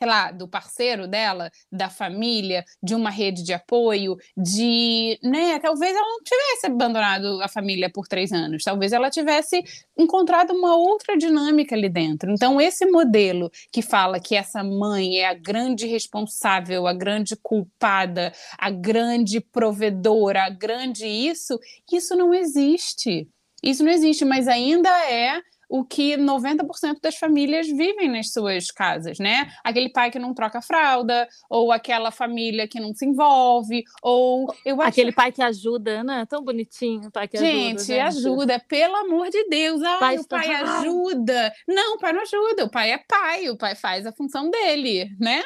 sei 0.00 0.08
lá, 0.08 0.30
do 0.30 0.46
parceiro 0.46 1.08
dela, 1.08 1.50
da 1.70 1.90
família, 1.90 2.64
de 2.82 2.94
uma 2.94 3.10
rede 3.10 3.42
de 3.42 3.52
apoio, 3.52 4.16
de, 4.36 5.18
né, 5.22 5.58
talvez 5.58 5.94
ela 5.94 6.08
não 6.08 6.22
tivesse 6.22 6.66
abandonado 6.66 7.42
a 7.42 7.48
família 7.48 7.90
por 7.92 8.06
três 8.06 8.30
anos, 8.32 8.62
talvez 8.62 8.92
ela 8.92 9.10
tivesse 9.10 9.62
encontrado 9.98 10.52
uma 10.52 10.76
outra 10.76 11.16
dinâmica 11.16 11.74
ali 11.74 11.88
dentro. 11.88 12.30
Então, 12.30 12.60
esse 12.60 12.86
modelo 12.86 13.50
que 13.72 13.82
fala 13.82 14.20
que 14.20 14.36
essa 14.36 14.62
mãe 14.62 15.18
é 15.18 15.28
a 15.28 15.34
grande 15.34 15.86
responsável, 15.86 16.86
a 16.86 16.92
grande 16.92 17.36
culpada, 17.42 18.32
a 18.56 18.70
grande 18.70 19.40
provedora, 19.40 20.44
a 20.44 20.50
grande 20.50 21.06
isso, 21.06 21.58
isso 21.92 22.14
não 22.14 22.32
existe. 22.32 23.28
Isso 23.60 23.82
não 23.82 23.90
existe, 23.90 24.24
mas 24.24 24.46
ainda 24.46 24.88
é 25.10 25.40
o 25.68 25.84
que 25.84 26.16
90% 26.16 27.00
das 27.02 27.16
famílias 27.16 27.68
vivem 27.68 28.08
nas 28.08 28.32
suas 28.32 28.70
casas, 28.70 29.18
né? 29.18 29.52
Aquele 29.62 29.90
pai 29.90 30.10
que 30.10 30.18
não 30.18 30.32
troca 30.32 30.62
fralda, 30.62 31.28
ou 31.48 31.70
aquela 31.70 32.10
família 32.10 32.66
que 32.66 32.80
não 32.80 32.94
se 32.94 33.04
envolve, 33.04 33.84
ou 34.02 34.52
eu 34.64 34.80
acho... 34.80 34.88
aquele 34.88 35.12
pai 35.12 35.30
que 35.30 35.42
ajuda, 35.42 36.02
né? 36.02 36.24
Tão 36.26 36.42
bonitinho, 36.42 37.08
o 37.08 37.12
pai 37.12 37.28
que 37.28 37.36
gente, 37.36 37.76
ajuda. 37.76 37.84
Gente, 37.84 38.00
ajuda, 38.00 38.64
pelo 38.66 38.96
amor 38.96 39.28
de 39.28 39.44
Deus. 39.48 39.82
Ai, 39.82 39.98
pai 39.98 40.18
o 40.18 40.26
pai 40.26 40.52
está... 40.52 40.78
ajuda. 40.78 41.52
Não, 41.66 41.96
o 41.96 41.98
pai 41.98 42.12
não 42.12 42.22
ajuda, 42.22 42.64
o 42.64 42.70
pai 42.70 42.92
é 42.92 42.98
pai, 42.98 43.50
o 43.50 43.56
pai 43.56 43.74
faz 43.74 44.06
a 44.06 44.12
função 44.12 44.50
dele, 44.50 45.10
né? 45.20 45.42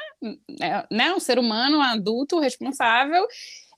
É, 0.60 0.86
né? 0.90 1.12
Um 1.12 1.20
ser 1.20 1.38
humano, 1.38 1.78
um 1.78 1.82
adulto, 1.82 2.38
responsável. 2.38 3.26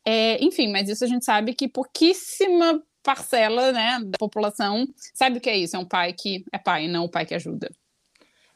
É, 0.07 0.43
enfim, 0.45 0.71
mas 0.71 0.89
isso 0.89 1.03
a 1.03 1.07
gente 1.07 1.25
sabe 1.25 1.55
que 1.55 1.67
pouquíssima 1.67 2.83
parcela 3.05 3.71
né, 3.71 4.01
da 4.03 4.19
população 4.19 4.89
sabe 5.13 5.39
o 5.39 5.41
que 5.41 5.51
é 5.51 5.57
isso, 5.57 5.77
é 5.77 5.79
um 5.79 5.85
pai 5.85 6.13
que 6.13 6.45
é 6.51 6.59
pai, 6.59 6.89
não 6.89 7.05
o 7.05 7.09
pai 7.09 7.25
que 7.27 7.35
ajuda. 7.35 7.71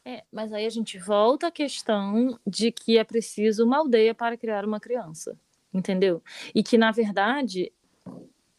É, 0.03 0.23
mas 0.31 0.51
aí 0.51 0.65
a 0.65 0.69
gente 0.69 0.97
volta 0.97 1.47
à 1.47 1.51
questão 1.51 2.39
de 2.45 2.71
que 2.71 2.97
é 2.97 3.03
preciso 3.03 3.63
uma 3.63 3.77
aldeia 3.77 4.15
para 4.15 4.35
criar 4.35 4.65
uma 4.65 4.79
criança, 4.79 5.37
entendeu? 5.71 6.23
E 6.55 6.63
que, 6.63 6.77
na 6.77 6.91
verdade, 6.91 7.71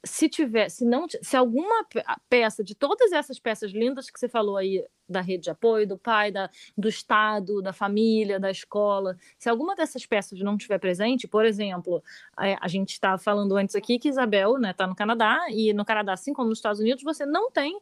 se 0.05 0.29
tiver, 0.29 0.71
se 0.71 0.85
não, 0.85 1.07
se 1.09 1.37
alguma 1.37 1.85
peça 2.29 2.65
de 2.65 2.75
todas 2.75 3.13
essas 3.13 3.39
peças 3.39 3.71
lindas 3.71 4.11
que 4.11 4.19
você 4.19 4.29
falou 4.29 4.57
aí 4.57 4.85
da 5.09 5.21
rede 5.21 5.45
de 5.45 5.51
apoio, 5.51 5.87
do 5.87 5.99
pai, 5.99 6.31
da, 6.31 6.49
do 6.77 6.89
Estado, 6.89 7.61
da 7.61 7.73
família, 7.73 8.41
da 8.41 8.51
escola, 8.51 9.17
se 9.39 9.49
alguma 9.49 9.75
dessas 9.75 10.07
peças 10.07 10.41
não 10.41 10.57
estiver 10.57 10.79
presente, 10.79 11.29
por 11.29 11.45
exemplo, 11.45 12.03
a, 12.37 12.49
é, 12.49 12.57
a 12.61 12.69
gente 12.69 12.91
estava 12.91 13.19
falando 13.19 13.57
antes 13.57 13.75
aqui 13.75 13.99
que 13.99 14.09
Isabel 14.09 14.57
está 14.57 14.61
né, 14.61 14.73
tá 14.73 14.87
no 14.87 14.95
Canadá 14.95 15.39
e 15.51 15.73
no 15.73 15.85
Canadá, 15.85 16.15
assim 16.15 16.33
como 16.33 16.49
nos 16.49 16.59
Estados 16.59 16.81
Unidos, 16.81 17.03
você 17.03 17.27
não 17.27 17.51
tem 17.51 17.79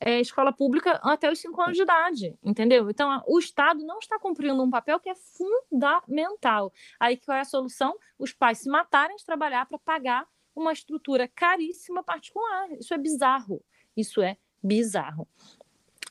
é, 0.00 0.20
escola 0.20 0.52
pública 0.52 1.00
até 1.02 1.30
os 1.30 1.38
cinco 1.38 1.60
anos 1.60 1.76
de 1.76 1.82
idade, 1.82 2.36
entendeu? 2.42 2.88
Então, 2.90 3.22
o 3.26 3.38
Estado 3.38 3.84
não 3.84 3.98
está 3.98 4.18
cumprindo 4.18 4.62
um 4.62 4.70
papel 4.70 5.00
que 5.00 5.08
é 5.08 5.14
fundamental. 5.14 6.72
Aí, 7.00 7.16
qual 7.16 7.36
é 7.36 7.40
a 7.40 7.44
solução? 7.44 7.94
Os 8.18 8.32
pais 8.32 8.58
se 8.58 8.68
matarem 8.68 9.16
de 9.16 9.24
trabalhar 9.24 9.66
para 9.66 9.78
pagar 9.78 10.26
uma 10.54 10.72
estrutura 10.72 11.28
caríssima 11.28 12.02
particular. 12.02 12.70
Isso 12.72 12.92
é 12.94 12.98
bizarro. 12.98 13.62
Isso 13.96 14.22
é 14.22 14.36
bizarro. 14.62 15.26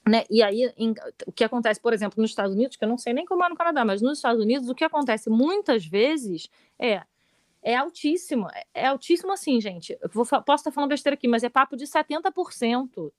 Né? 0.08 0.23
E 0.30 0.41
aí, 0.41 0.71
em, 0.77 0.93
o 1.27 1.32
que 1.32 1.43
acontece, 1.43 1.80
por 1.80 1.93
exemplo, 1.93 2.19
nos 2.21 2.32
Estados 2.32 2.56
Unidos, 2.56 2.75
que 2.75 2.84
eu 2.84 2.89
não 2.89 2.97
sei 2.97 3.13
nem 3.13 3.25
como 3.25 3.43
é 3.43 3.49
no 3.49 3.56
Canadá, 3.56 3.86
mas 3.86 4.01
nos 4.01 4.17
Estados 4.17 4.41
Unidos, 4.41 4.67
o 4.67 4.75
que 4.75 4.84
acontece 4.84 5.30
muitas 5.30 5.86
vezes 5.86 6.49
é 6.80 7.04
é 7.63 7.75
altíssimo. 7.75 8.47
É, 8.54 8.65
é 8.73 8.86
altíssimo 8.88 9.32
assim, 9.32 9.62
gente. 9.62 9.97
Vou, 10.12 10.25
posso 10.25 10.62
estar 10.62 10.71
falando 10.71 10.89
besteira 10.89 11.13
aqui, 11.13 11.27
mas 11.27 11.43
é 11.43 11.49
papo 11.49 11.75
de 11.75 11.86
70% 11.86 13.12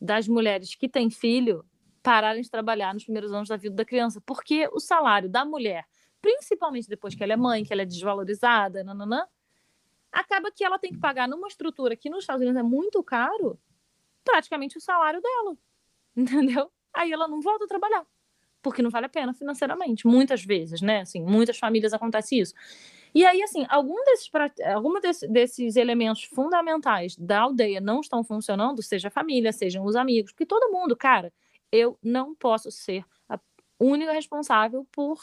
das 0.00 0.28
mulheres 0.28 0.74
que 0.74 0.88
têm 0.88 1.08
filho 1.08 1.64
pararem 2.02 2.42
de 2.42 2.50
trabalhar 2.50 2.94
nos 2.94 3.04
primeiros 3.04 3.32
anos 3.32 3.48
da 3.48 3.56
vida 3.56 3.74
da 3.74 3.84
criança, 3.84 4.20
porque 4.24 4.68
o 4.72 4.78
salário 4.78 5.28
da 5.28 5.44
mulher, 5.44 5.84
principalmente 6.20 6.88
depois 6.88 7.14
que 7.14 7.24
ela 7.24 7.32
é 7.32 7.36
mãe, 7.36 7.64
que 7.64 7.72
ela 7.72 7.82
é 7.82 7.86
desvalorizada, 7.86 8.84
nananã, 8.84 9.26
acaba 10.12 10.50
que 10.50 10.64
ela 10.64 10.78
tem 10.78 10.92
que 10.92 10.98
pagar 10.98 11.28
numa 11.28 11.48
estrutura 11.48 11.96
que 11.96 12.10
nos 12.10 12.20
Estados 12.20 12.42
Unidos 12.42 12.58
é 12.58 12.62
muito 12.62 13.02
caro, 13.02 13.58
praticamente 14.24 14.78
o 14.78 14.80
salário 14.80 15.20
dela. 15.20 15.56
Entendeu? 16.16 16.70
Aí 16.94 17.12
ela 17.12 17.28
não 17.28 17.40
volta 17.40 17.64
a 17.64 17.68
trabalhar. 17.68 18.06
Porque 18.62 18.82
não 18.82 18.90
vale 18.90 19.06
a 19.06 19.08
pena 19.08 19.32
financeiramente, 19.32 20.06
muitas 20.06 20.44
vezes, 20.44 20.80
né? 20.80 21.00
Assim, 21.00 21.22
muitas 21.22 21.58
famílias 21.58 21.92
acontece 21.92 22.40
isso. 22.40 22.54
E 23.14 23.24
aí, 23.24 23.42
assim, 23.42 23.64
algum 23.68 24.02
desses, 24.04 24.30
algum 24.74 25.00
desse, 25.00 25.28
desses 25.28 25.76
elementos 25.76 26.24
fundamentais 26.24 27.16
da 27.16 27.40
aldeia 27.40 27.80
não 27.80 28.00
estão 28.00 28.24
funcionando, 28.24 28.82
seja 28.82 29.08
a 29.08 29.10
família, 29.10 29.52
sejam 29.52 29.84
os 29.84 29.94
amigos, 29.94 30.32
porque 30.32 30.44
todo 30.44 30.72
mundo, 30.72 30.96
cara, 30.96 31.32
eu 31.70 31.98
não 32.02 32.34
posso 32.34 32.70
ser 32.70 33.04
a 33.28 33.38
única 33.78 34.12
responsável 34.12 34.86
por 34.90 35.22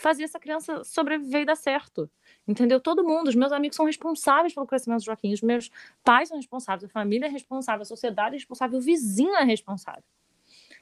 fazer 0.00 0.24
essa 0.24 0.40
criança 0.40 0.82
sobreviver 0.82 1.42
e 1.42 1.44
dar 1.44 1.56
certo. 1.56 2.10
Entendeu? 2.48 2.80
Todo 2.80 3.04
mundo, 3.04 3.28
os 3.28 3.34
meus 3.34 3.52
amigos 3.52 3.76
são 3.76 3.84
responsáveis 3.84 4.54
pelo 4.54 4.66
crescimento 4.66 5.00
do 5.00 5.04
Joaquim, 5.04 5.32
os 5.32 5.42
meus 5.42 5.70
pais 6.02 6.28
são 6.28 6.38
responsáveis, 6.38 6.84
a 6.84 6.92
família 6.92 7.26
é 7.26 7.28
responsável, 7.28 7.82
a 7.82 7.84
sociedade 7.84 8.34
é 8.34 8.38
responsável, 8.38 8.78
o 8.78 8.82
vizinho 8.82 9.34
é 9.36 9.44
responsável. 9.44 10.02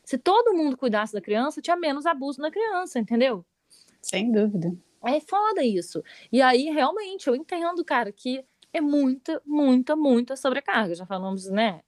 Se 0.05 0.17
todo 0.17 0.55
mundo 0.55 0.77
cuidasse 0.77 1.13
da 1.13 1.21
criança, 1.21 1.61
tinha 1.61 1.77
menos 1.77 2.07
abuso 2.07 2.41
na 2.41 2.51
criança, 2.51 2.99
entendeu? 2.99 3.45
Sem 4.01 4.31
dúvida. 4.31 4.73
É 5.05 5.21
foda 5.21 5.65
isso. 5.65 6.03
E 6.33 6.41
aí, 6.41 6.71
realmente, 6.71 7.27
eu 7.27 7.35
entendo, 7.35 7.85
cara, 7.85 8.13
que 8.13 8.45
é 8.73 8.81
muita, 8.81 9.43
muita, 9.45 9.97
muita 9.97 10.37
sobrecarga. 10.37 10.95
Já 10.95 11.05
falamos, 11.05 11.47
né? 11.51 11.81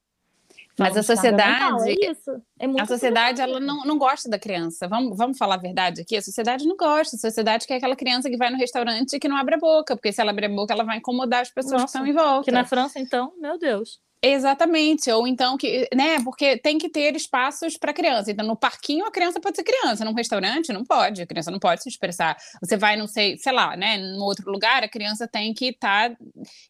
Mas 0.81 0.97
a 0.97 1.03
sociedade, 1.03 1.89
é 1.89 2.11
isso. 2.11 2.31
É 2.59 2.65
a 2.81 2.85
sociedade 2.85 3.41
ela 3.41 3.59
não, 3.59 3.83
não 3.85 3.97
gosta 3.97 4.29
da 4.29 4.39
criança. 4.39 4.87
Vamos, 4.87 5.17
vamos 5.17 5.37
falar 5.37 5.55
a 5.55 5.57
verdade 5.57 6.01
aqui. 6.01 6.17
A 6.17 6.21
sociedade 6.21 6.65
não 6.65 6.75
gosta. 6.75 7.15
A 7.15 7.19
sociedade 7.19 7.67
quer 7.67 7.75
aquela 7.75 7.95
criança 7.95 8.29
que 8.29 8.37
vai 8.37 8.49
no 8.49 8.57
restaurante 8.57 9.13
e 9.13 9.19
que 9.19 9.27
não 9.27 9.37
abre 9.37 9.55
a 9.55 9.59
boca, 9.59 9.95
porque 9.95 10.11
se 10.11 10.21
ela 10.21 10.31
abrir 10.31 10.47
a 10.47 10.49
boca, 10.49 10.73
ela 10.73 10.83
vai 10.83 10.97
incomodar 10.97 11.41
as 11.41 11.49
pessoas 11.49 11.81
Nossa, 11.81 11.85
que 11.85 11.97
estão 11.97 12.07
em 12.07 12.13
volta. 12.13 12.45
Que 12.45 12.51
na 12.51 12.65
França, 12.65 12.99
então, 12.99 13.33
meu 13.39 13.57
Deus. 13.57 13.99
Exatamente, 14.23 15.09
ou 15.11 15.27
então 15.27 15.57
que, 15.57 15.87
né, 15.95 16.23
porque 16.23 16.55
tem 16.55 16.77
que 16.77 16.87
ter 16.87 17.15
espaços 17.15 17.75
para 17.75 17.91
criança. 17.91 18.31
Então, 18.31 18.45
no 18.45 18.55
parquinho 18.55 19.03
a 19.05 19.11
criança 19.11 19.39
pode 19.39 19.55
ser 19.55 19.63
criança, 19.63 20.05
num 20.05 20.13
restaurante 20.13 20.71
não 20.71 20.85
pode, 20.85 21.23
a 21.23 21.25
criança 21.25 21.49
não 21.49 21.57
pode 21.57 21.81
se 21.81 21.89
expressar. 21.89 22.37
Você 22.61 22.77
vai, 22.77 22.95
não 22.95 23.07
sei, 23.07 23.35
sei 23.39 23.51
lá, 23.51 23.75
né, 23.75 23.97
no 23.97 24.23
outro 24.23 24.51
lugar, 24.51 24.83
a 24.83 24.87
criança 24.87 25.27
tem 25.27 25.55
que 25.55 25.69
estar 25.69 26.11
tá 26.11 26.17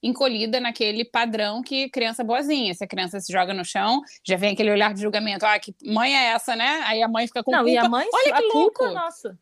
encolhida 0.01 0.61
naquele 0.61 1.03
padrão 1.03 1.61
que 1.61 1.89
criança 1.89 2.23
boazinha. 2.23 2.73
Se 2.73 2.85
a 2.85 2.87
criança 2.87 3.19
se 3.19 3.33
joga 3.33 3.53
no 3.53 3.65
chão, 3.65 4.01
já 4.25 4.37
vem 4.37 4.53
aquele 4.53 4.71
olhar 4.71 4.93
de 4.93 5.01
julgamento, 5.01 5.45
ah, 5.45 5.59
que 5.59 5.75
mãe 5.83 6.15
é 6.15 6.27
essa, 6.27 6.55
né? 6.55 6.83
Aí 6.85 7.03
a 7.03 7.07
mãe 7.09 7.27
fica 7.27 7.43
com 7.43 7.51
não, 7.51 7.65
culpa. 7.65 7.71
E 7.71 7.77
a 7.77 7.89
mãe, 7.89 8.07
Olha 8.13 8.33
que 8.33 8.43
louco. 8.43 8.79
culpa 8.79 8.85
é 8.85 8.93
nossa. 8.93 9.37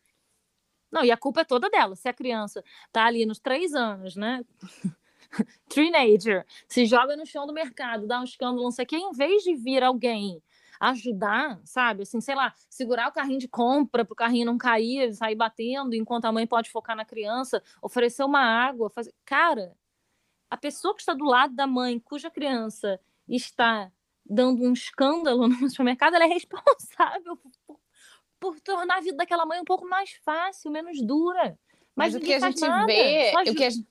Não, 0.90 1.04
e 1.04 1.12
a 1.12 1.16
culpa 1.16 1.42
é 1.42 1.44
toda 1.44 1.70
dela. 1.70 1.94
Se 1.94 2.08
a 2.08 2.12
criança 2.12 2.64
tá 2.90 3.04
ali 3.04 3.24
nos 3.24 3.38
três 3.38 3.72
anos, 3.72 4.16
né? 4.16 4.42
teenager, 5.68 6.46
se 6.68 6.86
joga 6.86 7.16
no 7.16 7.26
chão 7.26 7.46
do 7.46 7.52
mercado, 7.52 8.06
dá 8.06 8.20
um 8.20 8.24
escândalo, 8.24 8.62
não 8.62 8.70
sei 8.70 8.84
o 8.84 8.88
que, 8.88 8.96
em 8.96 9.12
vez 9.12 9.42
de 9.42 9.54
vir 9.54 9.82
alguém 9.82 10.42
ajudar, 10.80 11.60
sabe? 11.62 12.04
Assim, 12.04 12.20
sei 12.22 12.34
lá, 12.34 12.54
segurar 12.68 13.08
o 13.08 13.12
carrinho 13.12 13.38
de 13.38 13.46
compra 13.46 14.02
para 14.04 14.12
o 14.14 14.16
carrinho 14.16 14.46
não 14.46 14.56
cair, 14.56 15.12
sair 15.14 15.34
batendo, 15.34 15.94
enquanto 15.94 16.24
a 16.24 16.32
mãe 16.32 16.46
pode 16.46 16.70
focar 16.70 16.96
na 16.96 17.04
criança, 17.04 17.62
oferecer 17.82 18.24
uma 18.24 18.40
água, 18.40 18.88
fazer. 18.88 19.14
Cara, 19.24 19.76
a 20.50 20.56
pessoa 20.56 20.94
que 20.94 21.02
está 21.02 21.12
do 21.12 21.24
lado 21.24 21.54
da 21.54 21.66
mãe, 21.66 21.98
cuja 21.98 22.30
criança 22.30 22.98
está 23.28 23.92
dando 24.24 24.62
um 24.64 24.72
escândalo 24.72 25.46
no 25.48 25.68
supermercado, 25.68 26.14
ela 26.14 26.24
é 26.24 26.28
responsável 26.28 27.36
por, 27.36 27.78
por 28.40 28.60
tornar 28.60 28.98
a 28.98 29.00
vida 29.00 29.18
daquela 29.18 29.44
mãe 29.44 29.60
um 29.60 29.64
pouco 29.64 29.86
mais 29.86 30.12
fácil, 30.24 30.70
menos 30.70 31.00
dura. 31.02 31.58
Mas, 31.94 32.14
o 32.14 32.20
que 32.20 32.32
a 32.32 32.40
gente 32.40 32.60
nada, 32.60 32.86
vê, 32.86 33.30
só 33.32 33.40
o 33.40 33.44
que 33.44 33.64
a, 33.64 33.70
gen- 33.70 33.86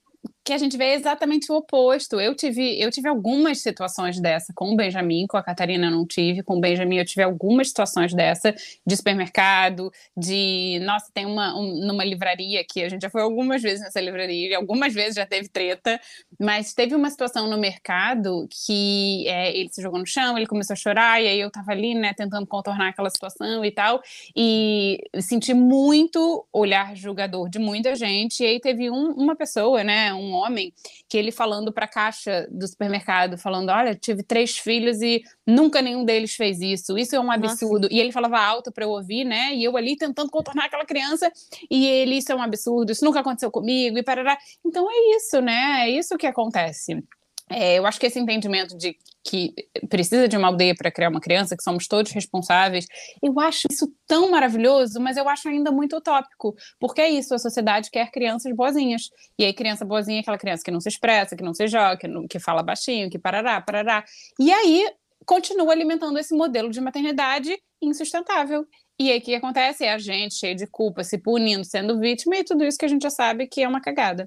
que 0.49 0.53
a 0.53 0.57
gente 0.57 0.75
vê 0.77 0.93
exatamente 0.93 1.51
o 1.51 1.55
oposto. 1.55 2.19
Eu 2.19 2.33
tive, 2.33 2.81
eu 2.81 2.89
tive 2.89 3.07
algumas 3.07 3.59
situações 3.61 4.19
dessa 4.19 4.51
com 4.55 4.73
o 4.73 4.75
Benjamin, 4.75 5.27
com 5.27 5.37
a 5.37 5.43
Catarina 5.43 5.85
eu 5.85 5.91
não 5.91 6.07
tive, 6.07 6.41
com 6.41 6.57
o 6.57 6.59
Benjamin 6.59 6.97
eu 6.97 7.05
tive 7.05 7.21
algumas 7.21 7.67
situações 7.67 8.15
dessa 8.15 8.55
de 8.85 8.95
supermercado, 8.97 9.91
de 10.17 10.79
nossa, 10.83 11.11
tem 11.13 11.27
uma 11.27 11.55
um- 11.55 11.85
numa 11.85 12.03
livraria 12.03 12.63
que 12.67 12.83
a 12.83 12.89
gente 12.89 13.03
já 13.03 13.11
foi 13.11 13.21
algumas 13.21 13.61
vezes 13.61 13.81
nessa 13.81 14.01
livraria, 14.01 14.57
algumas 14.57 14.91
vezes 14.91 15.15
já 15.17 15.25
teve 15.25 15.47
treta, 15.49 16.01
mas 16.39 16.73
teve 16.73 16.95
uma 16.95 17.11
situação 17.11 17.47
no 17.47 17.57
mercado 17.59 18.47
que 18.65 19.27
é, 19.27 19.55
ele 19.55 19.69
se 19.71 19.83
jogou 19.83 19.99
no 19.99 20.05
chão, 20.07 20.35
ele 20.35 20.47
começou 20.47 20.73
a 20.73 20.77
chorar, 20.77 21.21
e 21.21 21.27
aí 21.27 21.39
eu 21.39 21.51
tava 21.51 21.71
ali, 21.73 21.93
né, 21.93 22.11
tentando 22.15 22.47
contornar 22.47 22.89
aquela 22.89 23.09
situação 23.11 23.63
e 23.63 23.69
tal, 23.71 24.01
e 24.35 24.97
senti 25.21 25.53
muito 25.53 26.43
olhar 26.51 26.95
julgador 26.95 27.49
de 27.49 27.59
muita 27.59 27.93
gente. 27.95 28.41
E 28.41 28.47
aí 28.47 28.59
teve 28.59 28.89
um- 28.89 29.11
uma 29.11 29.35
pessoa, 29.35 29.83
né, 29.83 30.11
um 30.13 30.38
homem, 30.39 30.73
que 31.07 31.17
ele 31.17 31.31
falando 31.31 31.71
para 31.71 31.85
a 31.85 31.87
caixa 31.87 32.47
do 32.51 32.67
supermercado, 32.67 33.37
falando: 33.37 33.69
Olha, 33.69 33.95
tive 33.95 34.23
três 34.23 34.57
filhos 34.57 35.01
e 35.01 35.23
nunca 35.45 35.81
nenhum 35.81 36.03
deles 36.03 36.35
fez 36.35 36.59
isso. 36.61 36.97
Isso 36.97 37.15
é 37.15 37.19
um 37.19 37.23
Nossa. 37.23 37.45
absurdo. 37.45 37.87
E 37.91 37.99
ele 37.99 38.11
falava 38.11 38.39
alto 38.39 38.71
para 38.71 38.85
eu 38.85 38.89
ouvir, 38.89 39.23
né? 39.23 39.53
E 39.53 39.63
eu 39.63 39.75
ali 39.77 39.95
tentando 39.95 40.29
contornar 40.29 40.65
aquela 40.65 40.85
criança. 40.85 41.31
E 41.69 41.85
ele: 41.85 42.15
Isso 42.15 42.31
é 42.31 42.35
um 42.35 42.41
absurdo, 42.41 42.91
isso 42.91 43.05
nunca 43.05 43.19
aconteceu 43.19 43.51
comigo. 43.51 43.97
E 43.97 44.03
parará. 44.03 44.37
Então 44.65 44.87
é 44.89 45.15
isso, 45.15 45.41
né? 45.41 45.81
É 45.83 45.89
isso 45.89 46.17
que 46.17 46.27
acontece. 46.27 47.03
É, 47.51 47.79
eu 47.79 47.85
acho 47.85 47.99
que 47.99 48.05
esse 48.05 48.19
entendimento 48.19 48.77
de 48.77 48.95
que 49.23 49.53
precisa 49.89 50.27
de 50.27 50.37
uma 50.37 50.47
aldeia 50.47 50.75
para 50.75 50.91
criar 50.91 51.09
uma 51.09 51.19
criança, 51.19 51.57
que 51.57 51.63
somos 51.63 51.87
todos 51.87 52.11
responsáveis, 52.11 52.85
eu 53.23 53.39
acho 53.39 53.67
isso 53.71 53.91
tão 54.07 54.29
maravilhoso, 54.29 54.99
mas 54.99 55.17
eu 55.17 55.27
acho 55.27 55.49
ainda 55.49 55.71
muito 55.71 55.95
utópico, 55.97 56.55
porque 56.79 57.01
é 57.01 57.09
isso, 57.09 57.33
a 57.33 57.39
sociedade 57.39 57.89
quer 57.91 58.11
crianças 58.11 58.55
boazinhas. 58.55 59.09
E 59.37 59.43
aí, 59.45 59.53
criança 59.53 59.83
boazinha 59.83 60.19
é 60.19 60.21
aquela 60.21 60.37
criança 60.37 60.63
que 60.63 60.71
não 60.71 60.79
se 60.79 60.89
expressa, 60.89 61.35
que 61.35 61.43
não 61.43 61.53
se 61.53 61.67
joga, 61.67 61.97
que, 61.97 62.07
não- 62.07 62.27
que 62.27 62.39
fala 62.39 62.61
baixinho, 62.63 63.09
que 63.09 63.17
parará, 63.19 63.59
parará. 63.61 64.05
E 64.39 64.51
aí, 64.51 64.87
continua 65.25 65.71
alimentando 65.71 66.17
esse 66.19 66.35
modelo 66.35 66.69
de 66.69 66.79
maternidade 66.79 67.57
insustentável. 67.81 68.65
E 68.99 69.11
aí, 69.11 69.19
o 69.19 69.21
que 69.21 69.33
acontece? 69.35 69.85
É 69.85 69.93
a 69.93 69.97
gente 69.97 70.35
cheio 70.35 70.55
de 70.55 70.67
culpa, 70.67 71.03
se 71.03 71.17
punindo, 71.17 71.63
sendo 71.65 71.99
vítima, 71.99 72.35
e 72.37 72.43
tudo 72.43 72.63
isso 72.65 72.77
que 72.77 72.85
a 72.85 72.89
gente 72.89 73.01
já 73.03 73.09
sabe 73.09 73.47
que 73.47 73.61
é 73.63 73.67
uma 73.67 73.81
cagada. 73.81 74.23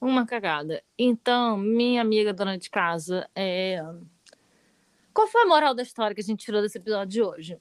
Uma 0.00 0.24
cagada. 0.24 0.82
Então, 0.96 1.56
minha 1.56 2.00
amiga 2.00 2.32
dona 2.32 2.56
de 2.56 2.70
casa, 2.70 3.28
é... 3.34 3.82
qual 5.12 5.26
foi 5.26 5.42
a 5.42 5.46
moral 5.46 5.74
da 5.74 5.82
história 5.82 6.14
que 6.14 6.20
a 6.20 6.24
gente 6.24 6.44
tirou 6.44 6.62
desse 6.62 6.78
episódio 6.78 7.08
de 7.08 7.22
hoje? 7.22 7.60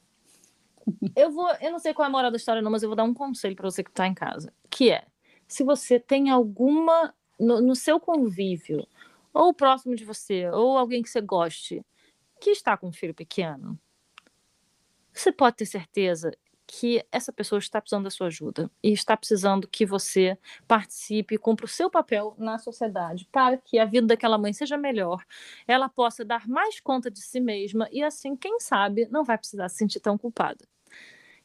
Eu 1.16 1.32
vou, 1.32 1.50
eu 1.56 1.72
não 1.72 1.80
sei 1.80 1.94
qual 1.94 2.06
é 2.06 2.10
a 2.10 2.12
moral 2.12 2.32
da 2.32 2.38
história, 2.38 2.62
não, 2.62 2.72
mas 2.72 2.84
eu 2.84 2.90
vou 2.90 2.96
dar 2.96 3.04
um 3.04 3.14
conselho 3.14 3.56
para 3.56 3.70
você 3.70 3.84
que 3.84 3.90
está 3.90 4.08
em 4.08 4.14
casa, 4.14 4.54
que 4.70 4.92
é: 4.92 5.06
se 5.48 5.64
você 5.64 6.00
tem 6.00 6.30
alguma 6.30 7.14
no, 7.40 7.62
no 7.62 7.76
seu 7.76 8.00
convívio, 8.00 8.88
ou 9.34 9.54
próximo 9.54 9.96
de 9.96 10.06
você, 10.06 10.50
ou 10.50 10.78
alguém 10.78 11.02
que 11.02 11.10
você 11.10 11.22
goste, 11.22 11.86
que 12.40 12.52
está 12.52 12.78
com 12.78 12.88
um 12.88 12.94
filho 12.94 13.14
pequeno, 13.14 13.80
você 15.12 15.32
pode 15.32 15.58
ter 15.58 15.66
certeza 15.66 16.32
que 16.68 17.04
essa 17.12 17.32
pessoa 17.32 17.58
está 17.58 17.80
precisando 17.80 18.04
da 18.04 18.10
sua 18.10 18.28
ajuda 18.28 18.70
e 18.84 18.92
está 18.92 19.16
precisando 19.16 19.68
que 19.68 19.86
você 19.86 20.38
participe 20.68 21.38
cumpra 21.38 21.66
o 21.66 21.70
seu 21.70 21.90
papel 21.90 22.36
na 22.38 22.60
sociedade 22.60 23.28
para 23.32 23.58
que 23.58 23.80
a 23.80 23.86
vida 23.86 24.08
daquela 24.08 24.38
mãe 24.38 24.52
seja 24.52 24.78
melhor, 24.78 25.24
ela 25.66 25.88
possa 25.88 26.26
dar 26.26 26.48
mais 26.48 26.80
conta 26.82 27.10
de 27.10 27.22
si 27.22 27.40
mesma 27.40 27.88
e 27.92 28.04
assim, 28.04 28.36
quem 28.36 28.60
sabe, 28.60 29.08
não 29.10 29.24
vai 29.24 29.38
precisar 29.38 29.70
se 29.70 29.78
sentir 29.78 30.02
tão 30.02 30.18
culpada. 30.18 30.68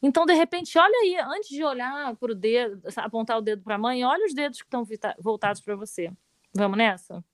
Então, 0.03 0.27
de 0.27 0.35
repente, 0.35 0.77
olha 0.77 0.99
aí, 0.99 1.16
antes 1.16 1.49
de 1.49 1.62
olhar 1.62 2.16
para 2.16 2.33
o 2.33 2.35
dedo, 2.35 2.83
apontar 2.97 3.39
o 3.39 3.41
dedo 3.41 3.62
para 3.62 3.77
a 3.77 3.79
mãe, 3.79 4.05
olha 4.05 4.27
os 4.27 4.35
dedos 4.35 4.61
que 4.61 4.66
estão 4.66 4.85
voltados 5.20 5.61
para 5.61 5.77
você. 5.77 6.11
Vamos 6.53 6.77
nessa? 6.77 7.25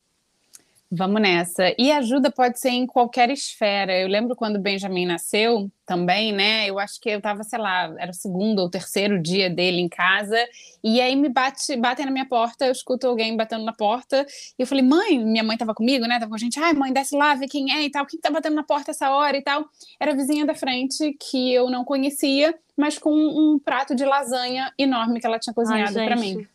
Vamos 0.90 1.20
nessa. 1.20 1.74
E 1.78 1.92
ajuda 1.92 2.30
pode 2.30 2.58
ser 2.58 2.70
em 2.70 2.86
qualquer 2.86 3.28
esfera. 3.28 3.92
Eu 3.98 4.08
lembro 4.08 4.34
quando 4.34 4.56
o 4.56 4.60
Benjamin 4.60 5.04
nasceu 5.04 5.70
também, 5.84 6.32
né? 6.32 6.66
Eu 6.66 6.78
acho 6.78 6.98
que 6.98 7.10
eu 7.10 7.20
tava, 7.20 7.44
sei 7.44 7.58
lá, 7.58 7.94
era 7.98 8.10
o 8.10 8.14
segundo 8.14 8.60
ou 8.60 8.70
terceiro 8.70 9.20
dia 9.20 9.50
dele 9.50 9.80
em 9.80 9.88
casa, 9.88 10.36
e 10.82 11.00
aí 11.00 11.14
me 11.14 11.28
bate, 11.28 11.76
batem 11.76 12.06
na 12.06 12.10
minha 12.12 12.26
porta, 12.26 12.66
eu 12.66 12.72
escuto 12.72 13.06
alguém 13.06 13.36
batendo 13.36 13.64
na 13.64 13.72
porta, 13.72 14.26
e 14.58 14.62
eu 14.62 14.66
falei, 14.66 14.82
mãe, 14.82 15.18
minha 15.18 15.42
mãe 15.42 15.58
tava 15.58 15.74
comigo, 15.74 16.06
né? 16.06 16.18
Tava 16.18 16.30
com 16.30 16.36
a 16.36 16.38
gente, 16.38 16.58
ai, 16.58 16.72
mãe, 16.72 16.92
desce 16.92 17.16
lá, 17.16 17.34
vê 17.34 17.46
quem 17.46 17.70
é 17.72 17.82
e 17.82 17.90
tal, 17.90 18.06
quem 18.06 18.18
tá 18.20 18.30
batendo 18.30 18.56
na 18.56 18.62
porta 18.62 18.90
essa 18.90 19.10
hora 19.10 19.36
e 19.36 19.42
tal. 19.42 19.66
Era 20.00 20.12
a 20.12 20.16
vizinha 20.16 20.46
da 20.46 20.54
frente 20.54 21.14
que 21.20 21.52
eu 21.52 21.68
não 21.70 21.84
conhecia, 21.84 22.54
mas 22.76 22.98
com 22.98 23.12
um 23.12 23.58
prato 23.58 23.94
de 23.94 24.04
lasanha 24.04 24.72
enorme 24.78 25.20
que 25.20 25.26
ela 25.26 25.38
tinha 25.38 25.54
cozinhado 25.54 25.92
para 25.94 26.16
mim. 26.16 26.46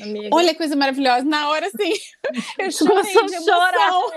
Amiga. 0.00 0.28
Olha 0.32 0.52
que 0.52 0.58
coisa 0.58 0.76
maravilhosa. 0.76 1.24
Na 1.24 1.48
hora, 1.48 1.66
assim, 1.66 1.92
eu 2.58 2.70
chorei 2.70 3.02
de 3.02 3.18
a 3.18 3.36
emoção. 3.36 4.12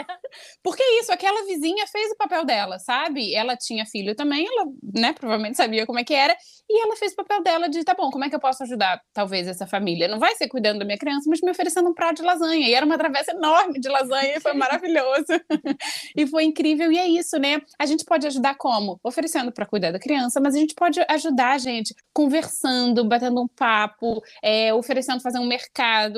Porque 0.63 0.81
é 0.81 0.99
isso, 0.99 1.11
aquela 1.11 1.45
vizinha 1.45 1.85
fez 1.87 2.11
o 2.11 2.15
papel 2.15 2.45
dela, 2.45 2.79
sabe? 2.79 3.33
Ela 3.33 3.55
tinha 3.55 3.85
filho 3.85 4.15
também, 4.15 4.45
ela, 4.47 4.67
né, 4.93 5.13
provavelmente 5.13 5.57
sabia 5.57 5.85
como 5.85 5.99
é 5.99 6.03
que 6.03 6.13
era, 6.13 6.35
e 6.69 6.83
ela 6.83 6.95
fez 6.95 7.13
o 7.13 7.15
papel 7.15 7.41
dela 7.41 7.67
de, 7.67 7.83
tá 7.83 7.93
bom, 7.93 8.09
como 8.09 8.23
é 8.25 8.29
que 8.29 8.35
eu 8.35 8.39
posso 8.39 8.63
ajudar, 8.63 9.01
talvez, 9.13 9.47
essa 9.47 9.67
família? 9.67 10.07
Não 10.07 10.19
vai 10.19 10.35
ser 10.35 10.47
cuidando 10.47 10.79
da 10.79 10.85
minha 10.85 10.97
criança, 10.97 11.29
mas 11.29 11.41
me 11.41 11.51
oferecendo 11.51 11.89
um 11.89 11.93
prato 11.93 12.17
de 12.17 12.23
lasanha. 12.23 12.67
E 12.67 12.73
era 12.73 12.85
uma 12.85 12.97
travessa 12.97 13.31
enorme 13.31 13.79
de 13.79 13.89
lasanha, 13.89 14.37
e 14.37 14.39
foi 14.39 14.53
maravilhoso. 14.53 15.25
e 16.15 16.27
foi 16.27 16.43
incrível, 16.43 16.91
e 16.91 16.97
é 16.97 17.07
isso, 17.07 17.37
né? 17.37 17.61
A 17.79 17.85
gente 17.85 18.05
pode 18.05 18.27
ajudar 18.27 18.55
como? 18.55 18.99
Oferecendo 19.03 19.51
para 19.51 19.65
cuidar 19.65 19.91
da 19.91 19.99
criança, 19.99 20.39
mas 20.39 20.55
a 20.55 20.59
gente 20.59 20.75
pode 20.75 20.99
ajudar, 21.09 21.59
gente, 21.59 21.93
conversando, 22.13 23.03
batendo 23.03 23.41
um 23.41 23.47
papo, 23.47 24.21
é, 24.43 24.73
oferecendo 24.73 25.21
fazer 25.21 25.39
um 25.39 25.47
mercado, 25.47 25.70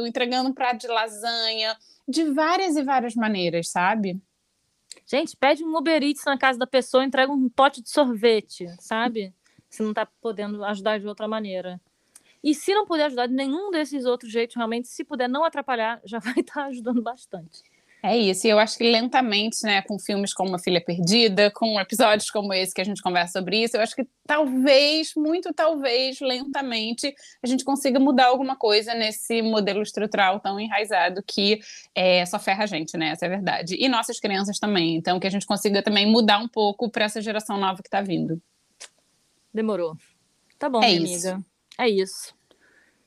entregando 0.06 0.50
um 0.50 0.54
prato 0.54 0.82
de 0.82 0.88
lasanha, 0.88 1.78
de 2.08 2.26
várias 2.32 2.76
e 2.76 2.84
várias 2.84 3.16
maneiras, 3.16 3.70
sabe? 3.70 4.22
Gente, 5.06 5.36
pede 5.36 5.64
um 5.64 5.76
Uber 5.76 6.02
Eats 6.02 6.24
na 6.26 6.38
casa 6.38 6.58
da 6.58 6.68
pessoa, 6.68 7.04
entrega 7.04 7.32
um 7.32 7.50
pote 7.50 7.82
de 7.82 7.90
sorvete, 7.90 8.68
sabe? 8.80 9.34
Se 9.70 9.82
não 9.82 9.94
tá 9.94 10.08
podendo 10.22 10.64
ajudar 10.66 11.00
de 11.00 11.08
outra 11.08 11.28
maneira. 11.28 11.82
E 12.44 12.54
se 12.54 12.74
não 12.74 12.86
puder 12.86 13.06
ajudar 13.06 13.28
de 13.28 13.34
nenhum 13.34 13.72
desses 13.72 14.06
outros 14.06 14.32
jeitos, 14.32 14.56
realmente, 14.56 14.88
se 14.88 15.04
puder 15.04 15.30
não 15.30 15.46
atrapalhar, 15.46 16.02
já 16.04 16.20
vai 16.20 16.40
estar 16.40 16.66
ajudando 16.66 17.02
bastante. 17.02 17.64
É 18.06 18.18
isso, 18.18 18.46
e 18.46 18.50
eu 18.50 18.60
acho 18.60 18.78
que 18.78 18.84
lentamente, 18.84 19.64
né, 19.64 19.82
com 19.82 19.98
filmes 19.98 20.34
como 20.34 20.54
A 20.54 20.60
Filha 20.60 20.84
Perdida, 20.84 21.50
com 21.52 21.80
episódios 21.80 22.30
como 22.30 22.54
esse 22.54 22.74
que 22.74 22.82
a 22.82 22.84
gente 22.84 23.02
conversa 23.02 23.40
sobre 23.40 23.64
isso, 23.64 23.78
eu 23.78 23.82
acho 23.82 23.96
que 23.96 24.06
talvez, 24.28 25.14
muito 25.16 25.54
talvez, 25.54 26.20
lentamente, 26.20 27.16
a 27.42 27.48
gente 27.48 27.64
consiga 27.64 28.02
mudar 28.02 28.26
alguma 28.26 28.58
coisa 28.58 28.94
nesse 28.94 29.42
modelo 29.42 29.82
estrutural 29.82 30.42
tão 30.42 30.60
enraizado 30.60 31.24
que 31.26 31.62
é, 31.96 32.26
só 32.26 32.38
ferra 32.38 32.66
a 32.66 32.68
gente, 32.68 32.98
né? 32.98 33.12
Essa 33.12 33.26
é 33.26 33.28
a 33.28 33.32
verdade. 33.32 33.78
E 33.80 33.88
nossas 33.88 34.20
crianças 34.20 34.60
também. 34.60 34.96
Então, 34.96 35.18
que 35.18 35.28
a 35.28 35.32
gente 35.32 35.46
consiga 35.46 35.82
também 35.82 36.06
mudar 36.06 36.40
um 36.40 36.48
pouco 36.50 36.90
para 36.90 37.06
essa 37.06 37.22
geração 37.22 37.58
nova 37.58 37.82
que 37.82 37.88
está 37.88 38.02
vindo. 38.02 38.42
Demorou. 39.54 39.96
Tá 40.60 40.68
bom, 40.68 40.84
É 40.84 40.88
minha 40.88 41.16
isso. 41.16 41.30
amiga. 41.30 41.46
É 41.78 41.88
isso. 41.88 42.36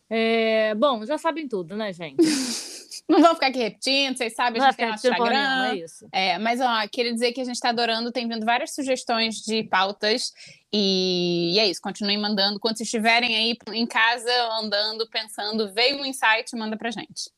É, 0.09 0.75
Bom, 0.75 1.05
já 1.05 1.19
sabem 1.19 1.47
tudo, 1.47 1.77
né, 1.77 1.93
gente? 1.93 2.17
Não 3.09 3.21
vamos 3.21 3.37
ficar 3.37 3.47
aqui 3.49 3.59
repetindo, 3.59 4.17
vocês 4.17 4.35
sabem, 4.35 4.61
a 4.61 4.65
Não 4.65 4.71
gente 4.71 4.77
tem 4.79 4.89
nosso 4.89 5.07
Instagram. 5.07 5.67
é 5.67 5.77
isso. 5.77 6.09
É, 6.11 6.39
mas 6.39 6.61
ó, 6.61 6.89
queria 6.91 7.13
dizer 7.13 7.33
que 7.33 7.41
a 7.41 7.45
gente 7.45 7.55
está 7.55 7.69
adorando, 7.69 8.11
tem 8.11 8.29
vindo 8.29 8.45
várias 8.45 8.75
sugestões 8.75 9.37
de 9.37 9.63
pautas 9.63 10.33
e, 10.73 11.53
e 11.55 11.59
é 11.61 11.69
isso, 11.69 11.81
continuem 11.81 12.19
mandando. 12.19 12.59
Quando 12.59 12.77
vocês 12.77 12.89
estiverem 12.89 13.37
aí 13.37 13.57
em 13.73 13.87
casa, 13.87 14.31
andando, 14.61 15.09
pensando, 15.09 15.73
veio 15.73 15.99
um 15.99 16.05
insight, 16.05 16.55
manda 16.57 16.77
pra 16.77 16.91
gente. 16.91 17.31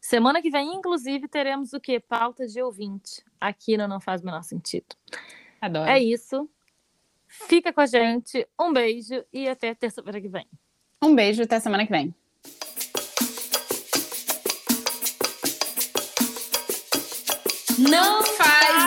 Semana 0.00 0.40
que 0.40 0.50
vem, 0.50 0.74
inclusive, 0.74 1.26
teremos 1.26 1.72
o 1.72 1.80
quê? 1.80 1.98
Pauta 1.98 2.46
de 2.46 2.62
ouvinte. 2.62 3.24
Aqui 3.40 3.76
no 3.76 3.88
Não 3.88 4.00
Faz 4.00 4.22
o 4.22 4.24
Menor 4.24 4.44
Sentido. 4.44 4.86
Adoro. 5.60 5.90
É 5.90 5.98
isso. 5.98 6.48
Fica 7.26 7.72
com 7.72 7.80
a 7.80 7.86
gente. 7.86 8.46
Um 8.60 8.72
beijo 8.72 9.24
e 9.32 9.48
até 9.48 9.74
terça-feira 9.74 10.20
que 10.20 10.28
vem. 10.28 10.46
Um 11.02 11.12
beijo, 11.12 11.42
até 11.42 11.58
semana 11.58 11.84
que 11.84 11.90
vem. 11.90 12.14
Não 17.88 18.22
faz 18.24 18.85